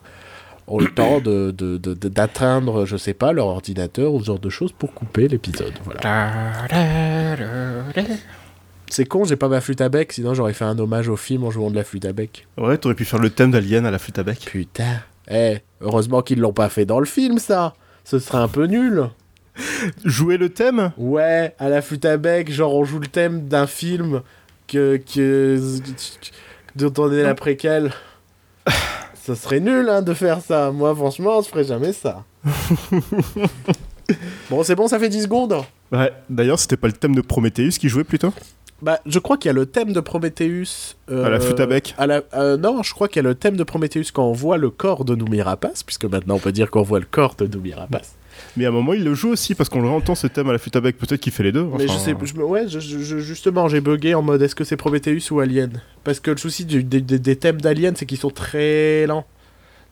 [0.66, 4.24] ont le temps de, de- de- de- d'atteindre, je sais pas, leur ordinateur ou ce
[4.26, 5.74] genre de choses pour couper l'épisode.
[5.84, 6.00] Voilà.
[8.90, 11.44] C'est con, j'ai pas ma flûte à bec, sinon j'aurais fait un hommage au film
[11.44, 12.46] en jouant de la flûte à bec.
[12.56, 14.40] Ouais, t'aurais pu faire le thème d'Alien à la flûte à bec.
[14.50, 15.00] Putain.
[15.30, 17.74] Eh, heureusement qu'ils l'ont pas fait dans le film, ça.
[18.04, 19.08] Ce serait un peu nul.
[20.04, 20.92] Jouer le thème?
[20.96, 24.22] Ouais, à la flûte à bec, genre on joue le thème d'un film
[24.66, 25.60] que, que
[26.76, 27.92] dont on est la préquelle.
[29.14, 30.70] ça serait nul hein, de faire ça.
[30.70, 32.24] Moi, franchement, je ferais jamais ça.
[34.50, 35.56] bon, c'est bon, ça fait 10 secondes.
[35.92, 38.32] Ouais, d'ailleurs, c'était pas le thème de Prometheus qui jouait plutôt?
[38.80, 40.94] Bah, je crois qu'il y a le thème de Prometheus.
[41.10, 43.28] euh, À la flûte à bec à la- euh, Non, je crois qu'il y a
[43.28, 46.38] le thème de Prometheus quand on voit le corps de Noomi Rapace, puisque maintenant on
[46.38, 48.14] peut dire qu'on voit le corps de Noomi Rapace.
[48.56, 50.52] Mais à un moment, il le joue aussi parce qu'on le entend ce thème à
[50.52, 50.96] la flûte à bec.
[50.96, 51.64] Peut-être qu'il fait les deux.
[51.76, 54.62] Mais je sais, je ouais, je- je- je- justement, j'ai bugué en mode est-ce que
[54.62, 55.82] c'est Prometheus ou Alien?
[56.04, 59.26] Parce que le souci du- des, des- des thèmes d'Alien, c'est qu'ils sont très lents.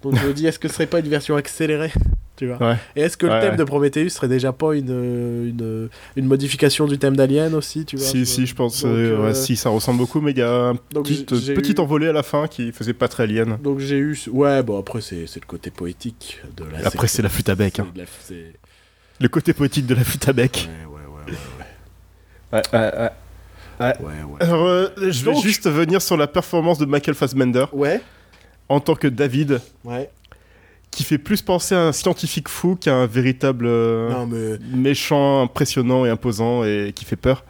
[0.02, 1.90] Donc je me dis, est-ce que ce serait pas une version accélérée?
[2.36, 2.76] Tu vois Ouais.
[2.94, 3.56] Et est-ce que le thème ouais.
[3.56, 8.04] de Prometheus serait déjà pas une, une, une modification du thème d'Alien aussi tu vois
[8.06, 8.82] Si, si, je pense.
[8.82, 11.24] Donc, euh, ouais, euh, si, ça ressemble beaucoup, mais il y a un donc petit,
[11.30, 13.56] j'ai- j'ai petit eu- envolé à la fin qui faisait pas très alien.
[13.62, 14.18] Donc j'ai eu.
[14.30, 17.54] Ouais, bon, après, c'est c'est le côté poétique de la Après, c'est la flûte à
[17.54, 17.78] bec.
[17.80, 17.86] hein.
[17.96, 18.04] la-
[19.18, 20.68] Le côté poétique de la flûte à bec.
[20.68, 21.32] Ouais, ouais, ouais,
[22.52, 23.10] Ouais, ouais, ouais.
[23.80, 23.94] ouais.
[24.00, 24.40] ouais, ouais.
[24.40, 28.00] Alors, euh, je vais Donc- juste venir sur la performance de Michael Fassbender Ouais,
[28.68, 30.10] en tant que David, ouais.
[30.96, 34.56] Qui fait plus penser à un scientifique fou qu'à un véritable euh, Non, mais.
[34.74, 37.44] méchant, impressionnant et imposant et qui fait peur.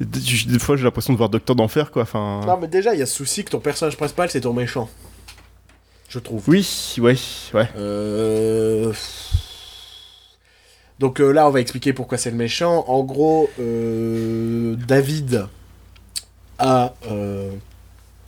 [0.00, 2.02] Des fois, j'ai l'impression de voir Docteur d'Enfer, quoi.
[2.02, 2.40] Enfin.
[2.46, 4.88] Non, mais déjà, il y a ce souci que ton personnage principal, c'est ton méchant.
[6.08, 6.42] Je trouve.
[6.48, 7.14] Oui, ouais,
[7.52, 7.68] ouais.
[7.76, 8.92] Euh...
[10.98, 12.84] Donc euh, là, on va expliquer pourquoi c'est le méchant.
[12.88, 15.46] En gros, euh, David
[16.58, 16.94] a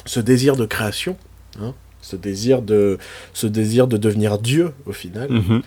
[0.05, 1.17] ce désir de création,
[1.59, 1.73] hein,
[2.05, 2.99] ce, désir de,
[3.33, 5.31] ce désir de devenir Dieu au final.
[5.31, 5.63] Mhm.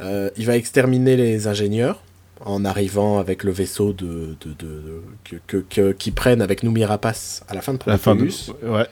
[0.00, 2.02] Euh, il va exterminer les ingénieurs
[2.44, 6.62] en arrivant avec le vaisseau de, de, de- de- que, que- que- qu'ils prennent avec
[6.84, 7.78] Rapace à la fin de.
[7.78, 8.52] Prometheus.
[8.62, 8.86] Ouais.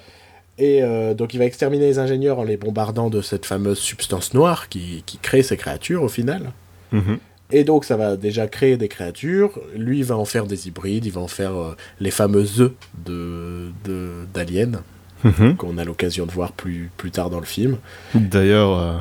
[0.56, 4.32] Et euh, donc il va exterminer les ingénieurs en les bombardant de cette fameuse substance
[4.34, 6.52] noire qui, qui crée ces créatures au final.
[6.92, 7.18] Mhm.
[7.50, 9.60] Et donc ça va déjà créer des créatures.
[9.76, 12.72] Lui il va en faire des hybrides, il va en faire euh, les fameux œufs
[13.04, 14.24] de, de-
[15.24, 15.56] Mhm.
[15.56, 17.78] qu'on a l'occasion de voir plus, plus tard dans le film.
[18.14, 18.92] D'ailleurs, euh,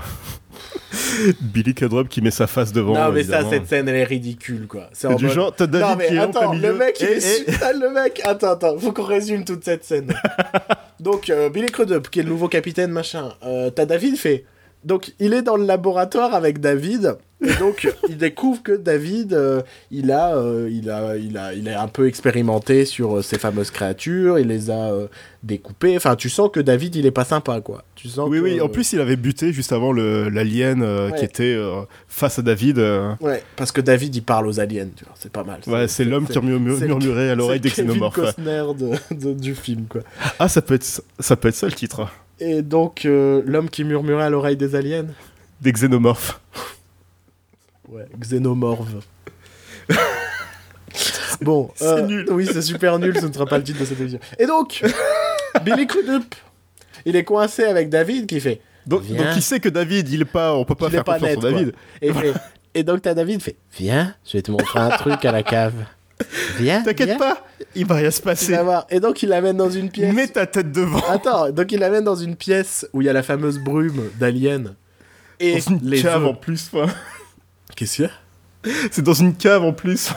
[1.42, 2.94] Billy Cudrup qui met sa face devant.
[2.94, 4.90] non mais ça, cette scène elle est ridicule quoi.
[4.94, 7.18] C'est du mode- genre, t'as David non mais qui attends, le mec, il et- est
[7.18, 10.14] et- super- le mec, attends, attends, faut qu'on résume toute cette scène.
[11.00, 14.46] donc euh, Billy Crudup, qui est le nouveau capitaine machin, euh, t'as David fait.
[14.86, 17.16] Donc il est dans le laboratoire avec David
[17.46, 19.62] et donc il découvre que David, euh,
[19.92, 23.38] il a, euh, il a, il a, il a un peu expérimenté sur euh, ces
[23.38, 25.08] fameuses créatures, il les a euh,
[25.44, 25.96] découpées.
[25.98, 27.84] Enfin, tu sens que David, il est pas sympa quoi.
[27.96, 30.82] Tu sens Oui, que, oui, en euh, plus il avait buté juste avant le- l'alien
[30.84, 31.18] euh, Ouais.
[31.20, 32.80] qui était euh, face à David.
[32.80, 33.14] euh.
[33.22, 35.60] Ouais, parce que David, il parle aux aliens, tu vois, c'est pas mal.
[35.68, 38.18] Ouais, c'est l'homme qui c'est- murmurait à l'oreille c'est Kevin d'Exenomorph.
[38.18, 38.24] ouais.
[38.26, 38.64] Costner
[39.12, 40.02] de- de- du film, quoi.
[40.40, 42.08] Ah, ça peut, être, ça peut être ça le titre.
[42.40, 45.06] Et donc, euh, l'homme qui murmurait à l'oreille des aliens
[45.62, 46.40] D'Exenomorph.
[47.90, 48.90] Ouais, xénomorphe.
[51.42, 52.26] bon, C'est euh, nul.
[52.32, 54.20] Oui, c'est super nul, ce ne sera pas le titre de cette émission.
[54.40, 54.84] Et donc,
[55.64, 56.36] Billy Crudup,
[57.06, 58.62] il est coincé avec David qui fait.
[58.86, 61.20] Donc, donc il sait que David, il est pas, on peut pas Il faire pas
[61.20, 61.74] confiance net, David.
[62.02, 62.34] Et, fait-
[62.74, 65.74] et donc, t'as David fait Viens, je vais te montrer un truc à la cave.
[66.58, 66.84] Viens.
[66.84, 67.46] T'inquiète pas,
[67.76, 68.58] il va rien se passer.
[68.90, 70.14] Et donc, il l'amène dans une pièce.
[70.14, 71.02] Mets ta tête devant.
[71.10, 74.76] Attends, donc il l'amène dans une pièce où il y a la fameuse brume d'Alien.
[75.40, 76.30] Et Dans une les cave œufs.
[76.30, 76.70] en plus.
[76.70, 76.86] quoi.
[77.76, 78.12] Qu'est-ce qu'il y a?
[78.92, 80.10] C'est dans une cave en plus.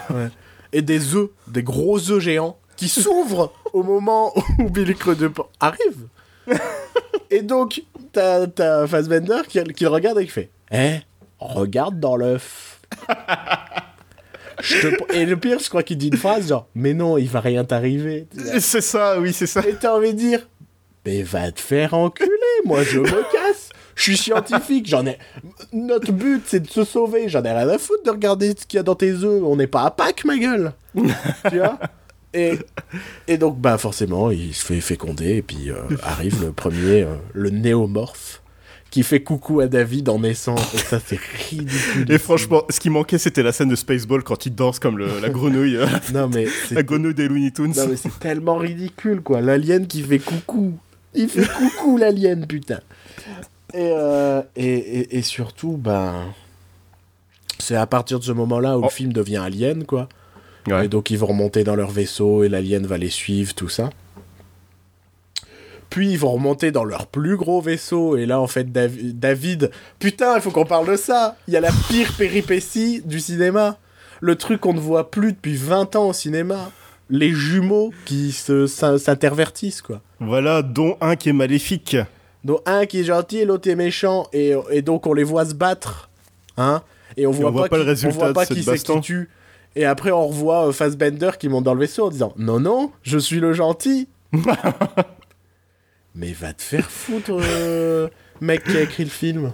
[0.72, 6.06] Et des œufs, des gros œufs géants qui s'ouvrent au moment où Billy Crudup arrive.
[7.30, 10.98] et donc, t'as, t'as Fassbender qui, qui le regarde et qui fait Eh,
[11.40, 12.80] regarde dans l'œuf.
[14.60, 17.28] Je te- Et le pire, je crois qu'il dit une phrase genre Mais non, il
[17.28, 18.26] va rien t'arriver.
[18.60, 19.60] C'est ça, oui, c'est ça.
[19.68, 20.46] Et t'as envie de dire
[21.04, 22.30] Mais va te faire enculer,
[22.64, 23.70] moi je me casse.
[23.94, 25.18] Je suis scientifique, j'en ai.
[25.72, 28.76] Notre but c'est de se sauver, j'en ai rien à foutre de regarder ce qu'il
[28.76, 29.42] y a dans tes œufs.
[29.42, 30.72] On n'est pas à Pâques, ma gueule.
[30.94, 31.78] tu vois?
[32.34, 32.58] Et,
[33.28, 37.14] et donc, bah forcément, il se fait féconder et puis euh, arrive le premier, euh,
[37.32, 38.42] le néomorphe,
[38.96, 40.54] qui fait coucou à David en naissant.
[40.74, 41.18] Et ça, c'est
[41.50, 42.10] ridicule.
[42.10, 45.20] Et franchement, ce qui manquait, c'était la scène de Spaceball quand il danse comme le-
[45.20, 45.76] la grenouille,
[46.14, 47.74] Non, mais c'est la grenouille des Looney Tunes.
[47.76, 50.78] Non mais c'est tellement ridicule quoi, l'alien qui fait coucou.
[51.14, 52.80] Il fait coucou l'alien putain.
[53.74, 56.24] Et, euh, et, et, et surtout, ben...
[57.58, 58.84] C'est à partir de ce moment-là où Oh.
[58.84, 60.08] le film devient alien quoi.
[60.68, 60.86] Ouais.
[60.86, 63.90] Et donc ils vont remonter dans leur vaisseau et l'alien va les suivre, tout ça.
[65.90, 69.70] Puis ils vont remonter dans leur plus gros vaisseau et là en fait Davi- David,
[69.98, 71.36] putain il faut qu'on parle de ça.
[71.48, 73.78] Il y a la pire péripétie du cinéma.
[74.20, 76.70] Le truc qu'on ne voit plus depuis 20 ans au cinéma.
[77.08, 80.00] les jumeaux qui se- s'in- s'intervertissent, quoi.
[80.18, 81.96] Voilà, dont un qui est maléfique.
[82.42, 85.44] Donc un qui est gentil et l'autre est méchant et, et donc on les voit
[85.46, 86.10] se battre,
[86.56, 86.82] hein
[87.16, 89.00] Et on voit, voit pas qui- le résultat on voit pas de qui c'est qui
[89.00, 89.30] tue.
[89.76, 92.90] Et après on revoit euh, Fassbender qui monte dans le vaisseau en disant non non
[93.04, 94.08] je suis le gentil.
[96.16, 98.08] Mais va te faire foutre, euh,
[98.40, 99.52] mec qui a écrit le film.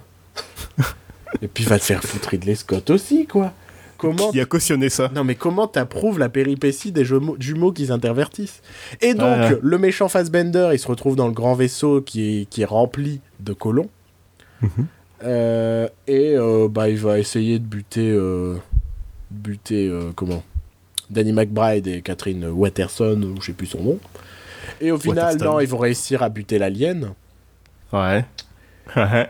[1.43, 3.53] et puis va te faire foutre Ridley Scott aussi quoi.
[3.99, 8.61] Comment Qui a cautionné ça non mais comment t'approuves la péripétie des jumeaux, qui s'intervertissent
[9.01, 9.59] Et donc Ouais.
[9.63, 13.21] le méchant Fassbender, il se retrouve dans le grand vaisseau qui est, qui est rempli
[13.41, 13.89] de colons.
[14.61, 14.87] Mhm.
[15.25, 18.57] Euh, et euh, bah il va essayer de buter euh,
[19.31, 20.43] buter comment?
[21.11, 23.99] Danny McBride et Catherine Watterson ou je sais plus son nom.
[24.81, 27.13] Et au final non ils vont réussir à buter l'alien
[27.93, 28.25] Ouais.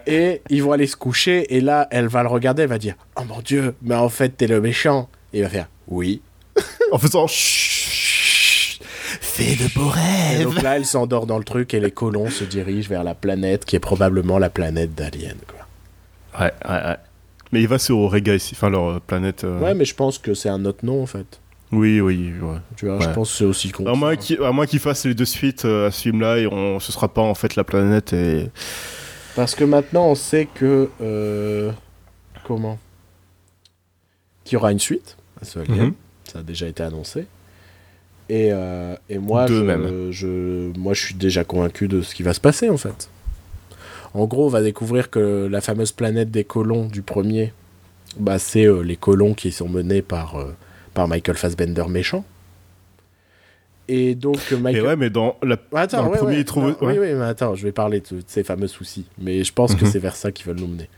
[0.07, 2.95] Et ils vont aller se coucher et là elle va le regarder elle va dire
[3.17, 6.21] oh mon dieu mais en fait t'es le méchant et il va faire oui
[6.93, 8.81] en faisant chut,
[9.21, 10.43] fais de beaux Et rêves.
[10.45, 13.65] donc là, elle s'endort dans le truc et les colons se dirigent vers la planète
[13.65, 15.37] qui est probablement la planète d'Alien.
[15.47, 16.41] Quoi.
[16.41, 16.97] Ouais, ouais, ouais.
[17.53, 19.45] Mais il va sur Orega ici, enfin leur euh, planète.
[19.45, 21.41] euh, Ouais, mais je pense que c'est un autre nom en fait.
[21.73, 22.57] Oui, oui, ouais.
[22.77, 23.05] Tu vois, Ouais.
[23.05, 23.87] je pense que c'est aussi con.
[23.87, 26.47] À moins qu'il à moins qu'il fasse les deux suites euh, à ce film-là et
[26.47, 28.51] on, ce sera pas en fait la planète et.
[29.35, 30.91] Parce que maintenant, on sait que.
[31.01, 31.73] euh,
[32.45, 32.79] comment?
[34.45, 35.87] Qu'il y aura une suite à ce Alien.
[35.87, 35.95] Mhm.
[36.31, 37.27] Ça a déjà été annoncé.
[38.29, 40.11] Et, euh, et moi, je, même.
[40.11, 43.09] je, moi, je suis déjà convaincu de ce qui va se passer en fait.
[44.15, 47.53] En gros, on va découvrir que la fameuse planète des colons du premier,
[48.19, 50.55] bah, c'est euh, les colons qui sont menés par, euh,
[50.95, 52.25] par Michael Fassbender méchant.
[53.89, 54.83] Et donc, euh, Michael.
[54.87, 55.57] ouais, mais dans la.
[55.75, 56.41] Attends, dans le ouais, premier, ouais.
[56.41, 56.99] il trouve- Non, Oui, ouais.
[57.13, 59.07] oui, mais attends, je vais parler de, ces fameux soucis.
[59.19, 59.91] Mais je pense que Mhm.
[59.91, 60.89] c'est vers ça qu'ils veulent nous mener.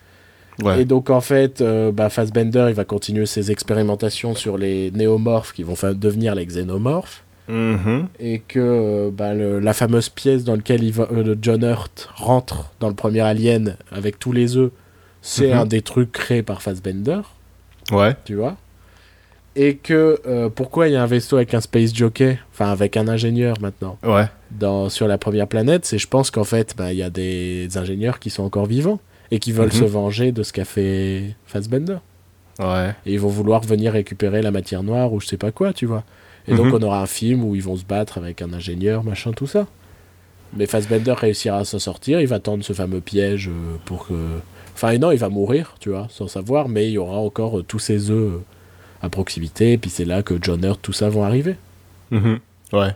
[0.79, 5.53] Et donc, en fait, euh, bah, Fassbender, il va continuer ses expérimentations sur les néomorphes
[5.53, 7.25] qui vont devenir les xénomorphes.
[7.49, 8.07] Mhm.
[8.21, 12.09] Et que euh, bah, le- la fameuse pièce dans laquelle il va- euh, John Hurt
[12.15, 14.71] rentre dans le premier Alien avec tous les œufs,
[15.23, 15.59] c'est Mhm.
[15.59, 17.21] un des trucs créés par Fassbender,
[17.91, 18.15] Ouais.
[18.25, 18.57] tu vois?
[19.57, 22.97] Et que euh, pourquoi il y a un vaisseau avec un space jockey, enfin avec
[22.97, 24.27] un ingénieur maintenant, Ouais.
[24.51, 27.69] dans, sur la première planète, c'est je pense qu'en fait, bah, il y a des
[27.79, 28.99] ingénieurs qui sont encore vivants
[29.31, 29.81] et qui veulent Mhm.
[29.81, 31.99] se venger de ce qu'a fait Fassbender.
[32.59, 32.95] Ouais.
[33.07, 35.87] Et ils vont vouloir venir récupérer la matière noire ou je sais pas quoi, tu
[35.87, 36.03] vois.
[36.49, 36.75] Et donc Mhm.
[36.75, 39.67] on aura un film où ils vont se battre avec un ingénieur, machin, tout ça.
[40.57, 44.15] Mais Fassbender réussira à s'en sortir, il va tendre ce fameux piège euh, pour que...
[44.75, 47.63] Enfin non, il va mourir, tu vois, sans savoir, mais il y aura encore euh,
[47.63, 48.41] tous ces œufs
[49.05, 51.57] à proximité, et puis c'est là que John Hurt, tout ça vont arriver.
[52.11, 52.39] Mhm.
[52.73, 52.93] Ouais.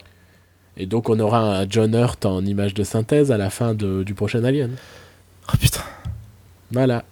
[0.76, 4.02] Et donc on aura un John Hurt en image de synthèse à la fin de-
[4.02, 4.70] du prochain Alien.
[5.52, 5.80] Oh putain.
[6.72, 7.05] Voilà.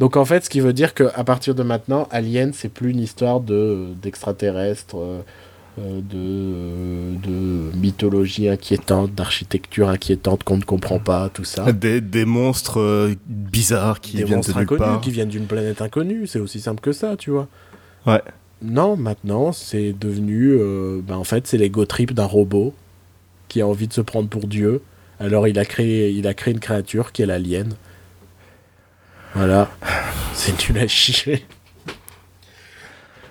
[0.00, 3.00] Donc en fait, ce qui veut dire qu'à partir de maintenant, Alien, c'est plus une
[3.00, 5.20] histoire de d'extraterrestres, euh,
[5.80, 7.14] euh, de, euh,
[7.72, 11.72] de mythologie inquiétante, d'architecture inquiétante qu'on ne comprend pas, tout ça.
[11.72, 15.00] Des, des monstres euh, bizarres qui Des viennent monstres de nulle inconnus part.
[15.00, 17.48] qui viennent d'une planète inconnue, c'est aussi simple que ça, tu vois.
[18.06, 18.22] Ouais.
[18.62, 20.52] Non, maintenant, c'est devenu...
[20.52, 22.74] euh, ben, en fait, c'est l'ego trip d'un robot
[23.48, 24.82] qui a envie de se prendre pour Dieu.
[25.20, 27.74] Alors il a créé, il a créé une créature qui est l'alien.
[29.34, 29.70] Voilà.
[30.32, 31.44] C'est nul à chier.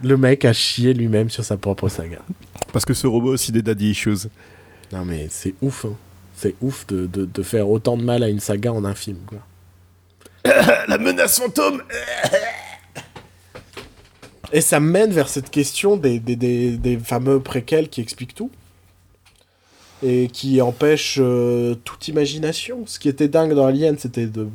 [0.02, 2.20] Le mec a chié lui-même sur sa propre saga.
[2.72, 4.28] Parce que ce robot a aussi des daddy issues.
[4.92, 5.86] Non mais c'est ouf.
[5.86, 5.96] hein.
[6.36, 9.18] C'est ouf de, de- de faire autant de mal à une saga en un film.
[9.28, 9.40] Quoi.
[10.88, 11.82] La menace fantôme
[14.54, 18.52] Et ça mène vers cette question des, des, des- des fameux préquels qui expliquent tout.
[20.06, 22.84] Et qui empêchent euh, toute imagination.
[22.86, 24.48] Ce qui était dingue dans Alien, c'était de...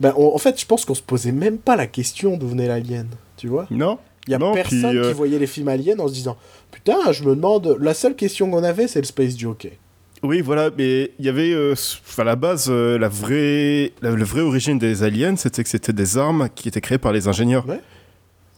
[0.00, 2.66] Ben, on- en fait, je pense qu'on se posait même pas la question d'où venait
[2.68, 3.06] l'alien.
[3.36, 5.98] Tu vois Non Il y a Non, personne puis, euh, qui voyait les films aliens
[6.00, 6.36] en se disant
[6.72, 7.76] Putain, je me demande...
[7.80, 9.78] La seule question qu'on avait, c'est le Space Jockey.
[10.22, 11.74] Oui, voilà, mais il y avait, euh,
[12.18, 15.92] à la base, euh, la vraie, la, la vraie origine des aliens, c'était que c'était
[15.92, 17.66] des armes qui étaient créées par les ingénieurs.
[17.68, 17.80] Ouais.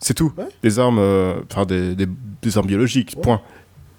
[0.00, 0.32] C'est tout.
[0.36, 0.44] Ouais.
[0.62, 2.06] Des armes, euh, enfin des, des,
[2.42, 3.22] des armes biologiques, Ouais.
[3.22, 3.40] point.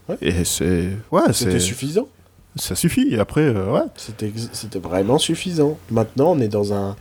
[0.07, 0.17] Ouais.
[0.21, 2.07] Et c'est, ouais, C'était suffisant.
[2.55, 3.13] ça suffit.
[3.13, 3.81] Et après, euh, ouais.
[3.95, 5.77] C'était vraiment suffisant.
[5.91, 6.95] Maintenant, on est dans un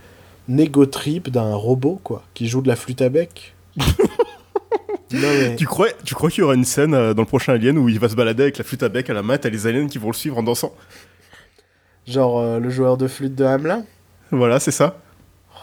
[0.57, 3.53] ego trip d'un robot, quoi, qui joue de la flûte à bec.
[3.77, 3.87] non,
[5.11, 5.55] mais...
[5.55, 7.89] Tu crois, tu crois qu'il y aura une scène euh, dans le prochain Alien où
[7.89, 9.87] il va se balader avec la flûte à bec à la main, t'as les aliens
[9.87, 10.73] qui vont le suivre en dansant?
[12.05, 13.83] Genre euh, le joueur de flûte de Hamelin?
[14.31, 14.99] Voilà, c'est ça.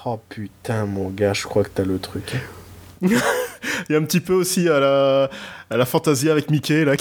[0.04, 2.36] Oh putain, mon gars, je crois que t'as le truc.
[3.02, 5.30] Il y a un petit peu aussi à la,
[5.70, 6.94] à la Fantasia avec Mickey là.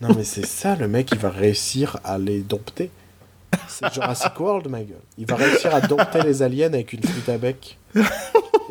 [0.00, 2.90] Non, mais c'est ça, le mec, il va réussir à les dompter.
[3.68, 4.96] C'est Jurassic World, ma gueule.
[5.18, 7.78] Il va réussir à dompter les aliens avec une flûte à bec.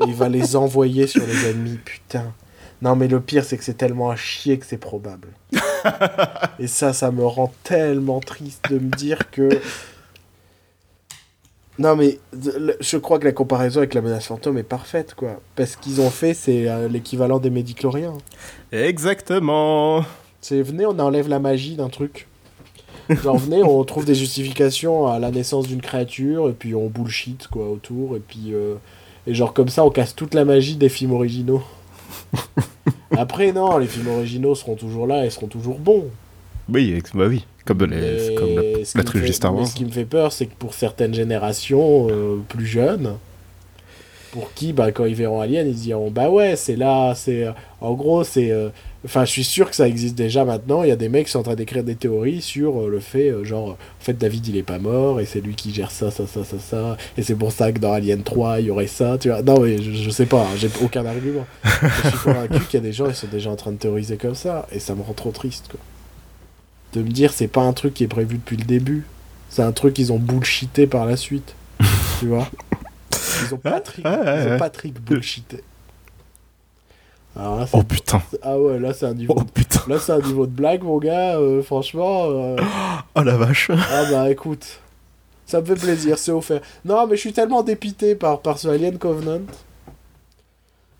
[0.06, 2.34] Il va les envoyer sur les ennemis, putain.
[2.82, 5.28] Non, mais le pire, c'est que c'est tellement à chier que c'est probable.
[6.60, 9.50] Et ça, ça me rend tellement triste de me dire que.
[11.82, 12.20] Non, mais
[12.80, 15.40] je crois que la comparaison avec la menace fantôme est parfaite, quoi.
[15.56, 18.14] Parce qu'ils ont fait, c'est euh, l'équivalent des médicloriens.
[18.72, 20.06] Exactement.
[20.42, 22.28] C'est venez, on enlève la magie d'un truc.
[23.10, 27.48] Genre, venez, on trouve des justifications à la naissance d'une créature, et puis on bullshit,
[27.48, 28.54] quoi, autour, et puis.
[28.54, 28.76] euh,
[29.26, 31.64] Et genre, comme ça, on casse toute la magie des films originaux.
[33.18, 36.06] Après, non, les films originaux seront toujours là et seront toujours bons.
[36.70, 37.46] Oui, bah oui.
[37.66, 39.68] Comme, les, comme la, trilogie fait- Star Wars.
[39.68, 43.16] ce qui me fait peur, c'est que pour certaines générations euh, plus jeunes,
[44.32, 47.44] pour qui, bah, quand ils verront Alien, ils diront Bah ouais, c'est là, c'est.
[47.46, 47.52] euh,
[47.82, 48.50] En gros, c'est.
[48.52, 48.70] euh,
[49.04, 50.84] Enfin, je suis sûr que ça existe déjà maintenant.
[50.84, 53.00] Il y a des mecs qui sont en train d'écrire des théories sur euh, le
[53.00, 55.90] fait, euh, genre, en fait, David, il est pas mort, et c'est lui qui gère
[55.90, 56.98] ça, ça, ça, ça, ça.
[57.18, 59.42] Et c'est pour ça que dans Alien 3, il y aurait ça, tu vois.
[59.42, 61.46] Non, mais je, je sais pas, hein, j'ai aucun argument.
[62.04, 64.18] Je suis convaincu qu'il y a des gens, ils sont déjà en train de théoriser
[64.18, 65.80] comme ça, et ça me rend trop triste, quoi.
[66.94, 69.06] De me dire, c'est pas un truc qui est prévu depuis le début.
[69.50, 71.56] C'est un truc qu'ils ont bullshité par la suite.
[72.20, 72.48] tu vois
[73.48, 74.58] Ils ont Patrick, ouais, ouais, ils ont.
[74.58, 75.64] Patrick bullshité.
[77.36, 78.22] Alors là, c'est- Oh putain.
[78.42, 79.34] Ah ouais, là c'est un niveau.
[79.38, 79.82] Oh putain.
[79.88, 81.38] Là c'est un niveau de blague, mon gars.
[81.38, 82.26] euh, franchement.
[82.28, 82.58] euh,
[83.16, 83.72] Oh la vache.
[83.72, 84.80] Ah bah écoute.
[85.46, 86.62] Ça me fait plaisir, c'est offert.
[86.86, 89.42] Non, mais je suis tellement dépité par, par ce Alien Covenant.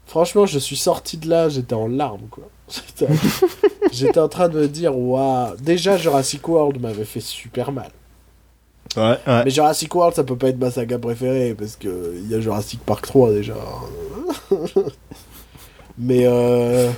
[0.06, 2.44] Franchement, je suis sorti de là, j'étais en larmes, quoi.
[3.92, 5.56] J'étais- en train de me dire, waouh.
[5.58, 7.90] Déjà, Jurassic World m'avait fait super mal.
[8.98, 9.44] Ouais, ouais.
[9.46, 12.40] Mais Jurassic World, ça peut pas être ma saga préférée, parce que il y a
[12.42, 13.56] Jurassic Park 3 déjà.
[15.98, 16.90] Mais euh,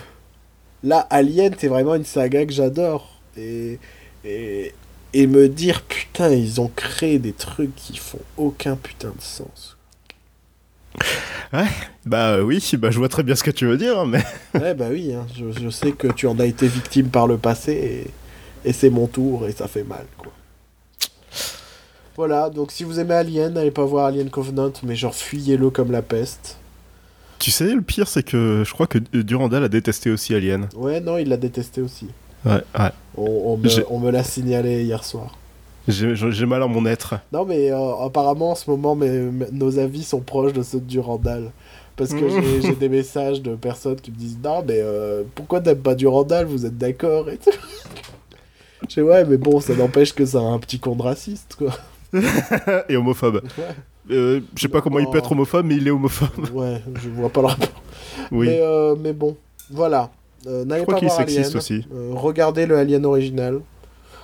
[0.84, 3.10] là, Alien, c'est vraiment une saga que j'adore.
[3.38, 3.80] Et,
[4.24, 4.74] et,
[5.14, 9.78] et me dire, putain, ils ont créé des trucs qui font aucun putain de sens.
[12.06, 14.24] Bah euh, oui, bah je vois très bien ce que tu veux dire, hein, mais.
[14.60, 17.38] Ouais, bah oui, hein, je, je sais que tu en as été victime par le
[17.38, 18.06] passé,
[18.65, 20.32] et, et c'est mon tour, et ça fait mal, quoi.
[22.15, 25.91] Voilà, donc si vous aimez Alien, n'allez pas voir Alien Covenant, mais genre fuyez-le comme
[25.91, 26.57] la peste.
[27.40, 30.70] Tu sais, le pire, c'est que je crois que euh, Durandal a détesté aussi Alien.
[30.76, 32.07] Ouais, non, il l'a détesté aussi.
[32.45, 32.90] Ouais, ouais.
[33.18, 35.36] On, on me, J'ai- on me l'a signalé hier soir.
[35.88, 37.16] J'ai mal en mon être.
[37.32, 40.80] Non, mais euh, apparemment, en ce moment, mes- mes- nos avis sont proches de ceux
[40.80, 41.52] de Durandal.
[41.96, 42.28] Parce que
[42.62, 46.46] j'ai- des messages de personnes qui me disent Non, mais euh, pourquoi t'aimes pas Durandal?
[46.46, 47.52] Vous êtes d'accord et tout.
[48.90, 51.72] Je sais, ouais, mais bon, ça n'empêche que c'est un petit con de raciste, quoi.
[52.90, 53.42] Et homophobe.
[53.58, 53.64] Ouais,
[54.12, 56.50] Euh, je sais pas comment il peut être homophobe, mais il est homophobe.
[56.54, 57.82] ouais je vois pas le rapport.
[58.32, 58.48] Oui.
[58.48, 59.38] Mais, euh, mais bon,
[59.72, 60.10] voilà.
[60.48, 61.58] Euh, N'allez Je crois pas voir Alien.
[61.58, 61.86] aussi.
[62.12, 63.62] Regardez le Alien original.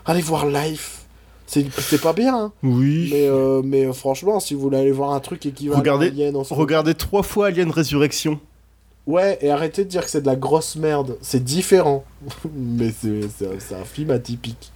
[0.05, 1.05] Allez voir Life.
[1.49, 2.51] C'est pas bien, hein.
[2.61, 3.09] Oui.
[3.11, 6.09] Mais, euh, mais euh, franchement, si vous voulez aller voir un truc équivalent Regardez- à
[6.09, 8.39] Alien Regardez trois fois Alien Résurrection.
[9.07, 11.17] Ouais, et arrêtez de dire que c'est de la grosse merde.
[11.21, 12.05] C'est différent.
[12.53, 14.71] mais c'est un, film atypique.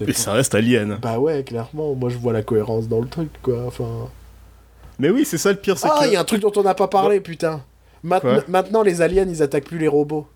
[0.00, 0.98] Mais ça reste Alien.
[1.00, 1.94] Bah ouais, clairement.
[1.94, 3.64] Moi, je vois la cohérence dans le truc, quoi.
[3.64, 4.08] Enfin...
[4.98, 6.12] Mais oui, c'est ça le pire, c'est Ah, il que.
[6.14, 7.62] y a un truc dont on n'a pas parlé, putain.
[8.02, 10.26] Maintenant, maintenant, les aliens, ils attaquent plus les robots.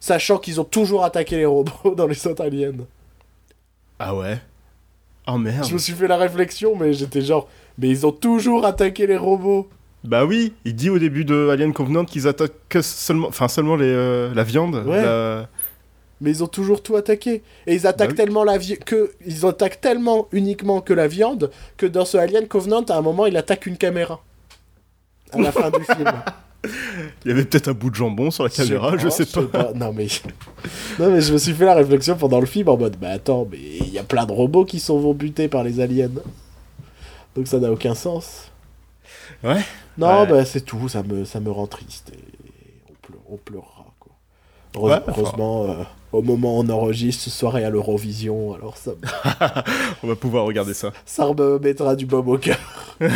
[0.00, 2.72] Sachant qu'ils ont toujours attaqué les robots dans les autres aliens.
[4.00, 4.38] Ah ouais.
[5.30, 5.64] Oh merde.
[5.66, 7.48] Je me suis fait la réflexion, mais j'étais genre...
[7.78, 9.68] Mais ils ont toujours attaqué les robots.
[10.04, 13.76] Bah oui, il dit au début de Alien Covenant qu'ils attaquent que seulement, enfin seulement
[13.76, 14.82] les, euh, la viande.
[14.86, 15.02] Ouais.
[15.02, 15.48] la-
[16.20, 17.42] Mais ils ont toujours tout attaqué.
[17.66, 18.24] Et ils attaquent Bah oui.
[18.24, 22.48] tellement la vi- que ils attaquent tellement uniquement que la viande que dans ce Alien
[22.48, 24.20] Covenant, à un moment, il attaque une caméra.
[25.32, 26.10] À la fin du film.
[26.64, 29.72] Il y avait peut-être un bout de jambon sur la caméra, je sais pas.
[29.74, 30.08] Non mais...
[30.98, 33.46] non mais je me suis fait la réflexion pendant le film en mode bah attends
[33.50, 36.10] mais il y a plein de robots qui sont vont butés par les aliens.
[37.36, 38.50] Donc ça n'a aucun sens.
[39.44, 39.60] Ouais.
[39.96, 40.26] Non Ouais.
[40.26, 42.18] bah c'est tout, ça me, ça me rend triste et
[42.90, 44.12] on, pleu- on pleurera quoi.
[44.74, 45.20] Heureuse- Ouais, enfin.
[45.22, 49.62] Heureusement euh, au moment où on enregistre ce soir et à l'Eurovision alors ça, me-
[50.02, 50.92] On va pouvoir regarder ça.
[51.06, 52.58] ça me mettra du baume au cœur.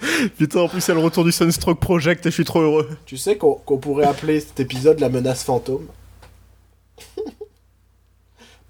[0.38, 2.88] Putain, en plus, c'est le retour du Sunstroke Project et je suis trop heureux.
[3.06, 5.86] Tu sais qu'on pourrait appeler cet épisode la menace fantôme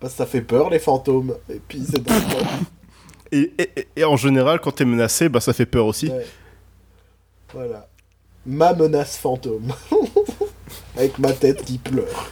[0.01, 1.37] Parce que ça fait peur les fantômes.
[1.49, 2.03] Et puis c'est.
[3.33, 6.09] Et, et- et- et en général, quand t'es menacé, bah ça fait peur aussi.
[6.09, 6.27] Ouais.
[7.55, 7.87] Voilà.
[8.45, 9.73] Ma menace fantôme.
[10.97, 12.29] Avec ma tête qui pleure.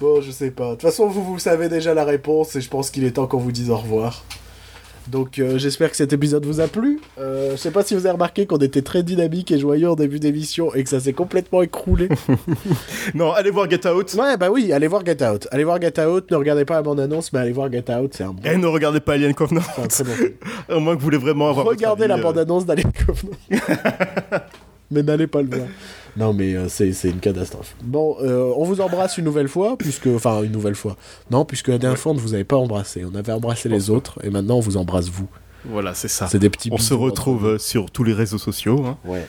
[0.00, 0.68] bon, je sais pas.
[0.68, 3.26] De toute façon, vous, vous savez déjà la réponse et je pense qu'il est temps
[3.26, 4.24] qu'on vous dise au revoir.
[5.10, 7.00] Donc, euh, j'espère que cet épisode vous a plu.
[7.18, 9.96] Euh, je sais pas si vous avez remarqué qu'on était très dynamique et joyeux en
[9.96, 12.08] début d'émission et que ça s'est complètement écroulé.
[13.14, 14.14] Non, allez voir Get Out.
[14.14, 15.48] ouais, bah oui, allez voir Get Out.
[15.50, 16.30] Allez voir Get Out.
[16.30, 18.12] Ne regardez pas la bande-annonce, mais allez voir Get Out.
[18.14, 19.62] C'est un, bon, Et ne regardez pas Alien Covenant.
[19.74, 20.14] c'est un très bon.
[20.68, 21.66] À moins que vous voulez vraiment avoir.
[21.66, 23.36] Regardez avis, la euh, bande-annonce d'Alien Covenant.
[24.90, 25.68] mais n'allez pas le voir.
[26.16, 27.74] Non, mais euh, c'est c'est une catastrophe.
[27.82, 30.06] Bon, euh, on vous embrasse une nouvelle fois, puisque.
[30.08, 30.96] Enfin, une nouvelle fois.
[31.30, 33.04] Non, puisque la dernière fois, on ne vous avait pas embrassé.
[33.04, 35.28] On avait embrassé les autres, et maintenant, on vous embrasse vous.
[35.64, 36.26] Voilà, c'est ça.
[36.26, 38.84] C'est des petits On se retrouve euh, sur tous les réseaux sociaux.
[38.86, 38.96] hein.
[39.04, 39.26] Ouais.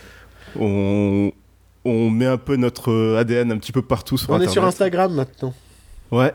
[0.59, 1.31] On...
[1.85, 4.53] on met un peu notre ADN un petit peu partout sur On est Internet.
[4.53, 5.53] sur Instagram maintenant.
[6.11, 6.33] Ouais.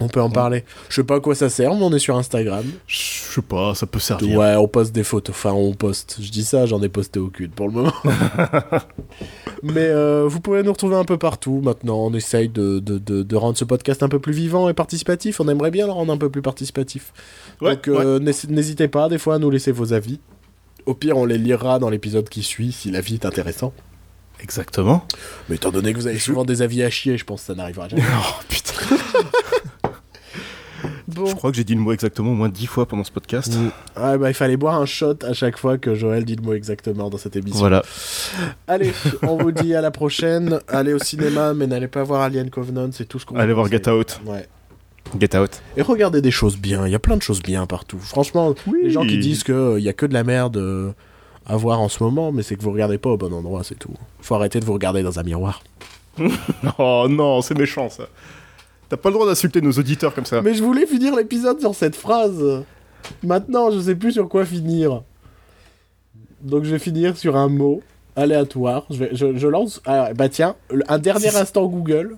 [0.00, 0.64] On peut en parler.
[0.88, 2.64] Je sais pas à quoi ça sert, mais on est sur Instagram.
[2.88, 4.38] Je sais pas, ça peut servir.
[4.38, 5.34] Ouais, on poste des photos.
[5.34, 6.16] Enfin, on poste.
[6.20, 7.92] Je dis ça, j'en ai posté aucune pour le moment.
[9.62, 11.96] Mais euh, vous pouvez nous retrouver un peu partout maintenant.
[12.06, 15.40] On essaye de, de, de, de rendre ce podcast un peu plus vivant et participatif.
[15.40, 17.12] On aimerait bien le rendre un peu plus participatif.
[17.60, 20.18] Ouais, Donc euh, n'hés- n'hésitez pas des fois à nous laisser vos avis.
[20.86, 23.72] Au pire, on les lira dans l'épisode qui suit si l'avis est intéressant.
[24.42, 25.06] Exactement.
[25.48, 27.54] Mais étant donné que vous avez souvent des avis à chier, je pense que ça
[27.54, 28.02] n'arrivera jamais.
[28.18, 28.72] Oh putain.
[31.06, 31.26] Bon.
[31.26, 33.54] Je crois que j'ai dit le mot exactement au moins dix fois pendant ce podcast.
[33.54, 33.70] Mm.
[33.96, 36.54] Ah bah il fallait boire un shot à chaque fois que Joël dit le mot
[36.54, 37.58] exactement dans cette émission.
[37.60, 37.82] Voilà.
[38.66, 40.60] Allez, on vous dit à la prochaine.
[40.68, 43.68] Allez au cinéma, mais n'allez pas voir Alien Covenant, c'est tout ce qu'on Allez voir.
[43.68, 44.20] Get Out.
[44.24, 44.48] Ouais.
[45.20, 45.50] Get Out.
[45.76, 47.98] Et regardez des choses bien, il y a plein de choses bien partout.
[47.98, 48.80] Franchement, Oui.
[48.84, 50.92] les gens qui disent qu'il y a que de la merde euh,
[51.46, 53.78] à voir en ce moment, mais c'est que vous regardez pas au bon endroit, c'est
[53.78, 53.92] tout.
[54.22, 55.62] Faut arrêter de vous regarder dans un miroir.
[56.78, 58.04] Oh non, c'est méchant ça.
[58.88, 60.42] T'as pas le droit d'insulter nos auditeurs comme ça.
[60.42, 62.62] Mais je voulais finir l'épisode sur cette phrase.
[63.22, 65.02] Maintenant, je sais plus sur quoi finir.
[66.42, 67.82] Donc je vais finir sur un mot
[68.16, 68.84] aléatoire.
[68.90, 69.80] Je, vais- je, je lance.
[69.86, 70.56] Ah, bah tiens,
[70.88, 72.16] un dernier Si- instant Google.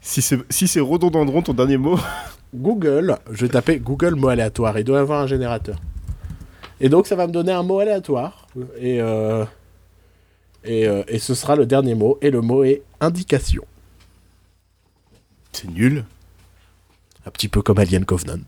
[0.00, 1.96] Si c'est si rhododendron ton dernier mot,
[2.54, 4.76] Google, je vais taper Google mot aléatoire.
[4.78, 5.76] Il doit y avoir un générateur.
[6.80, 8.48] Et donc ça va me donner un mot aléatoire.
[8.78, 9.44] Et, euh,
[10.64, 12.18] et, euh, et ce sera le dernier mot.
[12.20, 13.62] Et le mot est indication.
[15.52, 16.04] C'est nul.
[17.26, 18.40] Un petit peu comme Alien Covenant.